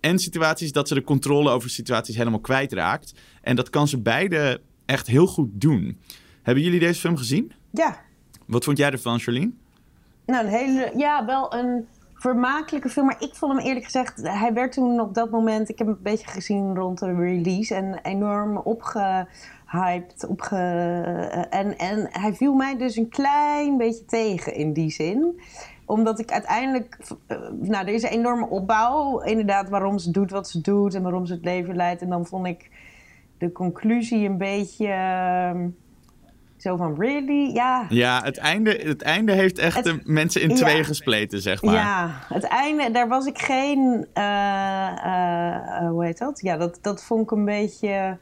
En 0.00 0.18
situaties 0.18 0.72
dat 0.72 0.88
ze 0.88 0.94
de 0.94 1.04
controle 1.04 1.50
over 1.50 1.70
situaties 1.70 2.16
helemaal 2.16 2.40
kwijtraakt. 2.40 3.12
En 3.42 3.56
dat 3.56 3.70
kan 3.70 3.88
ze 3.88 3.98
beide 3.98 4.60
echt 4.86 5.06
heel 5.06 5.26
goed 5.26 5.48
doen. 5.52 5.98
Hebben 6.48 6.66
jullie 6.66 6.80
deze 6.80 7.00
film 7.00 7.16
gezien? 7.16 7.52
Ja. 7.70 7.96
Wat 8.46 8.64
vond 8.64 8.78
jij 8.78 8.90
ervan, 8.90 9.18
Charlene? 9.18 9.50
Nou, 10.26 10.44
een 10.44 10.50
hele, 10.50 10.92
ja, 10.96 11.24
wel 11.24 11.54
een 11.54 11.86
vermakelijke 12.14 12.88
film. 12.88 13.06
Maar 13.06 13.22
ik 13.22 13.34
vond 13.34 13.52
hem 13.52 13.66
eerlijk 13.66 13.84
gezegd, 13.84 14.22
hij 14.22 14.52
werd 14.52 14.72
toen 14.72 15.00
op 15.00 15.14
dat 15.14 15.30
moment, 15.30 15.68
ik 15.68 15.78
heb 15.78 15.86
hem 15.86 15.96
een 15.96 16.02
beetje 16.02 16.26
gezien 16.26 16.74
rond 16.74 16.98
de 16.98 17.14
release 17.14 17.74
en 17.74 17.98
enorm 18.02 18.56
opgehyped. 18.56 20.26
Opge, 20.28 20.56
en, 21.50 21.78
en 21.78 22.08
hij 22.10 22.34
viel 22.34 22.54
mij 22.54 22.76
dus 22.76 22.96
een 22.96 23.08
klein 23.08 23.76
beetje 23.76 24.04
tegen 24.04 24.54
in 24.54 24.72
die 24.72 24.90
zin 24.90 25.40
omdat 25.84 26.18
ik 26.18 26.30
uiteindelijk. 26.30 26.98
Nou, 27.60 27.86
er 27.86 27.94
is 27.94 28.02
een 28.02 28.08
enorme 28.08 28.46
opbouw. 28.48 29.20
Inderdaad, 29.20 29.68
waarom 29.68 29.98
ze 29.98 30.10
doet 30.10 30.30
wat 30.30 30.48
ze 30.48 30.60
doet 30.60 30.94
en 30.94 31.02
waarom 31.02 31.26
ze 31.26 31.32
het 31.32 31.44
leven 31.44 31.76
leidt. 31.76 32.02
En 32.02 32.08
dan 32.08 32.26
vond 32.26 32.46
ik 32.46 32.70
de 33.38 33.52
conclusie 33.52 34.28
een 34.28 34.38
beetje. 34.38 34.86
Zo 36.58 36.76
van, 36.76 36.94
really? 36.98 37.52
Ja. 37.54 37.86
Ja, 37.88 38.20
het 38.24 38.36
einde, 38.36 38.70
het 38.82 39.02
einde 39.02 39.32
heeft 39.32 39.58
echt 39.58 39.76
Het- 39.76 39.84
de 39.84 40.00
mensen 40.04 40.42
in 40.42 40.48
ja. 40.48 40.54
twee 40.54 40.84
gespleten, 40.84 41.40
zeg 41.40 41.62
maar. 41.62 41.74
Ja, 41.74 42.10
het 42.28 42.44
einde, 42.44 42.90
daar 42.90 43.08
was 43.08 43.26
ik 43.26 43.38
geen. 43.38 44.06
eh, 44.12 44.24
eh, 44.24 45.54
eh, 45.54 45.90
hoe 45.90 46.04
heet 46.04 46.18
dat? 46.18 46.40
Ja, 46.40 46.56
dat, 46.56 46.78
dat 46.82 47.04
vond 47.04 47.22
ik 47.22 47.30
een 47.30 47.44
beetje. 47.44 48.18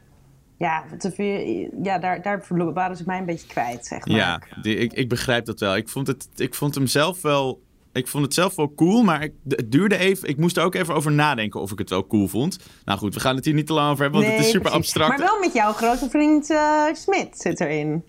Ja, 0.57 0.83
te 0.97 1.11
veel, 1.11 1.69
ja 1.83 1.99
daar, 1.99 2.21
daar 2.21 2.45
waren 2.73 2.97
ze 2.97 3.03
mij 3.05 3.17
een 3.19 3.25
beetje 3.25 3.47
kwijt, 3.47 3.85
zeg 3.85 4.05
maar. 4.05 4.15
Ja, 4.15 4.41
die, 4.61 4.75
ik, 4.75 4.93
ik 4.93 5.09
begrijp 5.09 5.45
dat 5.45 5.59
wel. 5.59 5.75
Ik 5.75 5.89
vond, 5.89 6.07
het, 6.07 6.27
ik 6.35 6.55
vond 6.55 6.75
hem 6.75 6.87
zelf 6.87 7.21
wel. 7.21 7.61
Ik 7.93 8.07
vond 8.07 8.23
het 8.23 8.33
zelf 8.33 8.55
wel 8.55 8.73
cool, 8.75 9.03
maar 9.03 9.23
ik, 9.23 9.33
het 9.47 9.71
duurde 9.71 9.97
even. 9.97 10.29
Ik 10.29 10.37
moest 10.37 10.57
er 10.57 10.63
ook 10.63 10.75
even 10.75 10.93
over 10.95 11.11
nadenken 11.11 11.61
of 11.61 11.71
ik 11.71 11.77
het 11.79 11.89
wel 11.89 12.07
cool 12.07 12.27
vond. 12.27 12.57
Nou 12.85 12.99
goed, 12.99 13.13
we 13.13 13.19
gaan 13.19 13.35
het 13.35 13.45
hier 13.45 13.53
niet 13.53 13.67
te 13.67 13.73
lang 13.73 13.89
over 13.91 14.03
hebben, 14.03 14.21
want 14.21 14.33
het 14.33 14.43
is 14.45 14.51
super 14.51 14.71
precies. 14.71 14.79
abstract. 14.79 15.17
Maar 15.19 15.27
wel 15.27 15.39
met 15.39 15.53
jouw 15.53 15.71
grote 15.73 16.09
vriend 16.09 16.45
Smit 16.93 17.27
zit 17.31 17.59
erin. 17.59 18.03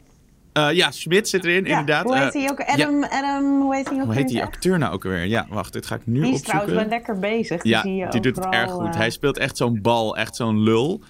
Eh, 0.66 0.72
ja, 0.76 0.90
Schmidt 0.90 1.28
zit 1.28 1.44
erin, 1.44 1.64
Ja, 1.64 1.70
inderdaad. 1.78 2.04
Hoe 2.04 2.16
heet 2.18 2.34
Eh, 2.34 2.40
hij 2.42 2.50
ook? 2.50 2.60
Adam, 2.60 3.04
Adam, 3.04 3.60
hoe 3.62 3.74
heet 3.74 3.88
hij 3.88 3.98
ook? 3.98 4.04
hoe 4.04 4.14
heet 4.14 4.26
die 4.28 4.36
weer? 4.36 4.46
acteur 4.46 4.78
nou 4.78 4.92
ook 4.94 5.04
alweer? 5.04 5.24
Ja, 5.26 5.46
wacht, 5.50 5.72
dit 5.72 5.86
ga 5.86 5.94
ik 5.94 6.00
nu 6.06 6.12
Die 6.12 6.22
is 6.22 6.26
opzoeken. 6.28 6.50
trouwens 6.66 6.74
wel 6.80 6.88
lekker 6.98 7.18
bezig. 7.18 7.62
Die 7.62 7.72
Ja, 7.72 7.80
zie 7.82 7.94
je 7.94 8.08
die 8.08 8.20
doet 8.20 8.36
het 8.36 8.46
erg 8.54 8.70
goed. 8.70 8.86
eh, 8.86 8.94
Hij 8.96 9.10
speelt 9.10 9.38
echt 9.38 9.56
zo'n 9.56 9.78
bal, 9.82 10.16
echt 10.16 10.36
zo'n 10.36 10.62
lul. 10.62 11.02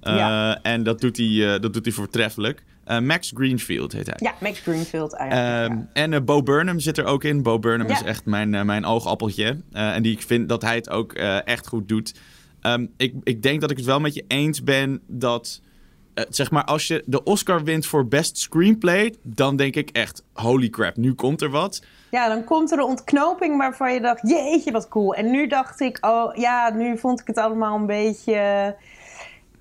Ja. 0.00 0.58
En 0.62 0.82
dat 0.82 1.00
doet 1.00 1.16
hij, 1.16 1.58
dat 1.60 1.72
doet 1.72 1.84
hij 1.84 1.94
voortreffelijk. 1.94 2.64
Max 3.02 3.32
Greenfield 3.34 3.92
heet 3.92 4.06
hij. 4.06 4.16
Ja, 4.18 4.32
Max 4.40 4.60
Greenfield 4.60 5.12
eigenlijk. 5.14 5.70
Ehm, 5.70 5.78
ja. 6.04 6.12
En 6.14 6.24
Bo 6.24 6.42
Burnham 6.42 6.78
zit 6.80 6.98
er 6.98 7.04
ook 7.04 7.24
in. 7.24 7.42
Bo 7.42 7.58
Burnham 7.58 7.88
Ja. 7.88 7.94
is 7.94 8.02
echt 8.02 8.24
mijn, 8.24 8.66
mijn 8.66 8.84
oogappeltje. 8.84 9.56
En 9.72 10.02
die 10.02 10.12
ik 10.12 10.22
vind 10.22 10.48
dat 10.48 10.62
hij 10.62 10.74
het 10.74 10.90
ook 10.90 11.12
echt 11.44 11.66
goed 11.66 11.88
doet. 11.88 12.14
Ehm, 12.60 12.86
ik, 12.96 13.14
ik 13.22 13.42
denk 13.42 13.60
dat 13.60 13.70
ik 13.70 13.76
het 13.76 13.86
wel 13.86 14.00
met 14.00 14.14
je 14.14 14.24
eens 14.28 14.62
ben 14.62 15.00
dat... 15.06 15.60
eh, 16.14 16.24
zeg 16.28 16.50
maar, 16.50 16.64
als 16.64 16.86
je 16.86 17.02
de 17.06 17.22
Oscar 17.22 17.64
wint 17.64 17.86
voor 17.86 18.06
Best 18.06 18.38
Screenplay... 18.38 19.14
dan 19.22 19.56
denk 19.56 19.74
ik 19.74 19.90
echt, 19.90 20.22
holy 20.32 20.68
crap, 20.68 20.96
nu 20.96 21.14
komt 21.14 21.42
er 21.42 21.50
wat. 21.50 21.82
Ja, 22.10 22.28
dan 22.28 22.44
komt 22.44 22.72
er 22.72 22.78
een 22.78 22.84
ontknoping 22.84 23.58
waarvan 23.58 23.92
je 23.94 24.00
dacht, 24.00 24.28
jeetje, 24.28 24.72
wat 24.72 24.88
cool. 24.88 25.14
En 25.14 25.30
nu 25.30 25.46
dacht 25.46 25.80
ik, 25.80 25.98
oh 26.00 26.34
ja, 26.34 26.70
nu 26.70 26.98
vond 26.98 27.20
ik 27.20 27.26
het 27.26 27.38
allemaal 27.38 27.76
een 27.76 27.86
beetje, 27.86 28.76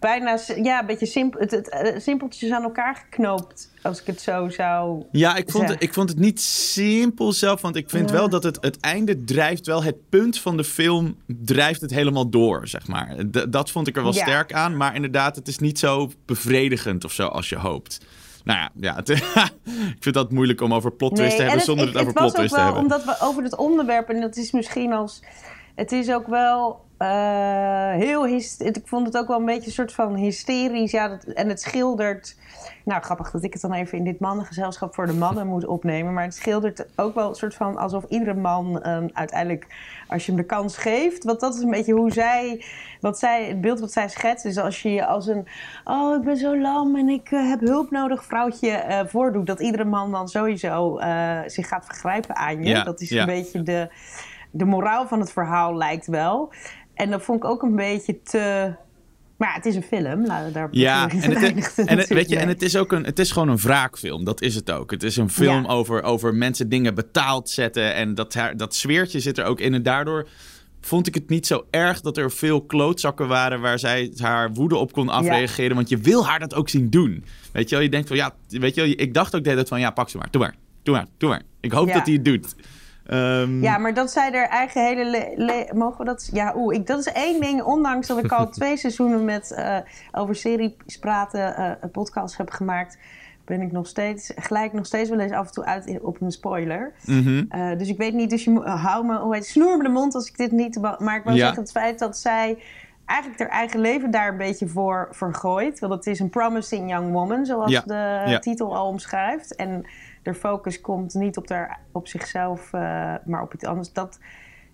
bijna, 0.03 0.37
ja, 0.63 0.79
een 0.79 0.85
beetje 0.85 1.05
simpel, 1.05 1.39
het, 1.39 1.51
het, 1.51 1.69
eh, 1.69 1.99
simpeltjes 1.99 2.51
aan 2.51 2.63
elkaar 2.63 2.95
geknoopt, 2.95 3.71
als 3.81 3.99
ik 4.01 4.05
het 4.07 4.21
zo 4.21 4.49
zou... 4.49 5.03
Ja, 5.11 5.35
ik 5.35 5.51
vond, 5.51 5.69
het, 5.69 5.83
ik 5.83 5.93
vond 5.93 6.09
het 6.09 6.19
niet 6.19 6.41
simpel 6.41 7.31
zelf. 7.33 7.61
Want 7.61 7.75
ik 7.75 7.89
vind 7.89 8.09
Ja. 8.09 8.15
wel 8.15 8.29
dat 8.29 8.43
het, 8.43 8.57
het 8.61 8.79
einde 8.79 9.23
drijft 9.23 9.65
wel... 9.65 9.83
het 9.83 10.09
punt 10.09 10.39
van 10.39 10.57
de 10.57 10.63
film 10.63 11.15
drijft 11.27 11.81
het 11.81 11.91
helemaal 11.91 12.29
door, 12.29 12.67
zeg 12.67 12.87
maar. 12.87 13.15
D- 13.31 13.45
dat 13.51 13.71
vond 13.71 13.87
ik 13.87 13.95
er 13.95 14.03
wel 14.03 14.13
Ja. 14.13 14.21
sterk 14.21 14.53
aan. 14.53 14.77
Maar 14.77 14.95
inderdaad, 14.95 15.35
het 15.35 15.47
is 15.47 15.57
niet 15.59 15.79
zo 15.79 16.11
bevredigend 16.25 17.05
of 17.05 17.11
zo 17.11 17.27
als 17.27 17.49
je 17.49 17.57
hoopt. 17.57 18.05
Nou 18.43 18.59
ja, 18.59 18.69
ja 18.75 18.95
het- 18.95 19.09
ik 19.95 19.97
vind 19.99 20.15
dat 20.15 20.31
moeilijk 20.31 20.61
om 20.61 20.73
over 20.73 20.91
plot 20.91 21.15
twist 21.15 21.35
te 21.35 21.41
en 21.41 21.47
hebben... 21.47 21.65
zonder 21.65 21.87
het, 21.87 21.97
over 21.97 22.13
plot 22.13 22.33
twist 22.35 22.53
te 22.53 22.59
hebben. 22.59 22.81
omdat 22.81 23.03
we 23.05 23.15
over 23.21 23.43
het 23.43 23.55
onderwerp, 23.57 24.09
en 24.09 24.21
dat 24.21 24.35
is 24.37 24.51
misschien 24.51 24.93
als... 24.93 25.21
Het 25.75 25.91
is 25.91 26.11
ook 26.11 26.27
wel 26.27 26.81
eh, 26.97 27.91
heel... 27.91 28.27
Ik 28.27 28.81
vond 28.83 29.05
het 29.05 29.17
ook 29.17 29.27
wel 29.27 29.39
een 29.39 29.45
beetje 29.45 29.65
een 29.65 29.71
soort 29.71 29.93
van 29.93 30.15
hysterisch. 30.15 30.91
Ja, 30.91 31.07
dat, 31.07 31.23
en 31.23 31.49
het 31.49 31.61
schildert... 31.61 32.35
Nou, 32.85 33.01
grappig 33.01 33.31
dat 33.31 33.43
ik 33.43 33.53
het 33.53 33.61
dan 33.61 33.73
even 33.73 33.97
in 33.97 34.03
dit 34.03 34.19
mannengezelschap 34.19 34.93
voor 34.93 35.05
de 35.05 35.13
mannen 35.13 35.47
moet 35.47 35.65
opnemen. 35.65 36.13
Maar 36.13 36.23
het 36.23 36.35
schildert 36.35 36.85
ook 36.95 37.15
wel 37.15 37.29
een 37.29 37.35
soort 37.35 37.55
van 37.55 37.77
alsof 37.77 38.03
iedere 38.09 38.33
man 38.33 38.81
eh, 38.81 39.03
uiteindelijk, 39.13 39.67
als 40.07 40.25
je 40.25 40.31
hem 40.31 40.41
de 40.41 40.47
kans 40.47 40.77
geeft. 40.77 41.23
Want 41.23 41.39
dat 41.39 41.55
is 41.55 41.61
een 41.61 41.69
beetje 41.69 41.93
hoe 41.93 42.11
zij, 42.11 42.65
wat 43.01 43.19
zij, 43.19 43.45
het 43.45 43.61
beeld 43.61 43.79
wat 43.79 43.91
zij 43.91 44.09
schetst. 44.09 44.45
is 44.45 44.57
als 44.57 44.81
je 44.81 44.89
je 44.89 45.05
als 45.05 45.27
een, 45.27 45.47
oh 45.83 46.15
ik 46.15 46.23
ben 46.23 46.37
zo 46.37 46.57
lam 46.57 46.95
en 46.95 47.09
ik 47.09 47.31
eh, 47.31 47.49
heb 47.49 47.59
hulp 47.59 47.91
nodig 47.91 48.23
vrouwtje 48.23 48.69
eh, 48.69 49.05
voordoet. 49.05 49.47
Dat 49.47 49.59
iedere 49.59 49.85
man 49.85 50.11
dan 50.11 50.27
sowieso 50.27 50.99
zich 51.45 51.67
gaat 51.67 51.85
vergrijpen 51.85 52.35
aan 52.35 52.63
je. 52.63 52.69
Ja, 52.69 52.83
dat 52.83 53.01
is 53.01 53.09
ja. 53.09 53.19
een 53.19 53.25
beetje 53.25 53.63
de, 53.63 53.89
de 54.53 54.65
moraal 54.65 55.07
van 55.07 55.19
het 55.19 55.31
verhaal 55.31 55.77
lijkt 55.77 56.07
wel. 56.07 56.53
En 56.93 57.09
dat 57.09 57.23
vond 57.23 57.43
ik 57.43 57.49
ook 57.49 57.61
een 57.61 57.75
beetje 57.75 58.21
te... 58.21 58.73
Maar 59.37 59.47
ja, 59.49 59.55
het 59.55 59.65
is 59.65 59.75
een 59.75 59.83
film. 59.83 60.25
Laten 60.25 60.45
we 60.47 60.51
daar 60.51 60.67
Ja, 60.71 61.09
en 61.09 61.21
het, 61.21 61.43
eindigt 61.43 61.77
en, 61.77 61.97
het, 61.97 62.07
weet 62.07 62.29
je, 62.29 62.37
en 62.37 62.47
het 62.47 62.61
is 62.61 62.75
ook 62.75 62.91
een, 62.91 63.03
het 63.05 63.19
is 63.19 63.31
gewoon 63.31 63.49
een 63.49 63.57
wraakfilm. 63.57 64.23
Dat 64.23 64.41
is 64.41 64.55
het 64.55 64.71
ook. 64.71 64.91
Het 64.91 65.03
is 65.03 65.17
een 65.17 65.29
film 65.29 65.63
Ja. 65.63 65.69
over, 65.69 66.03
over 66.03 66.35
mensen 66.35 66.69
dingen 66.69 66.95
betaald 66.95 67.49
zetten. 67.49 67.93
En 67.95 68.15
dat, 68.15 68.37
dat 68.55 68.75
sfeertje 68.75 69.19
zit 69.19 69.37
er 69.37 69.45
ook 69.45 69.59
in. 69.59 69.73
En 69.73 69.83
daardoor 69.83 70.27
vond 70.81 71.07
ik 71.07 71.13
het 71.15 71.29
niet 71.29 71.47
zo 71.47 71.65
erg 71.69 72.01
dat 72.01 72.17
er 72.17 72.31
veel 72.31 72.61
klootzakken 72.61 73.27
waren 73.27 73.61
waar 73.61 73.79
zij 73.79 74.13
haar 74.17 74.53
woede 74.53 74.75
op 74.75 74.91
kon 74.91 75.09
afreageren. 75.09 75.75
Want 75.75 75.89
je 75.89 75.97
wil 75.97 76.25
haar 76.27 76.39
dat 76.39 76.53
ook 76.53 76.69
zien 76.69 76.89
doen. 76.89 77.25
Weet 77.51 77.69
je 77.69 77.75
wel, 77.75 77.83
je 77.83 77.89
denkt 77.89 78.07
van 78.07 78.17
ja, 78.17 78.33
weet 78.47 78.75
je 78.75 78.81
wel, 78.81 78.93
ik 78.95 79.13
dacht 79.13 79.35
ook 79.35 79.43
de 79.43 79.49
hele 79.49 79.55
tijd 79.61 79.69
van 79.69 79.79
ja, 79.79 79.91
pak 79.91 80.09
ze 80.09 80.17
maar, 80.17 80.27
doe 80.31 80.41
maar, 80.41 80.55
doe 80.83 80.95
maar, 80.95 81.05
doe 81.17 81.29
maar. 81.29 81.41
Ik 81.61 81.71
hoop 81.71 81.87
Ja. 81.87 81.93
dat 81.93 82.05
hij 82.05 82.13
het 82.13 82.25
doet. 82.25 82.55
Ehm, 83.05 83.61
Ja, 83.61 83.77
maar 83.77 83.93
dat 83.93 84.11
zij 84.11 84.31
er 84.31 84.47
eigen 84.47 84.85
hele... 84.85 85.05
le- 85.05 85.33
le- 85.35 85.67
mogen 85.73 85.97
we 85.97 86.05
dat... 86.05 86.29
Ja, 86.33 86.53
oeh, 86.55 86.75
ik, 86.75 86.87
dat 86.87 86.99
is 86.99 87.11
één 87.11 87.41
ding. 87.41 87.61
Ondanks 87.63 88.07
dat 88.07 88.23
ik 88.23 88.31
al 88.31 88.49
twee 88.59 88.77
seizoenen 88.77 89.25
met 89.25 89.51
eh, 89.51 89.77
over 90.11 90.35
series 90.35 90.71
praten 90.99 91.55
eh, 91.55 91.71
een 91.81 91.91
podcast 91.91 92.37
heb 92.37 92.49
gemaakt... 92.49 92.97
ben 93.45 93.61
ik 93.61 93.71
nog 93.71 93.87
steeds... 93.87 94.31
gelijk 94.35 94.73
nog 94.73 94.85
steeds 94.85 95.09
wel 95.09 95.19
eens 95.19 95.31
af 95.31 95.47
en 95.47 95.53
toe 95.53 95.65
uit 95.65 95.99
op 96.01 96.21
een 96.21 96.31
spoiler. 96.31 96.91
mhm. 97.05 97.43
Eh, 97.49 97.77
dus 97.77 97.89
ik 97.89 97.97
weet 97.97 98.13
niet, 98.13 98.29
dus 98.29 98.43
je 98.43 98.59
hou 98.59 99.05
me, 99.05 99.17
hoe 99.17 99.33
heet, 99.33 99.45
snoer 99.45 99.77
me 99.77 99.83
de 99.83 99.89
mond 99.89 100.15
als 100.15 100.27
ik 100.27 100.37
dit 100.37 100.51
niet... 100.51 100.79
Maar 100.99 101.15
ik 101.17 101.23
wil 101.23 101.33
Ja. 101.33 101.39
zeggen, 101.45 101.61
het 101.61 101.71
feit 101.71 101.99
dat 101.99 102.17
zij 102.17 102.57
eigenlijk 103.05 103.39
haar 103.41 103.49
eigen 103.49 103.79
leven 103.79 104.11
daar 104.11 104.27
een 104.31 104.37
beetje 104.37 104.67
voor 104.67 105.07
vergooit. 105.11 105.79
Want 105.79 105.93
het 105.93 106.07
is 106.07 106.19
een 106.19 106.29
promising 106.29 106.89
young 106.89 107.11
woman, 107.11 107.45
zoals 107.45 107.71
Ja. 107.71 107.81
de 107.85 108.23
Ja. 108.31 108.39
titel 108.39 108.75
al 108.75 108.87
omschrijft. 108.87 109.55
En 109.55 109.85
de 110.23 110.33
focus 110.33 110.81
komt 110.81 111.13
niet 111.13 111.37
op, 111.37 111.49
haar, 111.49 111.79
op 111.91 112.07
zichzelf, 112.07 112.73
eh, 112.73 113.13
maar 113.25 113.41
op 113.41 113.53
iets 113.53 113.63
anders. 113.65 113.93
Dat, 113.93 114.19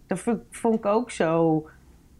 dat 0.07 0.19
vond, 0.19 0.39
vond 0.51 0.75
ik 0.75 0.85
ook 0.85 1.11
zo... 1.11 1.63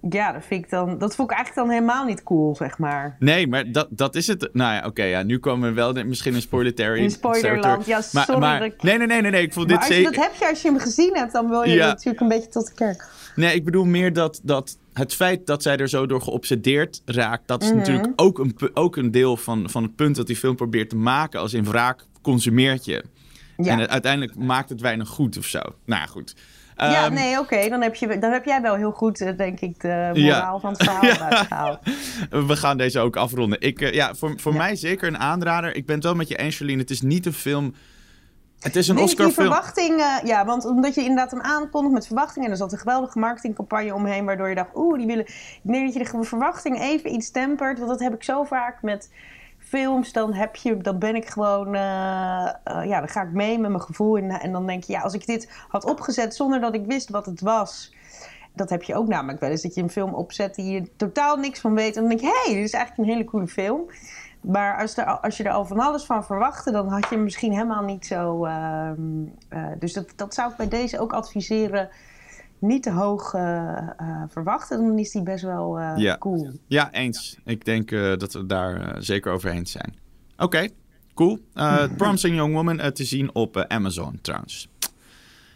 Ja, 0.09 0.31
dat, 0.31 0.43
vind 0.45 0.63
ik 0.63 0.69
dan, 0.69 0.97
dat 0.97 1.15
vond 1.15 1.31
ik 1.31 1.37
eigenlijk 1.37 1.67
dan 1.67 1.77
helemaal 1.77 2.05
niet 2.05 2.23
cool, 2.23 2.55
zeg 2.55 2.77
maar. 2.77 3.15
Nee, 3.19 3.47
maar 3.47 3.71
dat, 3.71 3.87
dat 3.89 4.15
is 4.15 4.27
het. 4.27 4.49
Nou 4.53 4.73
ja, 4.73 4.85
oké, 4.85 5.03
ja, 5.03 5.23
nu 5.23 5.39
komen 5.39 5.69
we 5.69 5.75
wel 5.75 5.93
de- 5.93 6.03
misschien 6.03 6.33
in 6.33 6.41
spoiler. 6.41 6.97
In 6.97 7.11
spoilerland, 7.11 7.85
ja, 7.85 8.01
sorry 8.01 8.39
Maar, 8.39 8.63
ik- 8.65 8.83
Nee, 8.83 8.97
nee, 8.97 9.07
nee, 9.07 9.21
nee, 9.21 9.31
nee, 9.31 9.41
ik 9.41 9.53
vond 9.53 9.67
Maar 9.67 9.79
dit 9.79 9.87
als 9.87 9.97
je 9.97 10.03
dat 10.03 10.15
heb 10.15 10.33
je 10.33 10.49
als 10.49 10.61
je 10.61 10.67
hem 10.69 10.79
gezien 10.79 11.15
hebt, 11.15 11.31
dan 11.31 11.49
wil 11.49 11.63
je 11.63 11.73
Ja. 11.75 11.87
natuurlijk 11.87 12.19
een 12.19 12.27
beetje 12.27 12.49
tot 12.49 12.67
de 12.67 12.73
kerk. 12.73 13.09
Nee, 13.35 13.55
ik 13.55 13.65
bedoel 13.65 13.85
meer 13.85 14.13
dat, 14.13 14.39
dat 14.43 14.77
het 14.93 15.13
feit 15.15 15.47
dat 15.47 15.61
zij 15.63 15.77
er 15.77 15.89
zo 15.89 16.05
door 16.05 16.21
geobsedeerd 16.21 17.01
raakt, 17.05 17.47
dat 17.47 17.61
is 17.61 17.67
Mhm. 17.69 17.77
natuurlijk 17.77 18.07
ook 18.15 18.39
een, 18.39 18.57
ook 18.73 18.95
een 18.95 19.11
deel 19.11 19.37
van, 19.37 19.69
van 19.69 19.83
het 19.83 19.95
punt 19.95 20.15
dat 20.15 20.27
die 20.27 20.35
film 20.35 20.55
probeert 20.55 20.89
te 20.89 20.95
maken. 20.97 21.39
Als 21.39 21.53
in 21.53 21.63
wraak 21.65 22.05
consumeert 22.21 22.85
je. 22.85 23.03
Ja. 23.61 23.71
En 23.79 23.89
uiteindelijk 23.89 24.35
maakt 24.35 24.69
het 24.69 24.81
weinig 24.81 25.07
goed 25.09 25.37
of 25.37 25.45
zo. 25.45 25.59
Nou 25.85 26.01
ja, 26.01 26.05
goed. 26.07 26.35
Ja, 26.75 27.05
Ehm, 27.05 27.13
nee, 27.13 27.39
oké. 27.39 27.69
Dan, 27.69 27.81
heb 27.81 27.95
je- 27.95 28.17
dan 28.19 28.31
heb 28.31 28.45
jij 28.45 28.61
wel 28.61 28.75
heel 28.75 28.91
goed, 28.91 29.21
eh, 29.21 29.37
denk 29.37 29.59
ik, 29.59 29.81
de 29.81 29.87
Ja. 30.13 30.35
moraal 30.35 30.59
van 30.59 30.71
het 30.73 30.83
verhaal 30.83 31.03
eruit 31.27 31.35
gehaald. 31.47 31.79
We 32.29 32.55
gaan 32.55 32.77
deze 32.77 32.99
ook 32.99 33.15
afronden. 33.15 33.61
Ik, 33.61 33.81
eh, 33.81 33.93
ja, 33.93 34.15
voor, 34.15 34.33
voor 34.39 34.51
Ja. 34.51 34.57
mij 34.57 34.75
zeker 34.75 35.07
een 35.07 35.17
aanrader. 35.17 35.75
Ik 35.75 35.85
ben 35.85 35.95
het 35.95 36.03
wel 36.03 36.15
met 36.15 36.27
je 36.27 36.35
eens, 36.37 36.57
Charlene. 36.57 36.79
Het 36.81 36.89
is 36.89 37.01
niet 37.01 37.25
een 37.25 37.33
film... 37.33 37.73
Het 38.59 38.75
is 38.75 38.87
een 38.87 38.93
je 38.95 38.99
die 39.01 39.09
Oscar-film. 39.09 39.45
verwachtingen, 39.47 40.25
ja, 40.25 40.45
want 40.45 40.65
omdat 40.65 40.95
je 40.95 41.01
inderdaad 41.01 41.31
hem 41.31 41.41
aankondigt 41.41 41.93
met 41.93 42.05
verwachtingen. 42.07 42.45
En 42.47 42.51
er 42.51 42.57
zat 42.59 42.71
een 42.71 42.77
geweldige 42.77 43.19
marketingcampagne 43.19 43.93
omheen, 43.93 44.25
waardoor 44.25 44.49
je 44.49 44.55
dacht, 44.55 44.75
oeh, 44.75 44.97
die 44.97 45.07
willen. 45.07 45.25
Ik 45.25 45.59
denk 45.63 45.93
dat 45.93 46.07
je 46.07 46.17
de 46.17 46.23
verwachting 46.23 46.81
even 46.81 47.13
iets 47.13 47.31
tempert. 47.31 47.77
Want 47.77 47.89
dat 47.89 47.99
heb 47.99 48.13
ik 48.13 48.23
zo 48.23 48.43
vaak 48.43 48.81
met 48.81 49.11
films. 49.69 50.11
Dan 50.11 50.33
heb 50.33 50.55
je, 50.55 50.77
dan 50.77 50.99
ben 50.99 51.15
ik 51.15 51.29
gewoon, 51.29 51.75
eh, 51.75 52.47
eh, 52.63 52.85
ja, 52.85 52.99
dan 52.99 53.07
ga 53.07 53.21
ik 53.21 53.31
mee 53.31 53.59
met 53.59 53.69
mijn 53.69 53.83
gevoel. 53.83 54.17
En, 54.17 54.29
en 54.29 54.51
dan 54.51 54.67
denk 54.67 54.83
je, 54.83 54.93
ja, 54.93 55.01
als 55.01 55.13
ik 55.13 55.25
dit 55.25 55.51
had 55.67 55.85
opgezet 55.85 56.35
zonder 56.35 56.59
dat 56.59 56.73
ik 56.73 56.85
wist 56.85 57.09
wat 57.09 57.25
het 57.25 57.41
was. 57.41 57.93
Dat 58.53 58.69
heb 58.69 58.83
je 58.83 58.95
ook 58.95 59.07
namelijk 59.07 59.39
wel 59.39 59.49
eens, 59.49 59.61
dat 59.61 59.75
je 59.75 59.81
een 59.81 59.89
film 59.89 60.13
opzet 60.13 60.55
die 60.55 60.71
je 60.71 60.95
totaal 60.95 61.37
niks 61.37 61.59
van 61.59 61.75
weet. 61.75 61.95
En 61.95 62.01
dan 62.01 62.09
denk 62.09 62.21
je, 62.21 62.27
hé, 62.27 62.51
hey, 62.51 62.55
dit 62.55 62.63
is 62.63 62.73
eigenlijk 62.73 63.07
een 63.07 63.15
hele 63.15 63.29
coole 63.29 63.47
film. 63.47 63.81
Maar 64.41 64.77
als, 64.81 64.97
er, 64.97 65.05
als 65.05 65.37
je 65.37 65.43
er 65.43 65.51
al 65.51 65.65
van 65.65 65.79
alles 65.79 66.03
van 66.03 66.25
verwachtte, 66.25 66.71
dan 66.71 66.87
had 66.87 67.09
je 67.09 67.17
misschien 67.17 67.51
helemaal 67.51 67.83
niet 67.83 68.05
zo. 68.05 68.45
ehm, 68.45 68.99
eh, 69.49 69.65
dus 69.79 69.93
dat, 69.93 70.13
dat 70.15 70.33
zou 70.33 70.51
ik 70.51 70.57
bij 70.57 70.67
deze 70.67 70.99
ook 70.99 71.13
adviseren. 71.13 71.89
Niet 72.59 72.83
te 72.83 72.91
hoog 72.91 73.33
eh, 73.33 73.77
eh, 73.97 74.23
verwachten, 74.27 74.77
dan 74.77 74.97
is 74.99 75.11
die 75.11 75.23
best 75.23 75.43
wel 75.43 75.79
eh, 75.79 75.93
Ja. 75.97 76.17
cool. 76.17 76.51
Ja, 76.67 76.91
eens. 76.91 77.37
Ik 77.45 77.65
denk 77.65 77.89
dat 77.89 78.33
we 78.33 78.45
daar 78.45 78.95
zeker 79.03 79.31
over 79.31 79.49
eens 79.51 79.71
zijn. 79.71 79.93
Oké, 80.37 80.67
cool. 81.13 81.39
Eh 81.53 81.83
Promising 81.97 82.35
Young 82.35 82.53
Woman 82.53 82.91
te 82.93 83.03
zien 83.03 83.35
op 83.35 83.57
Amazon 83.67 84.19
trouwens. 84.21 84.67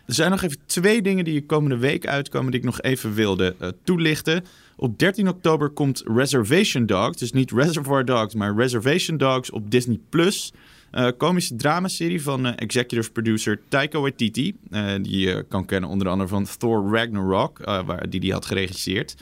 Er 0.06 0.14
zijn 0.14 0.32
nog 0.32 0.42
even 0.42 0.58
twee 0.66 1.02
dingen 1.02 1.24
die 1.24 1.46
komende 1.46 1.78
week 1.78 2.08
uitkomen 2.08 2.52
die 2.52 2.60
ik 2.60 2.66
nog 2.66 2.82
even 2.82 3.14
wilde 3.14 3.76
toelichten. 3.84 4.44
Op 4.76 5.00
13 5.00 5.28
oktober 5.28 5.70
komt 5.70 6.04
Reservation 6.06 6.86
Dogs, 6.86 7.18
dus 7.18 7.32
niet 7.32 7.52
Reservoir 7.52 8.06
Dogs, 8.06 8.34
maar 8.34 8.56
Reservation 8.56 9.18
Dogs 9.18 9.52
op 9.52 9.72
Disney+. 9.72 10.00
Plus. 10.10 10.54
Eh 10.94 11.08
komische 11.18 11.56
dramaserie 11.56 12.24
van 12.24 12.46
eh, 12.46 12.54
executive 12.56 13.12
producer 13.12 13.60
Taika 13.70 14.00
Waititi. 14.00 14.56
eh, 14.72 14.94
die 15.02 15.18
je 15.20 15.46
kan 15.50 15.66
kennen 15.66 15.90
onder 15.90 16.08
andere 16.10 16.30
van 16.30 16.46
Thor 16.58 16.96
Ragnarok, 16.96 17.58
waar, 17.66 18.10
die 18.10 18.20
hij 18.20 18.30
had 18.30 18.46
geregisseerd. 18.46 19.16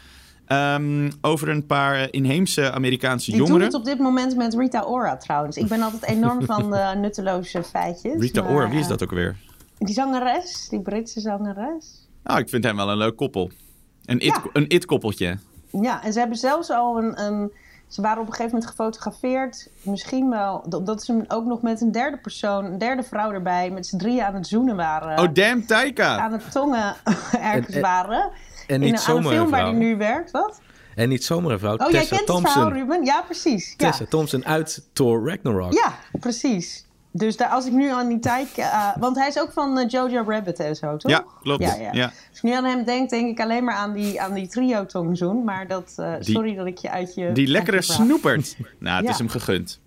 Ehm, 0.46 1.12
over 1.22 1.50
een 1.50 1.66
paar 1.66 2.08
inheemse 2.14 2.72
Amerikaanse 2.72 3.30
Die 3.30 3.40
doen 3.40 3.48
jongeren. 3.48 3.68
het 3.68 3.76
op 3.76 3.86
dit 3.86 4.00
moment 4.00 4.36
met 4.36 4.54
Rita 4.56 4.82
Ora 4.84 5.18
trouwens. 5.18 5.58
Ik 5.58 5.68
ben 5.68 5.82
altijd 5.82 6.04
enorm 6.04 6.46
van 6.56 6.72
de 6.72 6.94
nutteloze 6.98 7.64
feitjes. 7.64 8.20
Rita 8.20 8.42
maar, 8.42 8.52
Ora, 8.52 8.70
wie 8.70 8.80
is 8.80 8.88
dat 8.88 9.04
ook 9.04 9.12
weer? 9.12 9.36
Die 9.78 9.94
zangeres, 9.94 10.68
die 10.70 10.82
Britse 10.82 11.20
zangeres. 11.20 12.08
Nou, 12.24 12.40
ik 12.40 12.50
vind 12.50 12.64
hem 12.64 12.76
wel 12.76 12.90
een 12.90 12.98
leuk 12.98 13.16
koppel. 13.16 13.52
Een 14.06 14.20
it- 14.20 14.42
Ja. 14.54 14.62
it-koppeltje. 14.68 15.38
Ja, 15.82 16.04
en 16.04 16.14
ze 16.14 16.20
hebben 16.20 16.38
zelfs 16.38 16.70
al 16.70 16.98
een, 16.98 17.22
een. 17.22 17.52
Ze 17.92 18.02
waren 18.02 18.22
op 18.22 18.28
een 18.28 18.34
gegeven 18.34 18.54
moment 18.54 18.70
gefotografeerd. 18.70 19.70
Misschien 19.82 20.30
wel. 20.30 20.66
Dat 20.84 21.04
ze 21.04 21.24
ook 21.28 21.46
nog 21.46 21.62
met 21.62 21.82
een 21.82 21.92
derde 21.92 22.18
persoon, 22.18 22.66
een 22.66 22.78
derde 22.78 23.04
vrouw 23.04 23.32
erbij. 23.32 23.70
met 23.72 23.88
z'n 23.88 23.98
drieën 23.98 24.24
aan 24.24 24.36
het 24.36 24.48
zoenen 24.48 24.76
waren. 24.76 25.20
oh, 25.20 25.34
damn, 25.34 25.66
Taika! 25.66 26.18
aan 26.20 26.32
het 26.32 26.52
tongen 26.52 26.96
ergens 27.42 27.68
En- 27.68 27.74
en- 27.74 27.82
waren. 27.82 28.30
En 28.68 28.76
In 28.76 28.80
niet 28.80 28.90
een, 28.94 29.08
aan 29.08 29.16
een 29.18 29.24
zomaar 29.24 29.38
film 29.38 29.50
waar 29.50 29.74
nu 29.74 29.98
werkt. 29.98 30.32
Wat? 30.32 30.62
En 30.96 31.10
niet 31.10 31.24
zomaar 31.24 31.52
een 31.52 31.60
vrouw. 31.60 31.78
Oh, 31.78 31.90
jij 31.90 32.06
kent 32.06 32.26
Thompson. 32.26 32.52
vrouw, 32.52 32.70
Ruben? 32.70 33.06
Ja, 33.06 33.22
precies. 33.22 33.74
Ja. 33.78 33.90
Tessa 33.90 34.06
Thompson 34.10 34.46
uit 34.46 34.88
Thor 34.94 35.28
Ragnarok. 35.30 35.74
Ja, 35.74 35.94
precies. 36.20 36.86
Dus 37.14 37.38
daar, 37.38 37.48
als 37.50 37.66
ik 37.66 37.72
nu 37.72 37.90
aan 37.92 38.08
die 38.08 38.20
tijd... 38.20 38.48
eh, 38.58 38.90
want 39.00 39.18
hij 39.18 39.28
is 39.28 39.40
ook 39.40 39.52
van 39.52 39.78
eh, 39.80 39.88
Jojo 39.90 40.24
Rabbit 40.28 40.60
en 40.60 40.76
zo, 40.76 40.98
toch? 40.98 41.12
Ja, 41.12 41.26
klopt. 41.42 41.64
Ja, 41.64 41.76
ja. 41.76 41.90
Ja. 41.94 42.06
Als 42.06 42.38
ik 42.38 42.44
nu 42.44 42.52
aan 42.54 42.64
hem 42.64 42.84
denk, 42.84 43.10
denk 43.10 43.30
ik 43.30 43.40
alleen 43.40 43.64
maar 43.64 43.76
aan 43.76 43.94
die, 43.94 44.22
aan 44.22 44.34
die 44.34 44.48
trio-tongzoen. 44.48 45.44
Maar 45.44 45.68
dat... 45.68 45.94
eh, 45.98 46.14
Die- 46.20 46.34
sorry 46.36 46.56
dat 46.56 46.66
ik 46.68 46.78
je 46.78 46.90
uit 46.90 47.14
je... 47.16 47.32
Die 47.32 47.48
lekkere 47.48 47.82
snoepert. 47.82 48.56
Nou, 48.80 48.96
het 48.96 49.06
Ja. 49.06 49.12
is 49.12 49.18
hem 49.18 49.30
gegund. 49.30 49.80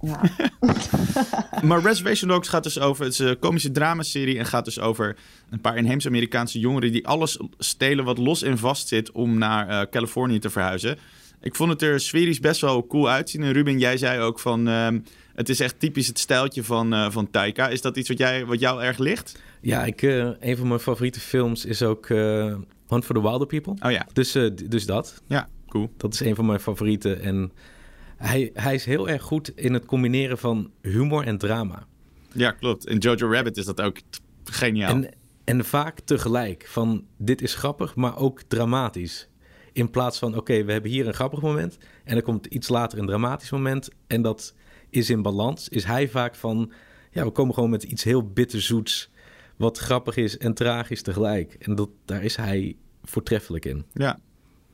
Ja. 0.00 0.20
Maar 1.62 1.80
Reservation 1.82 2.28
Dogs 2.30 2.48
gaat 2.48 2.62
dus 2.62 2.78
over... 2.80 3.04
Het 3.04 3.12
is 3.12 3.18
een 3.18 3.38
komische 3.38 3.70
dramaserie 3.72 4.38
en 4.38 4.46
gaat 4.46 4.64
dus 4.64 4.80
over 4.80 5.16
een 5.50 5.60
paar 5.60 5.76
inheemse 5.76 6.08
Amerikaanse 6.08 6.58
jongeren... 6.58 6.92
die 6.92 7.06
alles 7.06 7.38
stelen 7.58 8.04
wat 8.04 8.18
los 8.18 8.42
en 8.42 8.58
vast 8.58 8.88
zit 8.88 9.10
om 9.12 9.38
naar 9.38 9.88
Californië 9.88 10.38
te 10.38 10.50
verhuizen. 10.50 10.98
Ik 11.40 11.54
vond 11.54 11.70
het 11.70 11.82
er 11.82 12.00
sferisch 12.00 12.40
best 12.40 12.60
wel 12.60 12.86
cool 12.86 13.08
uitzien. 13.10 13.42
En 13.42 13.52
Ruben, 13.52 13.78
jij 13.78 13.96
zei 13.96 14.20
ook 14.20 14.38
van... 14.40 14.68
het 15.34 15.48
is 15.48 15.60
echt 15.60 15.80
typisch 15.80 16.06
het 16.06 16.18
stijltje 16.18 16.64
van, 16.64 16.92
eh, 16.92 17.10
van 17.10 17.30
Taika. 17.30 17.68
Is 17.68 17.80
dat 17.80 17.96
iets 17.96 18.08
wat, 18.08 18.18
jij, 18.18 18.46
wat 18.46 18.60
jou 18.60 18.82
erg 18.82 18.98
ligt? 18.98 19.42
Ja, 19.60 19.84
ik, 19.84 20.02
eh, 20.02 20.28
een 20.40 20.56
van 20.56 20.68
mijn 20.68 20.80
favoriete 20.80 21.20
films 21.20 21.64
is 21.64 21.82
ook 21.82 22.08
Hunt 22.08 23.04
for 23.04 23.14
the 23.14 23.22
Wilder 23.22 23.46
People. 23.46 23.74
Oh 23.80 23.90
ja, 23.90 24.06
Dus, 24.12 24.32
dus 24.68 24.86
dat. 24.86 25.22
ja, 25.26 25.48
cool. 25.68 25.90
Dat 25.96 26.14
is 26.14 26.20
een 26.20 26.34
van 26.34 26.46
mijn 26.46 26.60
favorieten. 26.60 27.20
En 27.20 27.52
hij, 28.16 28.50
hij 28.54 28.74
is 28.74 28.84
heel 28.84 29.08
erg 29.08 29.22
goed 29.22 29.52
in 29.56 29.72
het 29.74 29.84
combineren 29.84 30.38
van 30.38 30.70
humor 30.82 31.26
en 31.26 31.38
drama. 31.38 31.86
Ja, 32.32 32.50
klopt. 32.50 32.86
In 32.86 32.98
Jojo 32.98 33.30
Rabbit 33.32 33.56
is 33.56 33.64
dat 33.64 33.80
ook 33.80 33.96
geniaal. 34.44 34.90
En, 34.90 35.08
en 35.44 35.64
vaak 35.64 36.00
tegelijk. 36.00 36.66
Van 36.68 37.04
dit 37.16 37.42
is 37.42 37.54
grappig, 37.54 37.94
maar 37.94 38.16
ook 38.16 38.42
dramatisch. 38.48 39.28
In 39.72 39.90
plaats 39.90 40.18
van, 40.18 40.36
oké, 40.36 40.64
we 40.64 40.72
hebben 40.72 40.90
hier 40.90 41.06
een 41.06 41.14
grappig 41.14 41.40
moment. 41.40 41.78
En 42.04 42.16
er 42.16 42.22
komt 42.22 42.46
iets 42.46 42.68
later 42.68 42.98
een 42.98 43.06
dramatisch 43.06 43.50
moment. 43.50 43.88
En 44.06 44.22
dat 44.22 44.54
is 44.92 45.10
in 45.10 45.22
balans. 45.22 45.68
Is 45.68 45.84
hij 45.84 46.08
vaak 46.08 46.34
van, 46.34 46.72
ja, 47.10 47.24
we 47.24 47.30
komen 47.30 47.54
gewoon 47.54 47.70
met 47.70 47.82
iets 47.82 48.04
heel 48.04 48.32
bitterzoets. 48.32 49.10
Wat 49.56 49.78
grappig 49.78 50.16
is 50.16 50.38
en 50.38 50.54
tragisch 50.54 51.02
tegelijk. 51.02 51.56
En 51.58 51.74
dat, 51.74 51.88
daar 52.04 52.24
is 52.24 52.36
hij 52.36 52.76
voortreffelijk 53.04 53.64
in. 53.64 53.84
Ja. 53.92 54.18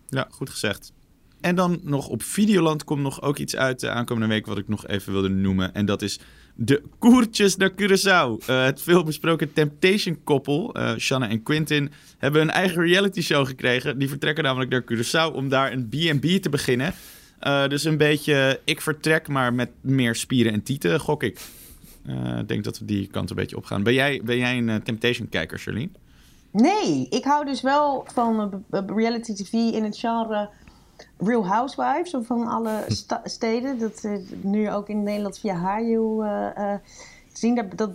ja, 0.09 0.29
goed 0.31 0.51
gezegd. 0.51 0.93
En 1.41 1.55
dan 1.55 1.81
nog 1.83 2.09
op 2.09 2.23
Videoland 2.23 2.85
komt 2.85 3.03
nog 3.03 3.23
ook 3.23 3.39
iets 3.39 3.57
uit 3.57 3.81
de 3.81 3.91
aankomende 3.91 4.35
week 4.35 4.47
wat 4.47 4.59
ik 4.59 4.69
nog 4.69 4.87
even 4.87 5.13
wilde 5.13 5.29
noemen. 5.29 5.75
En 5.75 5.87
dat 5.87 6.03
is 6.03 6.21
de 6.55 6.83
Koertjes 6.99 7.57
naar 7.57 7.71
Curaçao. 7.71 8.47
Eh, 8.47 8.65
het 8.65 8.83
veelbesproken 8.83 9.53
Temptation-koppel, 9.53 10.75
eh 10.75 10.97
Shanna 10.97 11.29
en 11.29 11.43
Quintin, 11.43 11.91
hebben 12.19 12.43
een 12.43 12.51
eigen 12.51 12.83
reality 12.83 13.21
show 13.21 13.47
gekregen. 13.47 13.99
Die 13.99 14.09
vertrekken 14.09 14.45
namelijk 14.45 14.71
naar 14.71 14.83
Curaçao 14.83 15.35
om 15.35 15.49
daar 15.49 15.73
een 15.73 15.89
B&B 15.89 16.43
te 16.43 16.49
beginnen. 16.49 16.95
Eh, 17.39 17.69
dus 17.69 17.85
een 17.85 17.97
beetje 17.97 18.61
ik 18.65 18.81
vertrek, 18.81 19.29
maar 19.29 19.55
met 19.55 19.71
meer 19.81 20.15
spieren 20.15 20.53
en 20.53 20.63
tieten, 20.63 21.01
gok 21.01 21.23
ik. 21.23 21.41
Eh, 22.07 22.39
Ik 22.39 22.49
denk 22.49 22.65
dat 22.65 22.79
we 22.79 22.85
die 22.85 23.07
kant 23.07 23.31
een 23.31 23.37
beetje 23.37 23.57
opgaan. 23.57 23.83
Ben 23.83 23.95
jij, 23.95 24.21
ben 24.25 24.37
jij 24.37 24.57
een 24.59 24.69
eh, 24.69 24.77
Temptation-kijker, 24.77 25.59
Charlene? 25.59 25.89
Nee, 26.51 27.07
ik 27.11 27.25
hou 27.25 27.45
dus 27.45 27.61
wel 27.61 28.07
van 28.13 28.65
reality 28.87 29.35
tv 29.35 29.53
in 29.53 29.85
het 29.85 29.99
genre 29.99 30.49
Real 31.19 31.47
Housewives. 31.47 32.15
Of 32.15 32.27
van 32.27 32.47
alle 32.47 32.85
sta- 32.89 33.23
steden. 33.25 33.79
Dat 33.79 34.09
nu 34.41 34.71
ook 34.71 34.89
in 34.89 35.03
Nederland 35.03 35.39
via 35.39 35.55
eh, 36.55 36.75
te 37.33 37.39
zien. 37.39 37.55
Dat, 37.55 37.67
dat 37.77 37.91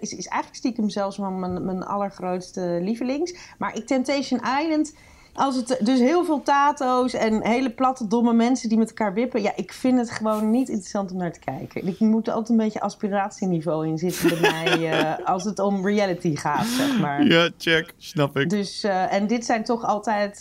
is, 0.00 0.14
is 0.14 0.26
eigenlijk 0.26 0.54
stiekem 0.54 0.90
zelfs 0.90 1.18
mijn, 1.40 1.64
mijn 1.64 1.82
allergrootste 1.84 2.78
lievelings. 2.82 3.34
Maar 3.58 3.76
ik 3.76 3.86
Temptation 3.86 4.40
Island... 4.62 4.94
Als 5.34 5.56
het 5.56 5.78
dus 5.80 5.98
heel 5.98 6.24
veel 6.24 6.42
tato's 6.42 7.12
en 7.12 7.46
hele 7.46 7.70
platte, 7.70 8.06
domme 8.06 8.32
mensen 8.32 8.68
die 8.68 8.78
met 8.78 8.88
elkaar 8.88 9.14
wippen. 9.14 9.42
Ja, 9.42 9.52
ik 9.56 9.72
vind 9.72 9.98
het 9.98 10.10
gewoon 10.10 10.50
niet 10.50 10.68
interessant 10.68 11.12
om 11.12 11.18
naar 11.18 11.32
te 11.32 11.40
kijken. 11.40 11.86
Ik 11.86 12.00
moet 12.00 12.28
altijd 12.28 12.48
een 12.48 12.56
beetje 12.56 12.80
aspiratieniveau 12.80 13.86
in 13.86 13.98
zitten 13.98 14.28
bij 14.28 14.40
mij. 14.40 14.90
eh, 14.90 15.26
als 15.26 15.44
het 15.44 15.58
om 15.58 15.86
reality 15.86 16.36
gaat, 16.36 16.66
zeg 16.66 17.00
maar. 17.00 17.26
Ja, 17.26 17.50
check. 17.58 17.94
Snap 17.98 18.36
ik. 18.36 18.50
Dus, 18.50 18.84
eh, 18.84 19.12
en 19.12 19.26
dit 19.26 19.44
zijn 19.44 19.64
toch 19.64 19.84
altijd. 19.84 20.40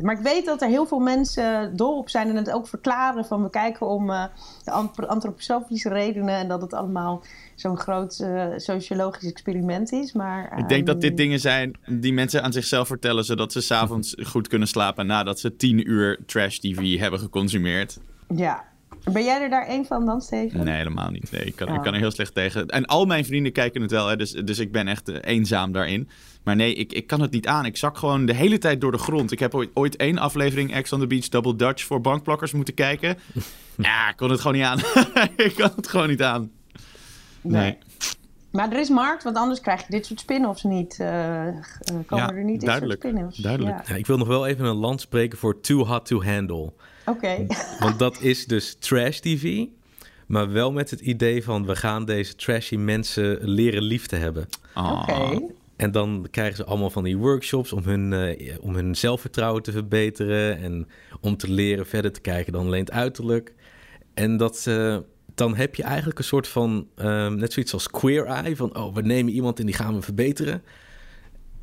Maar 0.00 0.14
ik 0.14 0.22
weet 0.22 0.44
dat 0.44 0.62
er 0.62 0.68
heel 0.68 0.86
veel 0.86 0.98
mensen 0.98 1.76
dol 1.76 1.98
op 1.98 2.08
zijn 2.08 2.28
en 2.28 2.36
het 2.36 2.50
ook 2.50 2.68
verklaren 2.68 3.24
van 3.24 3.42
we 3.42 3.50
kijken 3.50 3.86
om 3.86 4.10
eh, 4.10 4.24
de 4.64 4.70
ant- 4.70 5.06
antroposofische 5.06 5.88
redenen 5.88 6.34
en 6.34 6.48
dat 6.48 6.60
het 6.60 6.72
allemaal 6.72 7.22
zo'n 7.54 7.76
groot 7.78 8.18
eh, 8.18 8.46
sociologisch 8.56 9.30
experiment 9.30 9.92
is. 9.92 10.12
Maar, 10.12 10.58
Ik 10.58 10.68
denk 10.68 10.86
dat 10.86 11.00
dit 11.00 11.10
ehm, 11.10 11.18
dingen 11.18 11.40
zijn 11.40 11.72
die 11.86 12.12
mensen 12.12 12.42
aan 12.42 12.52
zichzelf 12.52 12.86
vertellen, 12.86 13.24
zodat 13.24 13.52
ze 13.52 13.60
s'avonds 13.60 14.16
goed 14.22 14.48
kunnen 14.48 14.68
slapen 14.68 15.06
nadat 15.06 15.40
ze 15.40 15.56
tien 15.56 15.90
uur 15.90 16.18
trash 16.26 16.58
TV 16.58 16.98
hebben 16.98 17.20
geconsumeerd. 17.20 17.98
Ja. 18.34 18.64
Ben 19.12 19.24
jij 19.24 19.42
er 19.42 19.50
daar 19.50 19.66
één 19.66 19.84
van 19.84 20.06
dan, 20.06 20.20
Steven? 20.20 20.64
Nee, 20.64 20.76
helemaal 20.76 21.10
niet. 21.10 21.30
Nee, 21.30 21.44
ik, 21.44 21.56
kan, 21.56 21.74
ik 21.74 21.82
kan 21.82 21.92
er 21.94 22.00
heel 22.00 22.10
slecht 22.10 22.34
tegen. 22.34 22.66
En 22.68 22.84
al 22.86 23.04
mijn 23.06 23.24
vrienden 23.24 23.52
kijken 23.52 23.82
het 23.82 23.90
wel, 23.90 24.06
hè, 24.08 24.16
dus, 24.16 24.32
dus 24.32 24.58
ik 24.58 24.72
ben 24.72 24.88
echt 24.88 25.08
eh, 25.08 25.16
eenzaam 25.20 25.72
daarin. 25.72 26.08
Maar 26.44 26.56
nee, 26.56 26.74
ik, 26.74 26.92
ik 26.92 27.06
kan 27.06 27.20
het 27.20 27.30
niet 27.30 27.46
aan. 27.46 27.64
Ik 27.64 27.76
zak 27.76 27.98
gewoon 27.98 28.26
de 28.26 28.34
hele 28.34 28.58
tijd 28.58 28.80
door 28.80 28.92
de 28.92 28.98
grond. 28.98 29.32
Ik 29.32 29.38
heb 29.38 29.54
ooit, 29.54 29.70
ooit 29.74 29.96
één 29.96 30.18
aflevering 30.18 30.72
Ex 30.74 30.92
on 30.92 31.00
the 31.00 31.06
Beach 31.06 31.28
Double 31.28 31.56
Dutch 31.56 31.84
voor 31.84 32.00
bankplakkers 32.00 32.52
moeten 32.52 32.74
kijken. 32.74 33.18
ja, 33.76 34.08
ik 34.10 34.16
kon 34.16 34.30
het 34.30 34.40
gewoon 34.40 34.56
niet 34.56 34.66
aan. 34.66 34.78
ik 35.36 35.54
kan 35.56 35.70
het 35.76 35.88
gewoon 35.88 36.08
niet 36.08 36.22
aan. 36.22 36.50
Nee. 37.40 37.78
Maar 38.50 38.72
er 38.72 38.78
is 38.80 38.88
markt, 38.88 39.22
want 39.22 39.36
anders 39.36 39.60
krijg 39.60 39.80
je 39.80 39.86
dit 39.88 40.06
soort 40.06 40.20
spin-offs 40.20 40.62
niet. 40.62 40.96
eh, 41.00 41.46
eh, 41.48 41.54
komen 42.06 42.26
Ja, 42.26 42.32
er 42.32 42.44
niet 42.44 42.60
dit 42.60 42.68
duidelijk. 42.68 43.02
soort 43.02 43.14
spin-offs. 43.14 43.38
Duidelijk. 43.38 43.76
Ja. 43.76 43.82
Ja, 43.88 43.94
ik 43.94 44.06
wil 44.06 44.16
nog 44.16 44.28
wel 44.28 44.46
even 44.46 44.64
een 44.64 44.76
land 44.76 45.00
spreken 45.00 45.38
voor 45.38 45.60
Too 45.60 45.84
Hot 45.86 46.06
to 46.06 46.22
Handle. 46.22 46.72
Oké. 47.06 47.46
Want 47.78 47.98
dat 47.98 48.20
is 48.20 48.46
dus 48.46 48.76
trash 48.78 49.18
TV. 49.18 49.64
Maar 50.26 50.52
wel 50.52 50.72
met 50.72 50.90
het 50.90 51.00
idee 51.00 51.44
van 51.44 51.66
we 51.66 51.76
gaan 51.76 52.04
deze 52.04 52.34
trashy 52.34 52.76
mensen 52.76 53.38
leren 53.42 53.82
lief 53.82 54.06
te 54.06 54.16
hebben. 54.16 54.48
Ah. 54.74 54.92
Oké. 55.08 55.40
En 55.76 55.90
dan 55.90 56.26
krijgen 56.30 56.56
ze 56.56 56.64
allemaal 56.64 56.90
van 56.90 57.04
die 57.04 57.16
workshops 57.16 57.72
om 57.72 57.84
hun, 57.84 58.12
eh, 58.12 58.56
om 58.60 58.74
hun 58.74 58.94
zelfvertrouwen 58.94 59.62
te 59.62 59.72
verbeteren. 59.72 60.58
En 60.58 60.88
om 61.20 61.36
te 61.36 61.50
leren 61.50 61.86
verder 61.86 62.12
te 62.12 62.20
kijken 62.20 62.52
dan 62.52 62.66
alleen 62.66 62.84
het 62.84 62.90
uiterlijk. 62.90 63.54
En 64.14 64.36
dat, 64.36 64.70
dan 65.34 65.56
heb 65.56 65.74
je 65.74 65.82
eigenlijk 65.82 66.18
een 66.18 66.24
soort 66.24 66.48
van, 66.48 66.88
ehm, 66.96 67.34
net 67.36 67.52
zoiets 67.52 67.72
als 67.72 67.90
Queer 67.90 68.26
Eye. 68.26 68.56
Van, 68.56 68.76
oh, 68.76 68.94
we 68.94 69.02
nemen 69.02 69.32
iemand 69.32 69.58
en 69.58 69.66
die 69.66 69.74
gaan 69.74 69.94
we 69.94 70.02
verbeteren. 70.02 70.62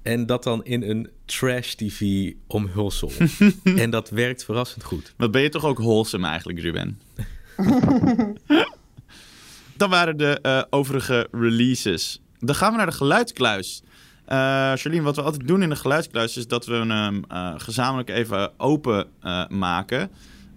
En 0.02 0.26
dat 0.26 0.44
dan 0.44 0.66
in 0.66 0.84
een 0.84 1.10
trash 1.26 1.74
TV 1.74 2.32
omhulsel. 2.48 3.12
en 3.64 3.90
dat 3.90 4.10
werkt 4.10 4.44
verrassend 4.44 4.84
goed. 4.84 5.14
Wat 5.18 5.32
ben 5.32 5.42
je 5.42 5.50
toch 5.50 5.66
ook 5.66 5.78
wholesome 5.78 6.28
eigenlijk, 6.28 6.60
Ruben? 6.60 7.00
Dat 9.78 9.90
waren 9.90 10.18
de 10.18 10.40
eh, 10.42 10.64
overige 10.70 11.28
releases. 11.32 12.22
Dan 12.40 12.56
gaan 12.56 12.72
we 12.72 12.78
naar 12.78 12.86
de 12.86 12.92
geluidskluis. 12.92 13.84
Eh 14.32 14.74
Charlene, 14.76 15.02
wat 15.02 15.16
we 15.16 15.22
altijd 15.22 15.48
doen 15.48 15.62
in 15.62 15.70
de 15.70 15.76
geluidskluis 15.76 16.38
is 16.38 16.48
dat 16.48 16.66
we 16.66 16.74
hem 16.74 17.24
eh, 17.28 17.54
gezamenlijk 17.58 18.10
even 18.10 18.60
open 18.60 19.08
eh, 19.22 19.48
maken. 19.48 20.12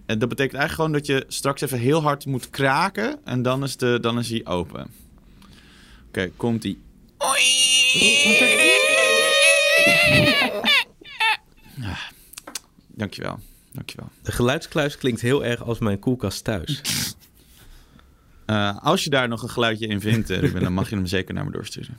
En 0.05 0.19
dat 0.19 0.29
betekent 0.29 0.59
eigenlijk 0.59 0.73
gewoon 0.73 0.91
dat 0.91 1.05
je 1.05 1.25
straks 1.27 1.61
even 1.61 1.79
heel 1.79 2.01
hard 2.01 2.25
moet 2.25 2.49
kraken. 2.49 3.19
En 3.25 3.41
dan 3.41 3.63
is, 3.63 3.77
de, 3.77 3.97
dan 4.01 4.19
is 4.19 4.29
hij 4.29 4.45
open. 4.45 4.87
Oké, 6.07 6.31
komt 6.37 6.63
hij. 6.63 6.77
Ah, 11.81 12.01
dankjewel. 12.87 13.39
Dankjewel. 13.71 14.09
De 14.21 14.31
geluidskluis 14.31 14.97
klinkt 14.97 15.21
heel 15.21 15.45
erg 15.45 15.63
als 15.63 15.79
mijn 15.79 15.99
koelkast 15.99 16.43
thuis. 16.43 16.81
Eh, 18.45 18.77
als 18.83 19.03
je 19.03 19.09
daar 19.09 19.27
nog 19.27 19.43
een 19.43 19.49
geluidje 19.49 19.87
in 19.87 20.01
vindt, 20.01 20.29
Ruben, 20.29 20.61
dan 20.61 20.73
mag 20.73 20.89
je 20.89 20.95
hem 20.95 21.05
zeker 21.05 21.33
naar 21.33 21.45
me 21.45 21.51
doorsturen. 21.51 21.97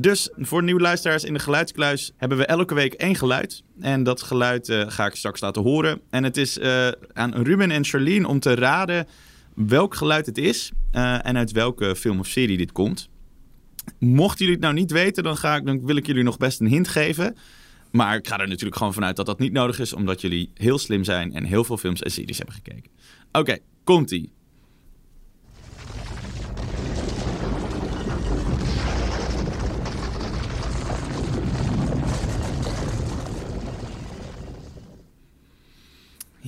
Dus 0.00 0.30
voor 0.36 0.62
nieuwe 0.62 0.80
luisteraars 0.80 1.24
in 1.24 1.32
de 1.32 1.38
geluidskluis 1.38 2.12
hebben 2.16 2.38
we 2.38 2.46
elke 2.46 2.74
week 2.74 2.92
één 2.92 3.14
geluid. 3.14 3.62
En 3.80 4.02
dat 4.02 4.22
geluid 4.22 4.68
eh, 4.68 4.84
ga 4.88 5.06
ik 5.06 5.14
straks 5.14 5.40
laten 5.40 5.62
horen. 5.62 6.00
En 6.10 6.24
het 6.24 6.36
is 6.36 6.58
eh, 6.58 6.88
aan 7.12 7.34
Ruben 7.34 7.70
en 7.70 7.84
Charlene 7.84 8.28
om 8.28 8.40
te 8.40 8.54
raden 8.54 9.06
welk 9.54 9.94
geluid 9.94 10.26
het 10.26 10.38
is 10.38 10.72
eh, 10.90 11.26
en 11.26 11.36
uit 11.36 11.52
welke 11.52 11.96
film 11.96 12.18
of 12.18 12.26
serie 12.26 12.56
dit 12.56 12.72
komt. 12.72 13.08
Mochten 13.98 14.38
jullie 14.38 14.54
het 14.54 14.62
nou 14.62 14.74
niet 14.74 14.90
weten, 14.90 15.22
dan, 15.22 15.36
ga 15.36 15.56
ik, 15.56 15.66
dan 15.66 15.86
wil 15.86 15.96
ik 15.96 16.06
jullie 16.06 16.22
nog 16.22 16.36
best 16.36 16.60
een 16.60 16.66
hint 16.66 16.88
geven. 16.88 17.36
Maar 17.90 18.16
ik 18.16 18.26
ga 18.26 18.38
er 18.38 18.48
natuurlijk 18.48 18.76
gewoon 18.76 18.94
vanuit 18.94 19.16
dat 19.16 19.26
dat 19.26 19.38
niet 19.38 19.52
nodig 19.52 19.78
is, 19.78 19.92
omdat 19.92 20.20
jullie 20.20 20.50
heel 20.54 20.78
slim 20.78 21.04
zijn 21.04 21.34
en 21.34 21.44
heel 21.44 21.64
veel 21.64 21.76
films 21.76 22.02
en 22.02 22.10
series 22.10 22.36
hebben 22.36 22.54
gekeken. 22.54 22.90
Oké, 23.32 23.58
komt-ie. 23.84 24.32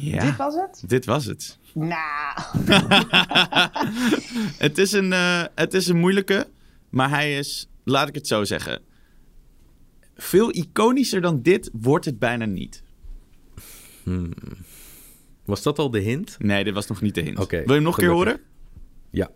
Ja, 0.00 0.24
Dit 0.24 0.36
was 0.36 0.54
het? 0.54 0.82
dit 0.86 1.04
was 1.04 1.24
het. 1.24 1.58
Nou, 1.74 2.34
Het 4.58 4.78
is, 4.78 4.92
een, 4.92 5.12
eh, 5.12 5.44
het 5.54 5.74
is 5.74 5.86
een 5.88 5.98
moeilijke, 5.98 6.48
maar 6.90 7.08
hij 7.10 7.38
is, 7.38 7.68
laat 7.84 8.08
ik 8.08 8.14
het 8.14 8.26
zo 8.26 8.44
zeggen, 8.44 8.82
veel 10.14 10.50
iconischer 10.50 11.20
dan 11.20 11.42
dit 11.42 11.70
wordt 11.72 12.04
het 12.04 12.18
bijna 12.18 12.44
niet. 12.44 12.82
Was 15.44 15.62
dat 15.62 15.78
al 15.78 15.90
de 15.90 15.98
hint? 16.00 16.36
Nee, 16.38 16.64
dit 16.64 16.74
was 16.74 16.86
nog 16.86 17.00
niet 17.00 17.14
de 17.14 17.20
hint. 17.20 17.38
Oké, 17.38 17.56
Wil 17.56 17.66
je 17.66 17.72
hem 17.72 17.82
nog 17.82 17.96
een 17.96 18.02
keer 18.04 18.12
horen? 18.12 18.40
Ja. 19.10 19.30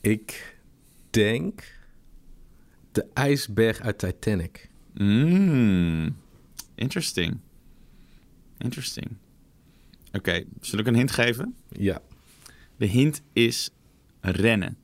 Ik 0.00 0.56
denk 1.10 1.76
de 2.92 3.06
ijsberg 3.14 3.80
uit 3.80 3.98
Titanic. 3.98 4.70
Mm, 4.94 6.16
interesting. 6.74 7.38
Interesting. 8.58 9.16
Oké, 10.12 10.44
zal 10.60 10.78
ik 10.78 10.86
een 10.86 10.94
hint 10.94 11.10
geven? 11.10 11.54
Ja. 11.68 12.00
De 12.76 12.86
hint 12.86 13.22
is 13.32 13.70
rennen. 14.20 14.76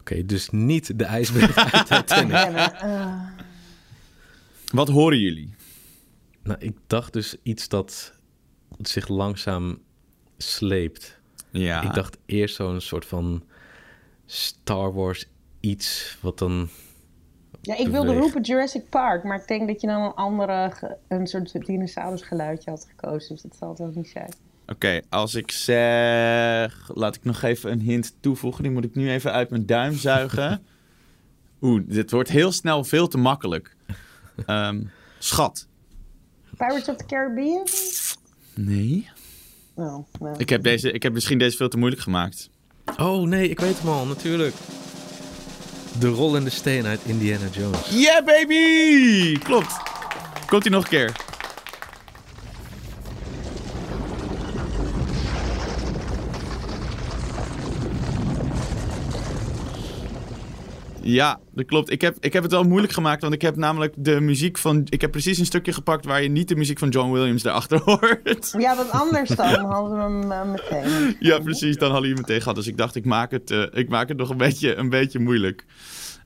Oké, 0.00 0.24
dus 0.26 0.50
niet 0.50 0.98
de 0.98 1.04
ijsberg 1.04 1.56
uit 1.56 1.86
Titanic. 2.06 2.30
rennen. 2.30 2.74
eh, 2.80 3.28
Wat 4.72 4.88
horen 4.88 5.18
jullie? 5.18 5.54
Nou, 6.42 6.58
ik 6.60 6.76
dacht 6.86 7.12
dus 7.12 7.36
iets 7.42 7.68
dat 7.68 8.12
zich 8.80 9.08
langzaam 9.08 9.78
sleept. 10.36 11.20
Ja, 11.50 11.82
Ik 11.82 11.94
dacht 11.94 12.18
eerst 12.26 12.54
zo'n 12.54 12.80
soort 12.80 13.06
van 13.06 13.44
Star 14.32 14.92
Wars 14.92 15.26
iets 15.60 16.18
wat 16.20 16.38
dan... 16.38 16.68
ja, 17.60 17.76
ik 17.76 17.88
wilde 17.88 18.06
Beweegt. 18.06 18.22
roepen 18.22 18.42
Jurassic 18.42 18.88
Park, 18.88 19.24
maar 19.24 19.40
ik 19.40 19.48
denk 19.48 19.68
dat 19.68 19.80
je 19.80 19.86
dan 19.86 20.02
een 20.02 20.14
andere, 20.14 20.98
een 21.08 21.26
soort 21.26 21.66
dinosaurusgeluidje 21.66 22.70
had 22.70 22.86
gekozen. 22.88 23.28
Dus 23.28 23.42
dat 23.42 23.56
zal 23.56 23.68
het 23.68 23.78
wel 23.78 23.92
niet 23.94 24.08
zijn. 24.08 24.32
Oké, 24.66 25.00
als 25.08 25.34
ik 25.34 25.50
zeg... 25.50 26.90
Laat 26.94 27.16
ik 27.16 27.24
nog 27.24 27.42
even 27.42 27.72
een 27.72 27.80
hint 27.80 28.16
toevoegen. 28.20 28.62
Die 28.62 28.72
moet 28.72 28.84
ik 28.84 28.94
nu 28.94 29.10
even 29.10 29.32
uit 29.32 29.50
mijn 29.50 29.66
duim 29.66 29.94
zuigen. 29.94 30.62
Oeh, 31.62 31.82
dit 31.86 32.10
wordt 32.10 32.28
heel 32.28 32.52
snel 32.52 32.84
veel 32.84 33.08
te 33.08 33.18
makkelijk. 33.18 33.76
Ehm, 34.46 34.82
schat. 35.18 35.68
Pirates 36.56 36.88
of 36.88 36.96
the 36.96 37.06
Caribbean? 37.06 37.66
Nee. 38.54 39.08
Oh, 39.74 40.04
nou. 40.20 40.36
Ik 40.36 40.48
heb, 40.48 40.62
deze, 40.62 40.92
ik 40.92 41.02
heb 41.02 41.12
misschien 41.12 41.38
deze 41.38 41.56
veel 41.56 41.68
te 41.68 41.78
moeilijk 41.78 42.02
gemaakt. 42.02 42.50
Oh 42.98 43.26
nee, 43.26 43.48
ik 43.48 43.60
weet 43.60 43.78
hem 43.78 43.88
al, 43.88 44.06
natuurlijk. 44.06 44.54
De 45.98 46.08
rollende 46.08 46.50
steen 46.50 46.86
uit 46.86 47.00
Indiana 47.04 47.46
Jones. 47.52 47.78
Yeah, 47.90 48.24
baby! 48.24 49.38
Klopt. 49.38 49.72
Komt 50.46 50.62
hij 50.62 50.72
nog 50.72 50.82
een 50.82 50.88
keer? 50.90 51.12
Ja, 61.02 61.40
dat 61.54 61.66
klopt. 61.66 61.90
Ik 61.90 62.00
heb, 62.00 62.16
ik 62.20 62.32
heb 62.32 62.42
het 62.42 62.52
wel 62.52 62.62
moeilijk 62.62 62.92
gemaakt, 62.92 63.22
want 63.22 63.34
ik 63.34 63.42
heb 63.42 63.56
namelijk 63.56 63.94
de 63.96 64.20
muziek 64.20 64.58
van... 64.58 64.86
Ik 64.88 65.00
heb 65.00 65.10
precies 65.10 65.38
een 65.38 65.46
stukje 65.46 65.72
gepakt 65.72 66.04
waar 66.04 66.22
je 66.22 66.28
niet 66.28 66.48
de 66.48 66.56
muziek 66.56 66.78
van 66.78 66.88
John 66.88 67.12
Williams 67.12 67.44
erachter 67.44 67.80
hoort. 67.84 68.54
Ja, 68.58 68.76
wat 68.76 68.90
anders 68.90 69.28
dan 69.28 69.64
hadden 69.64 69.96
we 69.96 70.02
hem 70.02 70.32
eh, 70.32 70.50
meteen. 70.50 71.16
Ja, 71.18 71.38
precies. 71.38 71.76
Dan 71.76 71.90
hadden 71.90 72.08
jullie 72.08 72.24
meteen 72.24 72.40
gehad. 72.40 72.56
Dus 72.56 72.66
ik 72.66 72.76
dacht, 72.76 72.94
ik 72.94 73.04
maak 73.04 73.30
het, 73.30 73.50
eh, 73.50 73.62
ik 73.72 73.88
maak 73.88 74.08
het 74.08 74.16
nog 74.16 74.30
een 74.30 74.36
beetje, 74.36 74.74
een 74.74 74.88
beetje 74.88 75.18
moeilijk. 75.18 75.64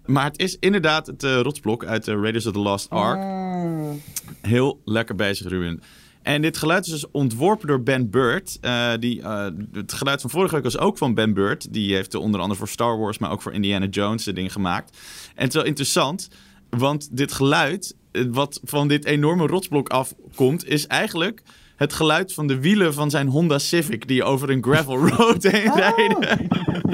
Maar 0.06 0.24
het 0.24 0.38
is 0.38 0.56
inderdaad 0.60 1.06
het 1.06 1.22
eh, 1.22 1.40
rotsblok 1.40 1.84
uit 1.84 2.06
Raiders 2.06 2.46
of 2.46 2.52
the 2.52 2.58
Lost 2.58 2.90
Ark. 2.90 3.18
Mm. 3.18 4.00
Heel 4.40 4.80
lekker 4.84 5.14
bezig, 5.14 5.48
Ruben. 5.48 5.80
En 6.26 6.42
dit 6.42 6.56
geluid 6.56 6.86
is 6.86 6.92
dus 6.92 7.10
ontworpen 7.10 7.66
door 7.66 7.82
Ben 7.82 8.10
Bird. 8.10 8.58
Eh, 8.60 8.92
die, 9.00 9.22
eh, 9.22 9.46
het 9.72 9.92
geluid 9.92 10.20
van 10.20 10.30
vorige 10.30 10.54
week 10.54 10.64
was 10.64 10.78
ook 10.78 10.98
van 10.98 11.14
Ben 11.14 11.34
Bird. 11.34 11.72
Die 11.72 11.94
heeft 11.94 12.14
er 12.14 12.20
onder 12.20 12.40
andere 12.40 12.58
voor 12.58 12.68
Star 12.68 12.98
Wars, 12.98 13.18
maar 13.18 13.30
ook 13.30 13.42
voor 13.42 13.52
Indiana 13.52 13.86
Jones 13.86 14.24
de 14.24 14.32
dingen 14.32 14.50
gemaakt. 14.50 14.96
En 15.34 15.42
het 15.42 15.48
is 15.48 15.54
wel 15.54 15.64
interessant, 15.64 16.28
want 16.70 17.16
dit 17.16 17.32
geluid, 17.32 17.96
eh, 18.12 18.24
wat 18.30 18.60
van 18.64 18.88
dit 18.88 19.04
enorme 19.04 19.46
rotsblok 19.46 19.88
afkomt, 19.88 20.68
is 20.68 20.86
eigenlijk 20.86 21.42
het 21.76 21.92
geluid 21.92 22.32
van 22.32 22.46
de 22.46 22.60
wielen 22.60 22.94
van 22.94 23.10
zijn 23.10 23.28
Honda 23.28 23.58
Civic 23.58 24.08
die 24.08 24.24
over 24.24 24.50
een 24.50 24.62
gravel 24.62 25.08
road 25.08 25.42
heen 25.42 25.72
rijden. 25.74 26.48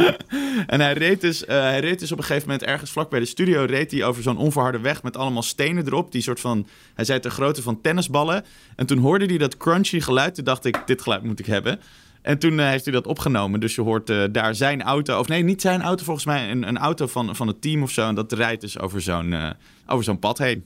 en 0.66 0.80
hij 0.80 0.92
reed, 0.92 1.20
dus, 1.20 1.44
eh, 1.44 1.60
hij 1.60 1.80
reed 1.80 1.98
dus 1.98 2.12
op 2.12 2.18
een 2.18 2.24
gegeven 2.24 2.48
moment 2.48 2.66
ergens 2.66 2.90
vlak 2.90 3.10
bij 3.10 3.20
de 3.20 3.26
studio... 3.26 3.64
reed 3.64 3.90
hij 3.90 4.04
over 4.04 4.22
zo'n 4.22 4.36
onverharde 4.36 4.80
weg 4.80 5.02
met 5.02 5.16
allemaal 5.16 5.42
stenen 5.42 5.86
erop. 5.86 6.12
Die 6.12 6.22
soort 6.22 6.40
van, 6.40 6.66
hij 6.94 7.04
zei 7.04 7.20
ter 7.20 7.30
grootte 7.30 7.62
van 7.62 7.80
tennisballen. 7.80 8.44
En 8.76 8.86
toen 8.86 8.98
hoorde 8.98 9.26
hij 9.26 9.38
dat 9.38 9.56
crunchy 9.56 10.00
geluid. 10.00 10.34
Toen 10.34 10.44
dacht 10.44 10.64
ik, 10.64 10.82
dit 10.86 11.02
geluid 11.02 11.22
moet 11.22 11.38
ik 11.38 11.46
hebben. 11.46 11.80
En 12.22 12.38
toen 12.38 12.60
eh, 12.60 12.68
heeft 12.68 12.84
hij 12.84 12.94
dat 12.94 13.06
opgenomen. 13.06 13.60
Dus 13.60 13.74
je 13.74 13.82
hoort 13.82 14.10
eh, 14.10 14.24
daar 14.32 14.54
zijn 14.54 14.82
auto... 14.82 15.18
Of 15.18 15.28
nee, 15.28 15.42
niet 15.42 15.60
zijn 15.60 15.82
auto, 15.82 16.04
volgens 16.04 16.26
mij 16.26 16.50
een, 16.50 16.68
een 16.68 16.78
auto 16.78 17.06
van, 17.06 17.36
van 17.36 17.46
het 17.46 17.62
team 17.62 17.82
of 17.82 17.90
zo. 17.90 18.08
En 18.08 18.14
dat 18.14 18.32
rijdt 18.32 18.60
dus 18.60 18.78
over 18.78 19.00
zo'n, 19.00 19.34
over 19.86 20.04
zo'n 20.04 20.18
pad 20.18 20.38
heen. 20.38 20.64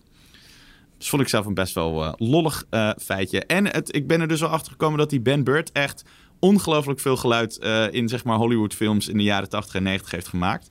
Dus 0.98 1.08
vond 1.08 1.22
ik 1.22 1.28
zelf 1.28 1.46
een 1.46 1.54
best 1.54 1.74
wel 1.74 2.04
eh, 2.04 2.12
lollig 2.16 2.64
eh, 2.70 2.90
feitje. 3.02 3.40
En 3.40 3.66
het, 3.66 3.94
ik 3.94 4.06
ben 4.06 4.20
er 4.20 4.28
dus 4.28 4.40
wel 4.40 4.48
achter 4.48 4.70
gekomen 4.70 4.98
dat 4.98 5.10
die 5.10 5.20
Ben 5.20 5.44
Bird 5.44 5.72
echt 5.72 6.04
ongelooflijk 6.38 7.00
veel 7.00 7.16
geluid 7.16 7.58
eh, 7.58 7.92
in 7.92 8.08
zeg 8.08 8.24
maar 8.24 8.36
Hollywood 8.36 8.74
films 8.74 9.08
in 9.08 9.16
de 9.16 9.22
jaren 9.22 9.48
80 9.48 9.74
en 9.74 9.82
90 9.82 10.10
heeft 10.10 10.28
gemaakt. 10.28 10.70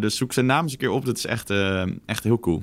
Dus 0.00 0.16
zoek 0.16 0.32
zijn 0.32 0.46
naam 0.46 0.62
eens 0.62 0.72
een 0.72 0.78
keer 0.78 0.90
op. 0.90 1.04
Dat 1.04 1.16
is 1.16 1.26
echt, 1.26 1.50
echt 2.06 2.24
heel 2.24 2.38
cool. 2.38 2.62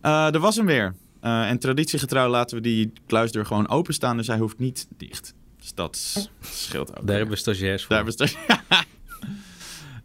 Er 0.00 0.38
was 0.38 0.56
hem 0.56 0.66
weer. 0.66 0.94
En 1.20 1.58
traditiegetrouw 1.58 2.28
laten 2.28 2.56
we 2.56 2.62
die 2.62 2.92
kluisdeur 3.06 3.46
gewoon 3.46 3.68
openstaan. 3.68 4.16
Dus 4.16 4.26
hij 4.26 4.38
hoeft 4.38 4.58
niet 4.58 4.88
dicht. 4.96 5.34
Dus 5.58 5.74
dat 5.74 6.30
scheelt 6.40 6.98
ook. 6.98 7.06
Daar 7.06 7.16
hebben 7.16 7.34
we 7.34 7.40
stagiairs 7.40 7.84
voor. 7.84 7.96
Daar 7.96 8.04
hebben 8.04 8.26
we 8.26 8.36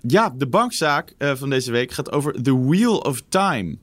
ja, 0.16 0.30
de 0.30 0.48
bankzaak 0.48 1.16
van 1.18 1.50
deze 1.50 1.72
week 1.72 1.92
gaat 1.92 2.12
over 2.12 2.42
The 2.44 2.68
Wheel 2.68 2.98
of 2.98 3.24
Time. 3.30 3.78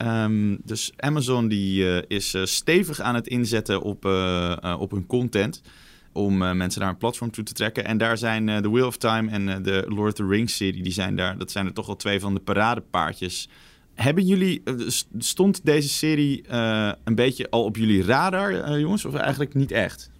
Ehm, 0.00 0.56
dus 0.64 0.92
Amazon 0.96 1.48
die, 1.48 1.98
eh, 2.00 2.16
is 2.18 2.34
eh, 2.34 2.44
stevig 2.44 3.00
aan 3.00 3.14
het 3.14 3.26
inzetten 3.26 3.82
op, 3.82 4.04
eh, 4.04 4.76
op 4.78 4.90
hun 4.90 5.06
content. 5.06 5.62
Om 6.12 6.36
mensen 6.56 6.80
naar 6.80 6.90
een 6.90 6.96
platform 6.96 7.30
toe 7.30 7.44
te 7.44 7.52
trekken. 7.52 7.84
En 7.84 7.98
daar 7.98 8.18
zijn 8.18 8.48
eh, 8.48 8.56
The 8.56 8.70
Wheel 8.70 8.86
of 8.86 8.96
Time 8.96 9.30
en 9.30 9.62
de 9.62 9.84
Lord 9.88 10.08
of 10.08 10.12
the 10.12 10.26
Rings 10.26 10.56
serie. 10.56 10.82
Die 10.82 10.92
zijn 10.92 11.16
daar, 11.16 11.38
dat 11.38 11.50
zijn 11.50 11.66
er 11.66 11.72
toch 11.72 11.86
wel 11.86 11.96
twee 11.96 12.20
van 12.20 12.34
de 12.34 12.40
paradepaardjes. 12.40 13.48
Hebben 13.94 14.26
jullie, 14.26 14.62
st- 14.86 15.08
stond 15.18 15.64
deze 15.64 15.88
serie 15.88 16.44
een 17.04 17.14
beetje 17.14 17.50
al 17.50 17.64
op 17.64 17.76
jullie 17.76 18.04
radar, 18.04 18.78
jongens? 18.80 19.04
Of 19.04 19.14
eigenlijk 19.14 19.54
niet 19.54 19.70
echt? 19.70 20.10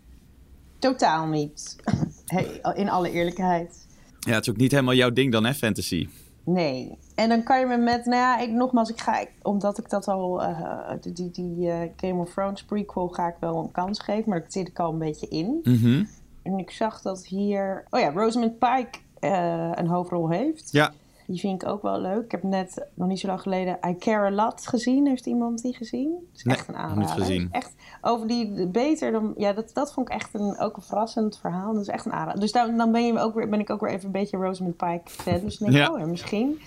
Totaal 0.79 1.27
niet. 1.27 1.77
In 2.75 2.89
alle 2.89 3.11
eerlijkheid. 3.11 3.87
Ja, 4.21 4.33
het 4.35 4.43
is 4.47 4.51
ook 4.51 4.57
niet 4.57 4.71
helemaal 4.71 4.95
jouw 4.95 5.11
ding 5.11 5.33
dan, 5.33 5.45
hè, 5.45 5.55
fantasy? 5.55 6.09
Nee. 6.45 6.91
En 7.21 7.29
dan 7.29 7.43
kan 7.43 7.61
je 7.61 7.67
me 7.67 7.77
met, 7.77 8.05
nou 8.05 8.17
ja, 8.21 8.39
ik, 8.39 8.51
nogmaals, 8.51 8.91
ik 8.91 9.01
ga, 9.01 9.19
ik- 9.21 9.33
omdat 9.43 9.79
ik 9.79 9.91
dat 9.91 10.09
al, 10.09 10.43
eh, 10.43 10.91
die, 11.01 11.31
die, 11.31 11.71
eh, 11.71 11.79
Game 11.97 12.21
of 12.21 12.33
Thrones 12.33 12.65
prequel 12.65 13.09
ga 13.09 13.29
ik 13.29 13.35
wel 13.41 13.57
een 13.59 13.71
kans 13.73 13.99
geven, 14.01 14.31
maar 14.31 14.41
dat 14.41 14.53
zit 14.53 14.69
ik 14.69 14.79
al 14.79 14.93
een 14.93 14.99
beetje 14.99 15.29
in. 15.29 15.61
Mhm. 15.63 16.05
En 16.43 16.59
ik 16.59 16.71
zag 16.71 17.03
dat 17.03 17.27
hier, 17.27 17.85
oh 17.91 18.01
ja, 18.01 18.11
Rosamund 18.11 18.59
Pike 18.59 18.99
eh, 19.21 19.71
een 19.75 19.87
hoofdrol 19.87 20.29
heeft. 20.31 20.69
Ja, 20.73 20.93
Die 21.27 21.41
vind 21.41 21.63
ik 21.63 21.69
ook 21.69 21.83
wel 21.83 22.01
leuk. 22.01 22.25
Ik 22.25 22.31
heb 22.31 22.43
net, 22.43 22.87
nog 22.95 23.09
niet 23.09 23.21
zo 23.21 23.27
lang 23.27 23.41
geleden, 23.41 23.79
I 23.89 23.97
Care 23.97 24.27
A 24.27 24.31
Lot 24.31 24.67
gezien. 24.67 25.07
Heeft 25.07 25.27
iemand 25.27 25.63
die 25.63 25.75
gezien? 25.77 26.11
Dat 26.11 26.37
is 26.37 26.43
Nee, 26.45 26.57
echt 26.57 26.69
een 26.69 26.77
aanrader. 26.77 26.99
niet 26.99 27.11
gezien. 27.11 27.49
Echt 27.53 27.75
over 28.01 28.27
die 28.27 28.67
beter 28.67 29.13
dan... 29.13 29.35
Ja, 29.37 29.53
dat, 29.53 29.71
dat 29.75 29.93
vond 29.93 30.09
ik 30.09 30.15
echt 30.15 30.35
een, 30.35 30.59
ook 30.59 30.77
een 30.77 30.83
verrassend 30.83 31.39
verhaal. 31.39 31.73
Dat 31.73 31.83
is 31.83 31.89
echt 31.89 32.05
een 32.07 32.13
aanrader. 32.13 32.41
Dus 32.41 32.53
dan, 32.53 32.77
dan 32.77 32.93
ben, 32.93 33.07
je 33.07 33.19
ook 33.19 33.35
weer, 33.35 33.49
ben 33.49 33.61
ik 33.61 33.71
ook 33.71 33.81
weer 33.81 33.91
even 33.91 34.05
een 34.07 34.13
beetje 34.13 34.37
Rosamund 34.37 34.77
Pike 34.77 35.01
fan. 35.05 35.41
Dus 35.41 35.59
dan 35.59 35.71
denk 35.71 35.83
ik, 35.83 35.89
Ja. 35.89 35.95
oh 35.95 36.01
ja, 36.01 36.07
misschien... 36.07 36.61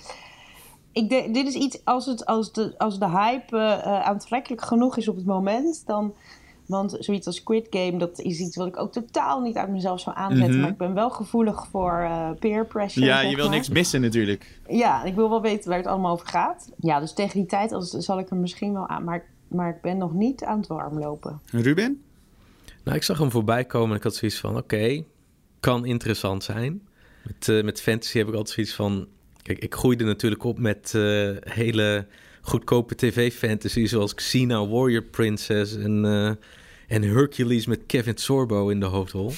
Ik 0.94 1.10
denk, 1.10 1.34
dit 1.34 1.48
is 1.48 1.54
iets, 1.54 1.86
als, 1.86 2.06
het, 2.06 2.26
als, 2.26 2.52
de, 2.52 2.78
als 2.78 3.00
de 3.00 3.10
hype 3.10 3.58
eh, 3.58 3.74
eh, 3.74 4.02
aantrekkelijk 4.02 4.62
genoeg 4.62 4.98
is 4.98 5.08
op 5.08 5.16
het 5.16 5.26
moment, 5.26 5.84
dan... 5.86 6.14
Want 6.66 6.98
zoiets 7.00 7.28
als 7.28 7.36
Squid 7.36 7.68
Game, 7.70 7.98
dat 7.98 8.20
is 8.20 8.40
iets 8.40 8.56
wat 8.56 8.68
ik 8.68 8.80
ook 8.80 8.92
totaal 8.92 9.42
niet 9.42 9.56
uit 9.56 9.70
mezelf 9.70 10.00
zou 10.00 10.16
aanzetten. 10.16 10.52
Mhm. 10.52 10.62
Maar 10.62 10.70
ik 10.70 10.78
ben 10.78 10.94
wel 10.94 11.10
gevoelig 11.10 11.68
voor 11.72 11.92
eh, 11.92 12.30
peer 12.40 12.66
pressure. 12.66 13.06
ja 13.06 13.22
je 13.22 13.36
wil 13.36 13.46
maar. 13.46 13.56
niks 13.56 13.70
missen 13.70 14.02
natuurlijk. 14.02 14.60
Ja, 14.68 15.04
ik 15.04 15.16
wil 15.16 15.30
wel 15.30 15.42
weten 15.42 15.70
waar 15.70 15.78
het 15.78 15.88
allemaal 15.88 16.12
over 16.12 16.28
gaat. 16.28 16.72
Ja, 16.80 17.00
dus 17.00 17.14
tegen 17.14 17.40
die 17.40 17.48
tijd 17.48 17.72
als, 17.72 17.90
zal 17.90 18.20
ik 18.20 18.30
er 18.30 18.36
misschien 18.36 18.74
wel 18.74 18.88
aan. 18.88 19.04
Maar, 19.04 19.26
maar 19.48 19.70
ik 19.70 19.82
ben 19.82 19.98
nog 19.98 20.14
niet 20.14 20.44
aan 20.44 20.58
het 20.58 20.68
warmlopen. 20.68 21.42
Ruben? 21.46 22.04
Nou, 22.84 22.98
ik 22.98 23.04
zag 23.04 23.18
hem 23.18 23.32
voorbij 23.32 23.66
komen 23.66 23.90
en 23.90 23.96
ik 23.96 24.04
had 24.04 24.16
zoiets 24.16 24.40
van, 24.40 24.58
oké, 24.58 25.04
kan 25.60 25.86
interessant 25.86 26.44
zijn. 26.44 26.82
Met, 27.24 27.50
eh, 27.50 27.64
met 27.64 27.82
fantasy 27.82 28.18
heb 28.18 28.28
ik 28.28 28.34
altijd 28.34 28.56
zoiets 28.56 28.76
van... 28.76 29.08
Kijk, 29.44 29.60
ik 29.60 29.74
groeide 29.76 30.04
natuurlijk 30.04 30.44
op 30.44 30.60
met 30.60 30.94
eh, 30.96 31.30
hele 31.40 32.08
goedkope 32.42 32.96
tv-fantasy... 32.96 33.86
zoals 33.86 34.16
Xena, 34.16 34.68
Warrior 34.68 35.04
Princess 35.04 35.76
en, 35.76 36.06
eh, 36.06 36.32
en 36.88 37.04
Hercules 37.04 37.66
met 37.66 37.80
Kevin 37.86 38.18
Sorbo 38.18 38.70
in 38.70 38.80
de 38.80 38.86
hoofdrol. 38.86 39.32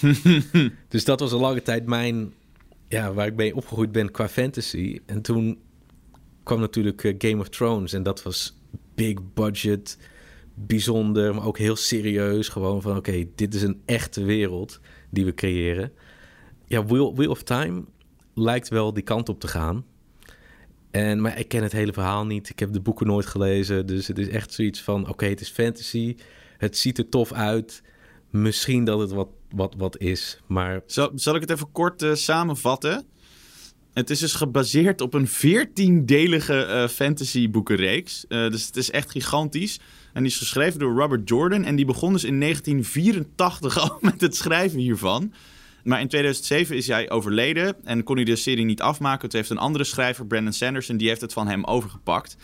dus 0.87 1.05
dat 1.05 1.19
was 1.19 1.31
een 1.31 1.39
lange 1.39 1.61
tijd 1.61 1.85
mijn... 1.85 2.33
Ja, 2.87 3.13
waar 3.13 3.27
ik 3.27 3.35
mee 3.35 3.55
opgegroeid 3.55 3.91
ben 3.91 4.11
qua 4.11 4.29
fantasy. 4.29 4.99
En 5.05 5.21
toen 5.21 5.59
kwam 6.43 6.59
natuurlijk 6.59 7.03
eh, 7.03 7.15
Game 7.17 7.41
of 7.41 7.49
Thrones 7.49 7.93
en 7.93 8.03
dat 8.03 8.23
was 8.23 8.59
big 8.95 9.33
budget 9.33 9.97
bijzonder, 10.53 11.35
maar 11.35 11.45
ook 11.45 11.57
heel 11.57 11.75
serieus. 11.75 12.47
Gewoon 12.47 12.81
van, 12.81 12.97
oké, 12.97 13.25
dit 13.35 13.53
is 13.53 13.61
een 13.61 13.81
echte 13.85 14.23
wereld 14.23 14.79
die 15.09 15.25
we 15.25 15.33
creëren. 15.33 15.91
Ja, 16.65 16.85
Wheel, 16.85 17.15
Wheel 17.15 17.29
of 17.29 17.43
Time 17.43 17.83
lijkt 18.33 18.69
wel 18.69 18.93
die 18.93 19.03
kant 19.03 19.29
op 19.29 19.39
te 19.39 19.47
gaan. 19.47 19.85
En, 20.95 21.21
maar 21.21 21.39
ik 21.39 21.47
ken 21.47 21.63
het 21.63 21.71
hele 21.71 21.93
verhaal 21.93 22.25
niet. 22.25 22.49
Ik 22.49 22.59
heb 22.59 22.73
de 22.73 22.79
boeken 22.79 23.07
nooit 23.07 23.25
gelezen. 23.25 23.85
Dus 23.85 24.07
het 24.07 24.17
is 24.17 24.27
echt 24.27 24.53
zoiets 24.53 24.81
van, 24.81 25.09
oké, 25.09 25.25
het 25.25 25.41
is 25.41 25.49
fantasy. 25.49 26.15
Het 26.57 26.77
ziet 26.77 26.97
er 26.97 27.09
tof 27.09 27.33
uit. 27.33 27.81
Misschien 28.29 28.83
dat 28.83 28.99
het 28.99 29.11
wat, 29.11 29.27
wat, 29.49 29.73
wat 29.77 29.97
is. 29.99 30.39
Maar 30.47 30.81
Zal, 30.85 31.11
zal 31.15 31.35
ik 31.35 31.41
het 31.41 31.49
even 31.49 31.71
kort 31.71 32.01
eh, 32.01 32.13
samenvatten? 32.13 33.05
Het 33.93 34.09
is 34.09 34.19
dus 34.19 34.33
gebaseerd 34.33 35.01
op 35.01 35.13
een 35.13 35.27
14-delige 35.27 36.61
eh 36.65 36.87
fantasy 36.87 37.49
boekenreeks. 37.49 38.27
Eh, 38.27 38.49
dus 38.49 38.65
het 38.65 38.77
is 38.77 38.91
echt 38.91 39.11
gigantisch. 39.11 39.79
En 40.13 40.23
die 40.23 40.31
is 40.31 40.37
geschreven 40.37 40.79
door 40.79 40.99
Robert 40.99 41.29
Jordan. 41.29 41.63
En 41.63 41.75
die 41.75 41.85
begon 41.85 42.13
dus 42.13 42.23
in 42.23 42.39
1984 42.39 43.77
al 43.89 43.97
met 44.01 44.21
het 44.21 44.35
schrijven 44.35 44.79
hiervan. 44.79 45.33
Maar 45.85 45.99
in 45.99 46.07
2007 46.07 46.75
is 46.75 46.87
hij 46.87 47.09
overleden 47.09 47.75
en 47.83 48.03
kon 48.03 48.15
hij 48.15 48.25
de 48.25 48.35
serie 48.35 48.65
niet 48.65 48.81
afmaken. 48.81 49.29
Toen 49.29 49.39
heeft 49.39 49.51
een 49.51 49.57
andere 49.57 49.83
schrijver, 49.83 50.27
Brandon 50.27 50.53
Sanderson, 50.53 50.97
die 50.97 51.07
heeft 51.07 51.21
het 51.21 51.33
van 51.33 51.47
hem 51.47 51.63
overgepakt. 51.63 52.37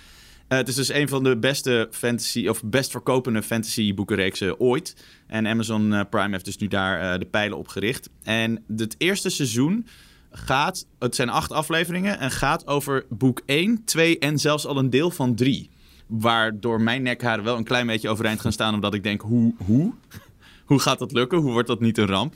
Eh, 0.47 0.57
het 0.57 0.67
is 0.67 0.75
dus 0.75 0.89
een 0.89 1.07
van 1.07 1.23
de 1.23 1.37
beste 1.37 1.87
fantasy 1.91 2.47
of 2.47 2.63
best 2.63 2.91
verkopende 2.91 3.43
fantasy 3.43 3.93
boekenreeksen 3.93 4.59
ooit. 4.59 4.95
En 5.27 5.47
Amazon 5.47 5.93
eh, 5.93 6.01
Prime 6.09 6.31
heeft 6.31 6.45
dus 6.45 6.57
nu 6.57 6.67
daar 6.67 7.13
eh, 7.13 7.19
de 7.19 7.25
pijlen 7.25 7.57
op 7.57 7.67
gericht. 7.67 8.09
En 8.23 8.63
het 8.77 8.95
eerste 8.97 9.29
seizoen 9.29 9.87
gaat, 10.31 10.85
het 10.99 11.15
zijn 11.15 11.29
acht 11.29 11.51
afleveringen 11.51 12.19
en 12.19 12.31
gaat 12.31 12.67
over 12.67 13.05
boek 13.09 13.41
1, 13.45 13.83
2 13.85 14.19
en 14.19 14.37
zelfs 14.37 14.65
al 14.65 14.77
een 14.77 14.89
deel 14.89 15.11
van 15.11 15.35
3. 15.35 15.69
Waardoor 16.07 16.81
mijn 16.81 17.03
nekharen 17.03 17.43
wel 17.43 17.57
een 17.57 17.63
klein 17.63 17.87
beetje 17.87 18.09
overeind 18.09 18.39
gaan 18.39 18.51
staan, 18.51 18.73
omdat 18.73 18.93
ik 18.93 19.03
denk, 19.03 19.21
hoe, 19.21 19.53
hoe? 19.65 19.93
hoe 20.65 20.79
gaat 20.79 20.99
dat 20.99 21.11
lukken? 21.11 21.37
Hoe 21.37 21.51
wordt 21.51 21.67
dat 21.67 21.79
niet 21.79 21.97
een 21.97 22.07
ramp? 22.07 22.35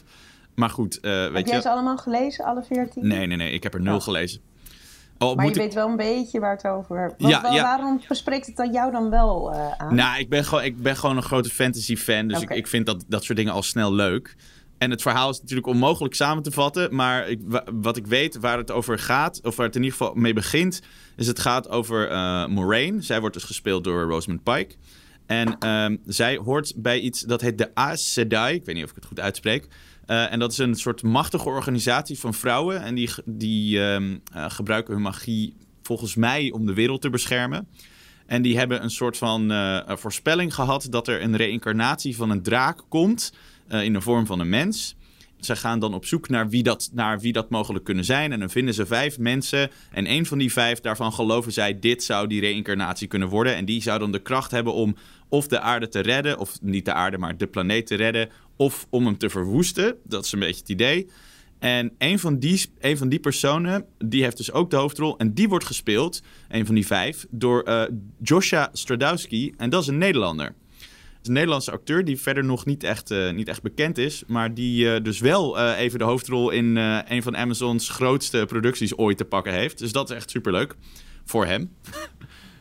Maar 0.55 0.69
goed, 0.69 0.99
eh, 0.99 1.11
weet 1.11 1.33
heb 1.35 1.45
jij 1.45 1.55
je... 1.55 1.61
ze 1.61 1.69
allemaal 1.69 1.97
gelezen, 1.97 2.45
alle 2.45 2.63
veertien? 2.63 3.07
Nee, 3.07 3.27
nee, 3.27 3.37
nee, 3.37 3.51
ik 3.51 3.63
heb 3.63 3.73
er 3.73 3.81
nul 3.81 3.95
Oh. 3.95 4.01
gelezen. 4.01 4.41
Oh, 5.17 5.35
Maar 5.35 5.45
je 5.45 5.51
ik- 5.51 5.57
weet 5.57 5.73
wel 5.73 5.87
een 5.89 5.95
beetje 5.95 6.39
waar 6.39 6.55
het 6.55 6.67
over... 6.67 7.13
Ja, 7.17 7.47
ja. 7.51 7.61
Waarom 7.61 8.01
spreekt 8.09 8.45
het 8.45 8.55
dan 8.55 8.71
jou 8.71 8.91
dan 8.91 9.09
wel 9.09 9.51
eh, 9.53 9.71
aan? 9.77 9.95
Nou, 9.95 10.19
ik 10.19 10.29
ben 10.29 10.45
gewoon, 10.45 10.63
ik 10.63 10.81
ben 10.81 10.95
gewoon 10.95 11.17
een 11.17 11.23
grote 11.23 11.49
fantasy 11.49 11.95
fan. 11.95 12.27
Dus 12.27 12.41
ik, 12.41 12.49
ik 12.49 12.67
vind 12.67 12.85
dat, 12.85 13.05
dat 13.07 13.23
soort 13.23 13.37
dingen 13.37 13.53
al 13.53 13.63
snel 13.63 13.93
leuk. 13.93 14.35
En 14.77 14.89
het 14.91 15.01
verhaal 15.01 15.29
is 15.29 15.39
natuurlijk 15.39 15.67
onmogelijk 15.67 16.13
samen 16.15 16.43
te 16.43 16.51
vatten. 16.51 16.95
Maar 16.95 17.29
ik, 17.29 17.39
wa- 17.43 17.63
wat 17.73 17.97
ik 17.97 18.07
weet 18.07 18.37
waar 18.37 18.57
het 18.57 18.71
over 18.71 18.99
gaat, 18.99 19.39
of 19.43 19.55
waar 19.55 19.65
het 19.65 19.75
in 19.75 19.83
ieder 19.83 19.97
geval 19.97 20.13
mee 20.15 20.33
begint, 20.33 20.81
is 21.15 21.27
het 21.27 21.39
gaat 21.39 21.69
over 21.69 22.09
eh 22.09 22.45
Moraine. 22.47 23.01
Zij 23.01 23.19
wordt 23.19 23.35
dus 23.35 23.43
gespeeld 23.43 23.83
door 23.83 24.03
Rosamund 24.03 24.43
Pike. 24.43 24.75
En 25.25 25.57
ehm, 25.59 25.95
zij 26.05 26.35
hoort 26.37 26.73
bij 26.75 26.99
iets 26.99 27.21
dat 27.21 27.41
heet 27.41 27.57
de 27.57 27.71
Aes 27.73 28.13
Sedai. 28.13 28.55
Ik 28.55 28.65
weet 28.65 28.75
niet 28.75 28.83
of 28.83 28.89
ik 28.89 28.95
het 28.95 29.05
goed 29.05 29.19
uitspreek. 29.19 29.67
Eh, 30.05 30.31
en 30.31 30.39
dat 30.39 30.51
is 30.51 30.57
een 30.57 30.75
soort 30.75 31.03
machtige 31.03 31.49
organisatie 31.49 32.19
van 32.19 32.33
vrouwen. 32.33 32.81
En 32.81 32.95
die, 32.95 33.09
die 33.25 33.81
ehm, 33.81 34.17
eh, 34.33 34.49
gebruiken 34.49 34.93
hun 34.93 35.01
magie 35.01 35.55
volgens 35.81 36.15
mij 36.15 36.51
om 36.51 36.65
de 36.65 36.73
wereld 36.73 37.01
te 37.01 37.09
beschermen. 37.09 37.67
En 38.25 38.41
die 38.41 38.57
hebben 38.57 38.83
een 38.83 38.89
soort 38.89 39.17
van 39.17 39.51
eh, 39.51 39.79
een 39.85 39.97
voorspelling 39.97 40.53
gehad 40.53 40.87
dat 40.89 41.07
er 41.07 41.21
een 41.21 41.35
reïncarnatie 41.35 42.15
van 42.15 42.29
een 42.29 42.41
draak 42.41 42.81
komt 42.89 43.33
in 43.69 43.93
de 43.93 44.01
vorm 44.01 44.25
van 44.25 44.39
een 44.39 44.49
mens. 44.49 44.95
Ze 45.39 45.55
gaan 45.55 45.79
dan 45.79 45.93
op 45.93 46.05
zoek 46.05 46.29
naar 46.29 46.49
wie, 46.49 46.63
dat, 46.63 46.89
naar 46.93 47.19
wie 47.19 47.33
dat 47.33 47.49
mogelijk 47.49 47.85
kunnen 47.85 48.05
zijn. 48.05 48.31
En 48.31 48.39
dan 48.39 48.49
vinden 48.49 48.73
ze 48.73 48.85
vijf 48.85 49.17
mensen. 49.19 49.71
En 49.91 50.05
één 50.05 50.25
van 50.25 50.37
die 50.37 50.51
vijf, 50.51 50.79
daarvan 50.79 51.13
geloven 51.13 51.51
zij, 51.51 51.79
dit 51.79 52.03
zou 52.03 52.27
die 52.27 52.39
reïncarnatie 52.39 53.07
kunnen 53.07 53.27
worden. 53.27 53.55
En 53.55 53.65
die 53.65 53.81
zou 53.81 53.99
dan 53.99 54.11
de 54.11 54.21
kracht 54.21 54.51
hebben 54.51 54.73
om 54.73 54.95
of 55.29 55.47
de 55.47 55.59
aarde 55.59 55.87
te 55.87 55.99
redden, 55.99 56.39
of 56.39 56.61
niet 56.61 56.85
de 56.85 56.93
aarde, 56.93 57.17
maar 57.17 57.37
de 57.37 57.47
planeet 57.47 57.87
te 57.87 57.95
redden. 57.95 58.29
Of 58.55 58.87
om 58.89 59.05
hem 59.05 59.17
te 59.17 59.29
verwoesten. 59.29 59.95
Dat 60.03 60.25
is 60.25 60.31
een 60.31 60.39
beetje 60.39 60.59
het 60.59 60.69
idee. 60.69 61.07
En 61.59 61.91
een 61.97 62.19
van, 62.19 62.39
die, 62.39 62.65
een 62.79 62.97
van 62.97 63.09
die 63.09 63.19
personen, 63.19 63.85
die 63.97 64.23
heeft 64.23 64.37
dus 64.37 64.51
ook 64.51 64.69
de 64.69 64.75
hoofdrol. 64.75 65.17
En 65.17 65.33
die 65.33 65.49
wordt 65.49 65.65
gespeeld, 65.65 66.21
een 66.49 66.65
van 66.65 66.75
die 66.75 66.85
vijf, 66.85 67.25
door 67.29 67.61
eh 67.61 67.83
Joshua 68.21 68.69
Stradowski. 68.73 69.53
En 69.57 69.69
dat 69.69 69.81
is 69.81 69.87
een 69.87 69.97
Nederlander. 69.97 70.53
Een 71.23 71.33
Nederlandse 71.33 71.71
acteur 71.71 72.05
die 72.05 72.19
verder 72.19 72.43
nog 72.43 72.65
niet 72.65 72.83
echt, 72.83 73.11
eh, 73.11 73.31
niet 73.31 73.47
echt 73.47 73.61
bekend 73.61 73.97
is. 73.97 74.23
Maar 74.27 74.53
die 74.53 74.93
eh, 74.93 75.03
dus 75.03 75.19
wel 75.19 75.59
even 75.59 75.99
de 75.99 76.05
hoofdrol 76.05 76.49
in 76.49 76.75
een 77.07 77.23
van 77.23 77.37
Amazons 77.37 77.89
grootste 77.89 78.43
producties 78.47 78.97
ooit 78.97 79.17
te 79.17 79.25
pakken 79.25 79.53
heeft. 79.53 79.77
Dus 79.77 79.91
dat 79.91 80.09
is 80.09 80.15
echt 80.15 80.29
superleuk 80.29 80.75
voor 81.25 81.45
hem. 81.45 81.71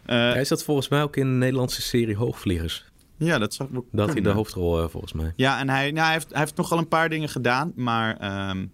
Eh, 0.07 0.17
hij 0.33 0.45
zat 0.45 0.65
volgens 0.65 0.89
mij 0.89 1.03
ook 1.03 1.17
in 1.17 1.27
de 1.27 1.37
Nederlandse 1.37 1.83
serie 1.83 2.17
Hoogvliegers. 2.17 2.85
ja, 3.17 3.39
dat 3.39 3.55
zag 3.55 3.67
ik 3.67 3.81
Dat 3.93 4.13
hij 4.13 4.21
de 4.21 4.31
hoofdrol 4.31 4.83
eh, 4.83 4.89
volgens 4.89 5.13
mij. 5.13 5.33
Ja, 5.37 5.59
en 5.59 5.69
hij, 5.69 5.91
nou, 5.91 6.05
hij, 6.05 6.13
heeft, 6.13 6.29
hij 6.31 6.39
heeft 6.41 6.57
nogal 6.57 6.79
een 6.79 6.89
paar 6.89 7.09
dingen 7.09 7.29
gedaan. 7.29 7.73
Maar 7.77 8.17
ehm, 8.17 8.67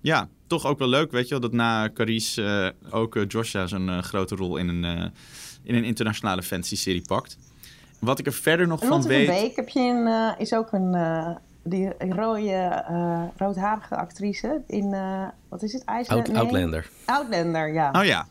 ja, 0.00 0.28
toch 0.46 0.66
ook 0.66 0.78
wel 0.78 0.88
leuk, 0.88 1.10
weet 1.10 1.24
je 1.24 1.30
wel. 1.30 1.40
Dat 1.40 1.52
na 1.52 1.90
Carice 1.94 2.72
eh, 2.90 2.94
ook 2.98 3.16
eh, 3.16 3.22
Joshua 3.28 3.66
zo'n 3.66 3.88
eh, 3.88 3.98
grote 3.98 4.34
rol 4.36 4.56
in 4.56 4.68
een, 4.68 4.84
eh, 4.98 5.04
in 5.62 5.74
een 5.74 5.84
internationale 5.84 6.42
fantasy-serie 6.42 7.02
pakt. 7.06 7.38
Wat 7.98 8.18
ik 8.18 8.26
er 8.26 8.32
verder 8.32 8.66
nog 8.66 8.84
van 8.84 9.02
weet... 9.02 9.26
Beek 9.26 9.56
heb 9.56 9.68
je 9.68 9.80
een, 9.80 10.06
eh, 10.06 10.40
is 10.40 10.54
ook 10.54 10.72
een 10.72 10.94
eh, 10.94 11.30
die 11.62 11.88
rode, 11.98 12.50
eh, 12.88 13.22
roodharige 13.36 13.96
actrice 13.96 14.62
in, 14.66 14.92
eh, 14.92 15.26
wat 15.48 15.62
is 15.62 15.72
het, 15.72 15.84
IJsland? 15.84 16.20
Out, 16.20 16.32
Nee. 16.32 16.42
Outlander. 16.42 16.88
Outlander, 17.04 17.72
ja. 17.72 17.90
Oh 17.92 18.04
ja, 18.04 18.26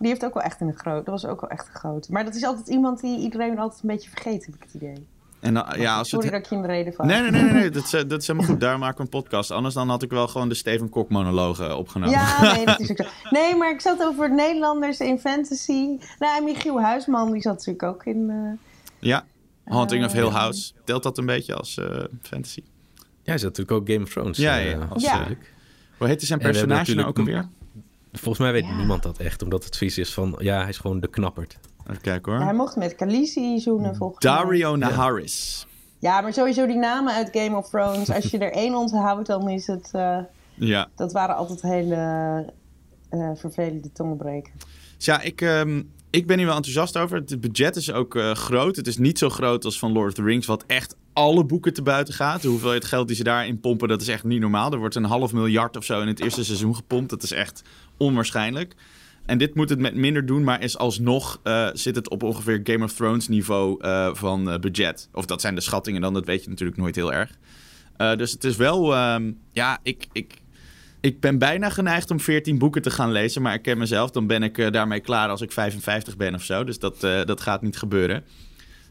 Die 0.00 0.08
heeft 0.08 0.24
ook 0.24 0.34
wel 0.34 0.42
echt 0.42 0.60
een 0.60 0.74
groot, 0.76 1.04
dat 1.04 1.20
was 1.20 1.26
ook 1.26 1.40
wel 1.40 1.50
echt 1.50 1.66
een 1.68 1.74
groot. 1.74 2.08
Maar 2.08 2.24
dat 2.24 2.34
is 2.34 2.44
altijd 2.44 2.68
iemand 2.68 3.00
die 3.00 3.18
iedereen 3.18 3.58
altijd 3.58 3.82
een 3.82 3.88
beetje 3.88 4.10
vergeet, 4.10 4.46
heb 4.46 4.54
ik 4.54 4.62
het 4.62 4.74
idee. 4.74 5.06
en, 5.40 5.54
dan- 5.54 5.66
ja 5.76 5.98
als 5.98 6.08
Sorry 6.08 6.24
het... 6.24 6.34
dat 6.34 6.42
ik 6.44 6.48
je 6.50 6.56
in 6.56 6.62
de 6.62 6.68
reden 6.68 6.92
val. 6.92 7.06
Nee, 7.06 7.20
nee, 7.20 7.30
nee, 7.30 7.42
nee, 7.42 7.52
nee, 7.52 7.70
dat, 7.76 7.84
is, 7.84 7.92
eh, 7.92 8.08
dat 8.08 8.20
is 8.20 8.26
helemaal 8.26 8.48
goed. 8.48 8.60
Daar 8.60 8.78
maken 8.78 8.96
we 8.96 9.02
een 9.02 9.08
podcast. 9.08 9.50
Anders 9.50 9.74
dan 9.74 9.88
had 9.88 10.02
ik 10.02 10.10
wel 10.10 10.28
gewoon 10.28 10.48
de 10.48 10.54
Steven 10.54 10.88
Kok 10.88 11.08
monoloog 11.10 11.60
eh, 11.60 11.76
opgenomen. 11.78 12.14
Ja, 12.14 12.42
nee, 12.54 12.64
dat 12.66 12.80
is 12.80 12.90
ook 12.90 12.96
zo. 12.96 13.04
Nee, 13.30 13.56
maar 13.56 13.70
ik 13.70 13.80
zat 13.80 14.02
over 14.02 14.34
Nederlanders 14.34 14.98
in 15.00 15.18
fantasy. 15.18 15.98
Nou, 16.18 16.36
en 16.38 16.44
Michiel 16.44 16.80
Huisman, 16.82 17.32
die 17.32 17.42
zat 17.42 17.52
natuurlijk 17.56 17.82
ook 17.82 18.04
in... 18.04 18.30
eh, 18.30 18.58
Ja, 18.98 19.24
Haunting 19.64 20.04
of 20.04 20.12
Hill 20.12 20.26
Eh, 20.26 20.34
House. 20.34 20.72
Telt 20.84 21.02
dat 21.02 21.18
een 21.18 21.26
beetje 21.26 21.54
als 21.54 21.78
eh, 21.78 22.04
fantasy? 22.22 22.62
Ja, 22.96 23.02
hij 23.36 23.38
zat 23.38 23.56
natuurlijk 23.56 23.70
ook 23.80 23.88
Game 23.88 24.02
of 24.04 24.10
Thrones. 24.12 24.36
Ja, 24.38 24.58
eh, 24.58 24.70
ja, 24.70 24.86
als, 24.90 25.02
ja. 25.02 25.20
eh, 25.26 25.36
Hoe 25.98 26.06
heette 26.08 26.26
zijn 26.26 26.38
personage 26.38 26.94
nou 26.94 27.08
ook 27.08 27.18
alweer? 27.18 27.48
Volgens 28.12 28.38
mij 28.38 28.52
weet 28.52 28.64
Ja. 28.66 28.76
niemand 28.76 29.02
dat 29.02 29.18
echt, 29.18 29.42
omdat 29.42 29.64
het 29.64 29.76
vies 29.76 29.98
is 29.98 30.14
van, 30.14 30.34
ja, 30.38 30.60
hij 30.60 30.68
is 30.68 30.78
gewoon 30.78 31.00
de 31.00 31.08
knapperd. 31.08 31.58
Even 31.90 32.02
kijken 32.02 32.32
hoor. 32.32 32.40
Hij 32.42 32.54
mocht 32.54 32.76
met 32.76 32.94
Khaleesi 32.94 33.58
zoenen 33.58 33.96
volgens 33.96 34.24
mij. 34.24 34.32
Dario 34.34 34.76
Naharis. 34.76 35.66
Ja, 35.98 36.20
maar 36.20 36.32
sowieso 36.32 36.66
die 36.66 36.76
namen 36.76 37.14
uit 37.14 37.28
Game 37.32 37.56
of 37.56 37.68
Thrones. 37.68 38.10
Als 38.10 38.30
je 38.30 38.38
er 38.38 38.52
één 38.52 38.74
onthoudt, 38.74 39.26
dan 39.26 39.48
is 39.48 39.66
het... 39.66 39.88
eh, 39.92 40.18
Ja. 40.54 40.88
dat 40.96 41.12
waren 41.12 41.36
altijd 41.36 41.62
hele 41.62 41.94
eh, 43.08 43.30
vervelende 43.34 43.92
tongenbreken. 43.92 44.52
Dus 44.96 45.04
ja, 45.06 45.20
ik, 45.20 45.40
ehm, 45.40 45.82
ik 46.10 46.26
ben 46.26 46.36
hier 46.36 46.46
wel 46.46 46.56
enthousiast 46.56 46.96
over. 46.98 47.16
Het 47.16 47.40
budget 47.40 47.76
is 47.76 47.92
ook 47.92 48.14
eh, 48.16 48.30
groot. 48.32 48.76
Het 48.76 48.86
is 48.86 48.96
niet 48.98 49.18
zo 49.18 49.28
groot 49.28 49.64
als 49.64 49.78
van 49.78 49.92
Lord 49.92 50.08
of 50.08 50.14
the 50.14 50.22
Rings, 50.22 50.46
wat 50.46 50.64
echt 50.66 50.96
alle 51.12 51.44
boeken 51.44 51.72
te 51.72 51.82
buiten 51.82 52.14
gaat. 52.14 52.42
De 52.42 52.48
hoeveelheid 52.48 52.84
geld 52.84 53.06
die 53.06 53.16
ze 53.16 53.22
daarin 53.22 53.60
pompen, 53.60 53.88
dat 53.88 54.00
is 54.00 54.08
echt 54.08 54.24
niet 54.24 54.40
normaal. 54.40 54.72
Er 54.72 54.78
wordt 54.78 54.94
een 54.94 55.04
half 55.04 55.32
miljard 55.32 55.76
of 55.76 55.84
zo 55.84 56.00
in 56.00 56.06
het 56.06 56.20
eerste 56.20 56.44
seizoen 56.44 56.74
gepompt. 56.74 57.10
Dat 57.10 57.22
is 57.22 57.32
echt 57.32 57.62
onwaarschijnlijk. 57.96 58.74
En 59.26 59.38
dit 59.38 59.54
moet 59.54 59.68
het 59.68 59.78
met 59.78 59.94
minder 59.94 60.26
doen, 60.26 60.44
maar 60.44 60.62
is 60.62 60.78
alsnog 60.78 61.40
uh, 61.44 61.68
zit 61.72 61.96
het 61.96 62.10
op 62.10 62.22
ongeveer 62.22 62.60
Game 62.64 62.84
of 62.84 62.92
Thrones 62.92 63.28
niveau 63.28 63.84
uh, 63.84 64.14
van 64.14 64.52
uh, 64.52 64.58
budget. 64.58 65.08
Of 65.12 65.26
dat 65.26 65.40
zijn 65.40 65.54
de 65.54 65.60
schattingen 65.60 66.00
dan, 66.00 66.14
dat 66.14 66.26
weet 66.26 66.44
je 66.44 66.50
natuurlijk 66.50 66.78
nooit 66.78 66.96
heel 66.96 67.12
erg. 67.12 67.30
dus 67.96 68.32
het 68.32 68.44
is 68.44 68.56
wel, 68.56 69.12
um, 69.14 69.38
ja, 69.52 69.78
ik, 69.82 70.06
ik, 70.12 70.34
ik 71.00 71.20
ben 71.20 71.38
bijna 71.38 71.70
geneigd 71.70 72.10
om 72.10 72.20
14 72.20 72.58
boeken 72.58 72.82
te 72.82 72.90
gaan 72.90 73.12
lezen. 73.12 73.42
Maar 73.42 73.54
ik 73.54 73.62
ken 73.62 73.78
mezelf, 73.78 74.10
dan 74.10 74.26
ben 74.26 74.42
ik 74.42 74.72
daarmee 74.72 75.00
klaar 75.00 75.28
als 75.28 75.40
ik 75.40 75.52
55 75.52 76.16
ben 76.16 76.34
of 76.34 76.42
zo. 76.42 76.64
Dus 76.64 76.78
dat, 76.78 77.00
dat 77.00 77.40
gaat 77.40 77.62
niet 77.62 77.76
gebeuren. 77.76 78.24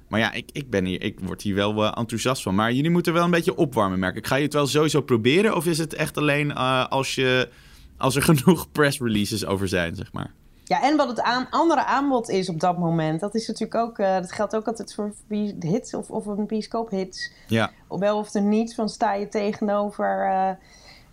Maar 0.10 0.20
ja, 0.20 0.32
ik, 0.32 0.50
ik, 0.52 0.70
ben 0.70 0.86
hier, 0.86 1.02
ik 1.02 1.20
word 1.20 1.42
hier 1.42 1.56
wel 1.56 1.84
uh, 1.84 1.92
enthousiast 1.96 2.42
van. 2.42 2.56
Maar 2.56 2.74
jullie 2.74 2.90
moeten 2.92 3.14
wel 3.14 3.24
een 3.24 3.32
beetje 3.32 3.56
opwarmen, 3.56 4.00
merk 4.00 4.16
ik. 4.16 4.28
Ga 4.28 4.36
je 4.36 4.44
het 4.44 4.54
wel 4.54 4.68
sowieso 4.68 5.02
proberen? 5.02 5.56
Of 5.56 5.66
is 5.66 5.78
het 5.78 5.94
echt 5.94 6.18
alleen 6.18 6.50
uh, 6.50 6.88
als, 6.88 7.16
je, 7.16 7.50
als 7.98 8.16
er 8.16 8.22
genoeg 8.32 8.72
press 8.72 9.00
releases 9.00 9.46
over 9.46 9.68
zijn, 9.68 9.96
zeg 9.96 10.14
maar? 10.14 10.34
Ja, 10.64 10.84
en 10.84 10.98
wat 10.98 11.08
het 11.08 11.22
aan, 11.22 11.48
andere 11.50 11.86
aanbod 11.86 12.30
is 12.30 12.50
op 12.50 12.60
dat 12.60 12.78
moment. 12.78 13.20
Dat 13.20 13.36
is 13.36 13.48
natuurlijk 13.48 13.76
ook, 13.76 13.98
uh, 13.98 14.14
dat 14.14 14.32
geldt 14.32 14.56
ook 14.56 14.68
altijd 14.68 14.94
voor 14.94 15.14
hits 15.60 15.94
of, 15.94 16.10
of 16.10 16.26
een 16.26 16.48
bioscoophits. 16.48 17.32
Ja. 17.48 17.72
Wel 17.88 18.18
of 18.18 18.34
er 18.34 18.42
niet, 18.42 18.76
van 18.76 18.90
sta 18.90 19.14
je 19.14 19.30
tegenover... 19.30 20.58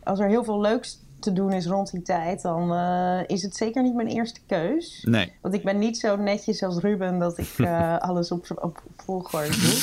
als 0.04 0.18
er 0.18 0.28
heel 0.28 0.44
veel 0.44 0.60
leuks 0.60 0.98
te 1.26 1.32
doen 1.32 1.52
is 1.52 1.66
rond 1.66 1.90
die 1.90 2.02
tijd, 2.02 2.42
dan 2.42 2.72
uh, 2.72 3.20
is 3.26 3.42
het 3.42 3.56
zeker 3.56 3.82
niet 3.82 3.94
mijn 3.94 4.08
eerste 4.08 4.40
keus. 4.46 5.04
Nee. 5.08 5.32
Want 5.40 5.54
ik 5.54 5.64
ben 5.64 5.78
niet 5.78 5.98
zo 5.98 6.16
netjes 6.16 6.62
als 6.62 6.78
Ruben 6.78 7.18
dat 7.18 7.38
ik 7.38 7.52
uh, 7.56 7.96
alles 8.08 8.30
op, 8.30 8.46
op, 8.50 8.62
op 8.62 8.80
volgorde 8.96 9.48
doe. 9.48 9.74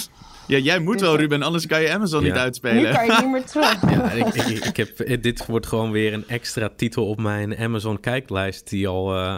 Ja, 0.47 0.57
jij 0.57 0.79
moet 0.79 0.93
dus, 0.93 1.01
wel, 1.01 1.17
Ruben, 1.17 1.41
anders 1.41 1.67
kan 1.67 1.81
je 1.81 1.91
Amazon 1.91 2.23
ja. 2.23 2.27
niet 2.27 2.37
uitspelen. 2.37 2.83
Nu 2.83 2.91
kan 2.91 3.05
je 3.05 3.17
niet 3.21 3.31
meer 3.31 3.45
terug. 3.45 3.81
ja, 3.91 4.11
ik, 4.11 4.33
ik, 4.33 4.65
ik, 4.65 4.77
heb, 4.77 5.21
dit 5.23 5.45
wordt 5.45 5.67
gewoon 5.67 5.91
weer 5.91 6.13
een 6.13 6.27
extra 6.27 6.69
titel 6.75 7.07
op 7.07 7.19
mijn 7.19 7.57
Amazon 7.57 7.99
kijklijst 7.99 8.69
die 8.69 8.87
al 8.87 9.15
uh, 9.15 9.37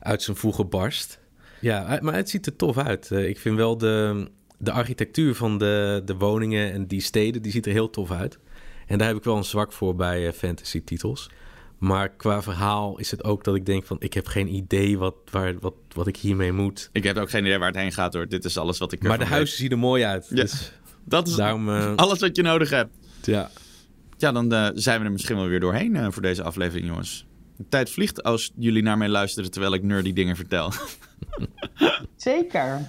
uit 0.00 0.22
zijn 0.22 0.36
voegen 0.36 0.68
barst. 0.68 1.20
Ja, 1.60 1.98
maar 2.00 2.14
het 2.14 2.30
ziet 2.30 2.46
er 2.46 2.56
tof 2.56 2.78
uit. 2.78 3.10
ik 3.10 3.38
vind 3.38 3.56
wel 3.56 3.78
de, 3.78 4.26
de 4.58 4.72
architectuur 4.72 5.34
van 5.34 5.58
de, 5.58 6.02
de 6.04 6.16
woningen 6.16 6.72
en 6.72 6.86
die 6.86 7.00
steden, 7.00 7.42
die 7.42 7.52
ziet 7.52 7.66
er 7.66 7.72
heel 7.72 7.90
tof 7.90 8.10
uit. 8.10 8.38
En 8.86 8.98
daar 8.98 9.08
heb 9.08 9.16
ik 9.16 9.24
wel 9.24 9.36
een 9.36 9.44
zwak 9.44 9.72
voor 9.72 9.94
bij 9.94 10.32
fantasy 10.32 10.84
titels. 10.84 11.30
Maar 11.78 12.08
qua 12.08 12.42
verhaal 12.42 12.98
is 12.98 13.10
het 13.10 13.24
ook 13.24 13.44
dat 13.44 13.54
ik 13.54 13.66
denk 13.66 13.84
van... 13.84 13.96
ik 13.98 14.14
heb 14.14 14.26
geen 14.26 14.54
idee 14.54 14.98
wat, 14.98 15.14
waar, 15.30 15.58
wat, 15.60 15.74
wat 15.92 16.06
ik 16.06 16.16
hiermee 16.16 16.52
moet. 16.52 16.88
Ik 16.92 17.04
heb 17.04 17.16
ook 17.16 17.30
geen 17.30 17.44
idee 17.44 17.58
waar 17.58 17.68
het 17.68 17.76
heen 17.76 17.92
gaat 17.92 18.14
hoor. 18.14 18.28
Dit 18.28 18.44
is 18.44 18.58
alles 18.58 18.78
wat 18.78 18.92
ik 18.92 19.02
Maar 19.02 19.18
de 19.18 19.24
huizen 19.24 19.56
zien 19.56 19.70
er 19.70 19.78
mooi 19.78 20.04
uit. 20.04 20.26
Ja, 20.28 20.36
dus 20.36 20.72
dat 21.04 21.28
is 21.28 21.34
daarom, 21.34 21.68
uh... 21.68 21.94
alles 21.96 22.20
wat 22.20 22.36
je 22.36 22.42
nodig 22.42 22.70
hebt. 22.70 22.90
Ja. 23.22 23.50
Ja, 24.16 24.32
dan 24.32 24.52
uh, 24.52 24.68
zijn 24.74 24.98
we 25.00 25.04
er 25.04 25.12
misschien 25.12 25.36
wel 25.36 25.46
weer 25.46 25.60
doorheen 25.60 25.94
uh, 25.94 26.06
voor 26.10 26.22
deze 26.22 26.42
aflevering, 26.42 26.86
jongens. 26.86 27.26
De 27.56 27.64
tijd 27.68 27.90
vliegt 27.90 28.22
als 28.22 28.52
jullie 28.56 28.82
naar 28.82 28.98
mij 28.98 29.08
luisteren 29.08 29.50
terwijl 29.50 29.74
ik 29.74 29.82
nerdy 29.82 30.12
dingen 30.12 30.36
vertel. 30.36 30.72
Zeker. 32.16 32.88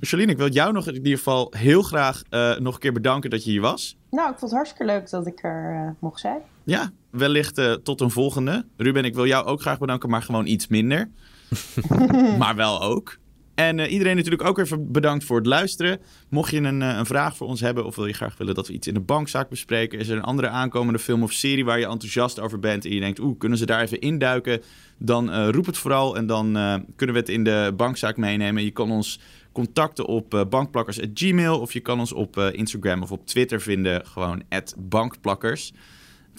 Charlene, 0.00 0.32
ik 0.32 0.38
wil 0.38 0.48
jou 0.48 0.72
nog 0.72 0.86
in 0.86 0.94
ieder 0.94 1.16
geval 1.16 1.52
heel 1.56 1.82
graag 1.82 2.22
nog 2.58 2.74
een 2.74 2.80
keer 2.80 2.92
bedanken 2.92 3.30
dat 3.30 3.44
je 3.44 3.50
hier 3.50 3.60
was. 3.60 3.96
Nou, 4.10 4.30
ik 4.30 4.38
vond 4.38 4.50
het 4.50 4.60
hartstikke 4.60 4.92
leuk 4.92 5.10
dat 5.10 5.26
ik 5.26 5.44
er 5.44 5.96
mocht 5.98 6.20
zijn. 6.20 6.40
Ja, 6.64 6.90
wellicht 7.10 7.58
uh, 7.58 7.72
tot 7.72 8.00
een 8.00 8.10
volgende. 8.10 8.64
Ruben, 8.76 9.04
ik 9.04 9.14
wil 9.14 9.26
jou 9.26 9.46
ook 9.46 9.60
graag 9.60 9.78
bedanken, 9.78 10.10
maar 10.10 10.22
gewoon 10.22 10.46
iets 10.46 10.66
minder. 10.66 11.10
maar 12.38 12.56
wel 12.56 12.82
ook. 12.82 13.18
En 13.54 13.78
uh, 13.78 13.92
iedereen 13.92 14.16
natuurlijk 14.16 14.44
ook 14.44 14.58
even 14.58 14.92
bedankt 14.92 15.24
voor 15.24 15.36
het 15.36 15.46
luisteren. 15.46 16.00
Mocht 16.28 16.50
je 16.50 16.60
een, 16.60 16.80
uh, 16.80 16.96
een, 16.96 17.06
vraag 17.06 17.36
voor 17.36 17.46
ons 17.46 17.60
hebben 17.60 17.84
of 17.84 17.96
wil 17.96 18.06
je 18.06 18.12
graag 18.12 18.36
willen 18.36 18.54
dat 18.54 18.66
we 18.66 18.72
iets 18.72 18.86
in 18.86 18.94
de 18.94 19.00
bankzaak 19.00 19.48
bespreken, 19.48 19.98
is 19.98 20.08
er 20.08 20.16
een 20.16 20.22
andere 20.22 20.48
aankomende 20.48 20.98
film 20.98 21.22
of 21.22 21.32
serie 21.32 21.64
waar 21.64 21.78
je 21.78 21.86
enthousiast 21.86 22.40
over 22.40 22.58
bent 22.58 22.84
en 22.84 22.94
je 22.94 23.00
denkt, 23.00 23.18
oeh, 23.18 23.38
kunnen 23.38 23.58
ze 23.58 23.66
daar 23.66 23.82
even 23.82 24.00
induiken? 24.00 24.62
Dan 24.98 25.30
uh, 25.30 25.48
roep 25.48 25.66
het 25.66 25.78
vooral 25.78 26.16
en 26.16 26.26
dan 26.26 26.52
kunnen 26.96 27.14
we 27.14 27.20
het 27.20 27.28
in 27.28 27.44
de 27.44 27.72
bankzaak 27.76 28.16
meenemen. 28.16 28.64
Je 28.64 28.70
kan 28.70 28.90
ons 28.90 29.20
contacten 29.58 30.06
op 30.06 30.46
bankplakkers.gmail 30.50 31.60
of 31.60 31.72
je 31.72 31.80
kan 31.80 31.98
ons 31.98 32.12
op 32.12 32.38
Instagram 32.38 33.02
of 33.02 33.12
op 33.12 33.26
Twitter 33.26 33.60
vinden, 33.60 34.06
gewoon 34.06 34.42
bankplakkers. 34.76 35.72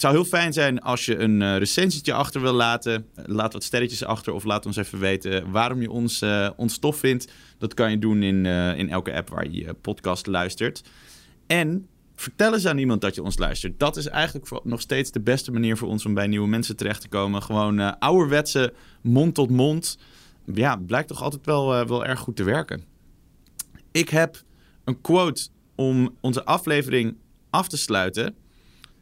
Het 0.00 0.08
zou 0.08 0.20
heel 0.20 0.30
fijn 0.30 0.52
zijn 0.52 0.80
als 0.80 1.04
je 1.04 1.18
een 1.18 1.40
uh, 1.40 1.56
recensietje 1.56 2.12
achter 2.12 2.40
wil 2.40 2.52
laten. 2.52 3.06
Laat 3.14 3.52
wat 3.52 3.62
sterretjes 3.62 4.04
achter 4.04 4.32
of 4.32 4.44
laat 4.44 4.66
ons 4.66 4.76
even 4.76 4.98
weten 4.98 5.50
waarom 5.50 5.80
je 5.80 5.90
ons, 5.90 6.22
uh, 6.22 6.50
ons 6.56 6.78
tof 6.78 6.96
vindt. 6.96 7.32
Dat 7.58 7.74
kan 7.74 7.90
je 7.90 7.98
doen 7.98 8.22
in, 8.22 8.44
uh, 8.44 8.78
in 8.78 8.88
elke 8.88 9.12
app 9.12 9.28
waar 9.28 9.50
je 9.50 9.74
podcast 9.74 10.26
luistert. 10.26 10.82
En 11.46 11.86
vertel 12.14 12.54
eens 12.54 12.66
aan 12.66 12.78
iemand 12.78 13.00
dat 13.00 13.14
je 13.14 13.22
ons 13.22 13.38
luistert. 13.38 13.78
Dat 13.78 13.96
is 13.96 14.06
eigenlijk 14.06 14.64
nog 14.64 14.80
steeds 14.80 15.10
de 15.10 15.20
beste 15.20 15.52
manier 15.52 15.76
voor 15.76 15.88
ons 15.88 16.06
om 16.06 16.14
bij 16.14 16.26
nieuwe 16.26 16.48
mensen 16.48 16.76
terecht 16.76 17.00
te 17.00 17.08
komen. 17.08 17.42
Gewoon 17.42 17.98
ouderwetse 17.98 18.72
mond 19.00 19.34
tot 19.34 19.50
mond. 19.50 19.98
Ja, 20.54 20.76
blijkt 20.76 21.08
toch 21.08 21.22
altijd 21.22 21.46
wel, 21.46 21.86
wel 21.86 22.06
erg 22.06 22.18
goed 22.18 22.36
te 22.36 22.44
werken. 22.44 22.89
Ik 23.92 24.08
heb 24.08 24.42
een 24.84 25.00
quote 25.00 25.48
om 25.74 26.16
onze 26.20 26.44
aflevering 26.44 27.16
af 27.50 27.68
te 27.68 27.76
sluiten. 27.76 28.34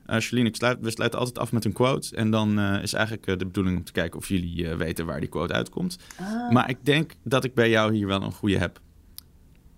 Uh, 0.06 0.16
Charlene, 0.18 0.50
sluit, 0.52 0.78
we 0.80 0.90
sluiten 0.90 1.18
altijd 1.18 1.38
af 1.38 1.52
met 1.52 1.64
een 1.64 1.72
quote. 1.72 2.16
En 2.16 2.30
dan 2.30 2.58
uh, 2.58 2.82
is 2.82 2.92
eigenlijk 2.92 3.26
uh, 3.26 3.36
de 3.36 3.46
bedoeling 3.46 3.76
om 3.76 3.84
te 3.84 3.92
kijken 3.92 4.18
of 4.18 4.28
jullie 4.28 4.62
uh, 4.62 4.74
weten 4.74 5.06
waar 5.06 5.20
die 5.20 5.28
quote 5.28 5.52
uitkomt. 5.52 5.96
Ah. 6.16 6.50
Maar 6.50 6.70
ik 6.70 6.84
denk 6.84 7.14
dat 7.22 7.44
ik 7.44 7.54
bij 7.54 7.70
jou 7.70 7.94
hier 7.94 8.06
wel 8.06 8.22
een 8.22 8.32
goede 8.32 8.58
heb. 8.58 8.80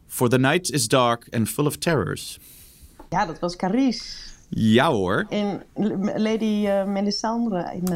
For 0.06 0.28
the 0.28 0.38
night 0.38 0.70
is 0.70 0.88
dark 0.88 1.26
and 1.30 1.48
full 1.48 1.66
of 1.66 1.76
terrors. 1.76 2.38
Ja, 3.08 3.26
dat 3.26 3.38
was 3.38 3.56
Carice. 3.56 4.02
Ja 4.48 4.90
hoor. 4.90 5.26
In 5.28 5.62
Lady 6.16 6.68
Melisandre 6.86 7.74
in, 7.74 7.86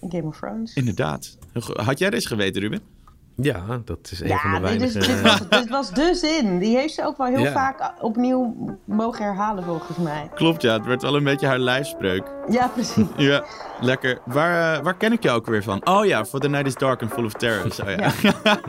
in, 0.00 0.10
Game 0.10 0.26
of 0.26 0.36
Thrones. 0.36 0.74
Inderdaad. 0.74 1.38
Had 1.72 1.98
jij 1.98 2.10
deze 2.10 2.28
geweten, 2.28 2.62
Ruben? 2.62 2.80
Ja, 3.40 3.80
dat 3.84 3.98
is 4.10 4.20
een 4.20 4.26
ja, 4.26 4.38
van 4.38 4.54
de 4.54 4.60
weinige... 4.60 4.98
Dit, 4.98 5.06
dit, 5.06 5.20
was, 5.20 5.48
dit 5.48 5.68
was 5.68 5.90
de 5.90 6.14
zin. 6.14 6.58
Die 6.58 6.76
heeft 6.76 6.94
ze 6.94 7.04
ook 7.04 7.16
wel 7.16 7.26
heel 7.26 7.38
ja. 7.38 7.52
vaak 7.52 7.92
opnieuw 8.00 8.54
mogen 8.84 9.24
herhalen, 9.24 9.64
volgens 9.64 9.98
mij. 9.98 10.30
Klopt, 10.34 10.62
ja. 10.62 10.72
Het 10.72 10.86
werd 10.86 11.02
wel 11.02 11.16
een 11.16 11.24
beetje 11.24 11.46
haar 11.46 11.58
lijfspreuk. 11.58 12.22
Ja, 12.48 12.68
precies. 12.68 13.06
Ja, 13.16 13.44
lekker. 13.80 14.18
Waar, 14.24 14.76
uh, 14.78 14.84
waar 14.84 14.94
ken 14.94 15.12
ik 15.12 15.22
jou 15.22 15.36
ook 15.36 15.46
weer 15.46 15.62
van? 15.62 15.86
Oh 15.86 16.04
ja, 16.04 16.24
For 16.24 16.40
the 16.40 16.48
Night 16.48 16.66
is 16.66 16.74
Dark 16.74 17.02
and 17.02 17.12
Full 17.12 17.24
of 17.24 17.32
Terror. 17.32 17.66
Oh, 17.78 17.90
ja. 17.96 18.10
ja. 18.22 18.60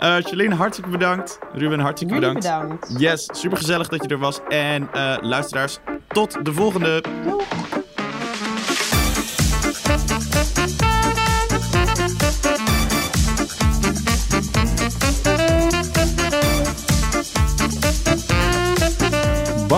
uh, 0.18 0.24
Charlene, 0.24 0.54
hartstikke 0.54 0.90
bedankt. 0.90 1.38
Ruben, 1.52 1.80
hartstikke 1.80 2.14
Jullie 2.14 2.34
bedankt. 2.34 2.68
bedankt. 2.68 3.00
Yes, 3.00 3.28
super 3.32 3.58
gezellig 3.58 3.88
dat 3.88 4.02
je 4.02 4.08
er 4.08 4.18
was. 4.18 4.40
En 4.48 4.88
uh, 4.94 5.16
luisteraars, 5.20 5.78
tot 6.08 6.44
de 6.44 6.52
volgende. 6.52 7.02
Doei. 7.24 7.44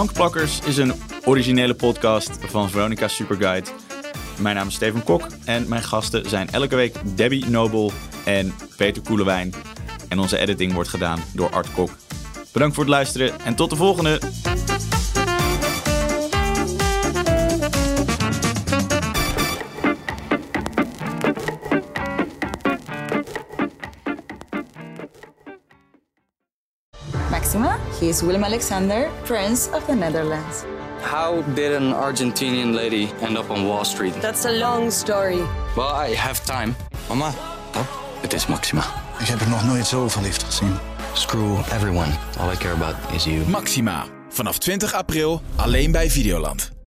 Bankplakkers 0.03 0.61
is 0.61 0.77
een 0.77 0.93
originele 1.25 1.75
podcast 1.75 2.31
van 2.41 2.71
Veronica 2.71 3.09
Superguide. 3.09 3.71
Mijn 4.39 4.57
naam 4.57 4.67
is 4.67 4.75
Steven 4.75 5.05
Kok 5.05 5.27
en 5.45 5.69
mijn 5.69 5.83
gasten 5.83 6.29
zijn 6.29 6.51
elke 6.51 6.77
week 6.77 6.95
Debbie 7.17 7.47
Nobel 7.47 7.93
en 8.25 8.55
Peter 8.77 9.03
Koelewijn. 9.03 9.55
En 10.09 10.19
onze 10.19 10.39
editing 10.39 10.73
wordt 10.73 10.89
gedaan 10.89 11.21
door 11.35 11.51
Art 11.51 11.73
Kok. 11.73 11.91
Bedankt 12.53 12.75
voor 12.75 12.85
het 12.85 12.93
luisteren 12.93 13.41
en 13.41 13.55
tot 13.55 13.71
de 13.71 13.77
volgende! 13.77 14.21
He 28.03 28.09
is 28.09 28.21
Willem 28.23 28.43
Alexander, 28.45 29.11
Prince 29.25 29.71
of 29.73 29.85
the 29.87 29.95
Netherlands. 29.95 30.65
How 31.03 31.43
did 31.55 31.73
an 31.73 31.93
Argentinian 31.93 32.75
lady 32.75 33.09
end 33.21 33.37
up 33.39 33.51
on 33.51 33.67
Wall 33.67 33.85
Street? 33.85 34.15
That's 34.21 34.45
a 34.45 34.51
long 34.51 34.91
story. 34.91 35.41
Well, 35.77 36.09
I 36.11 36.15
have 36.17 36.41
time. 36.45 36.75
Mama, 37.09 37.33
Oh, 37.75 37.87
het 38.21 38.33
is 38.33 38.47
Maxima. 38.47 38.85
ik 39.19 39.27
heb 39.27 39.41
er 39.41 39.49
nog 39.49 39.65
nooit 39.65 39.87
zo 39.87 40.09
verliefd 40.09 40.43
gezien. 40.43 40.77
Screw 41.13 41.59
everyone. 41.73 42.11
All 42.39 42.53
I 42.53 42.57
care 42.57 42.73
about 42.75 42.95
is 43.15 43.25
you. 43.25 43.49
Maxima. 43.49 44.05
Vanaf 44.29 44.59
20 44.59 44.95
april 44.95 45.43
alleen 45.57 45.93
bij 45.93 46.11
Videoland. 46.11 46.82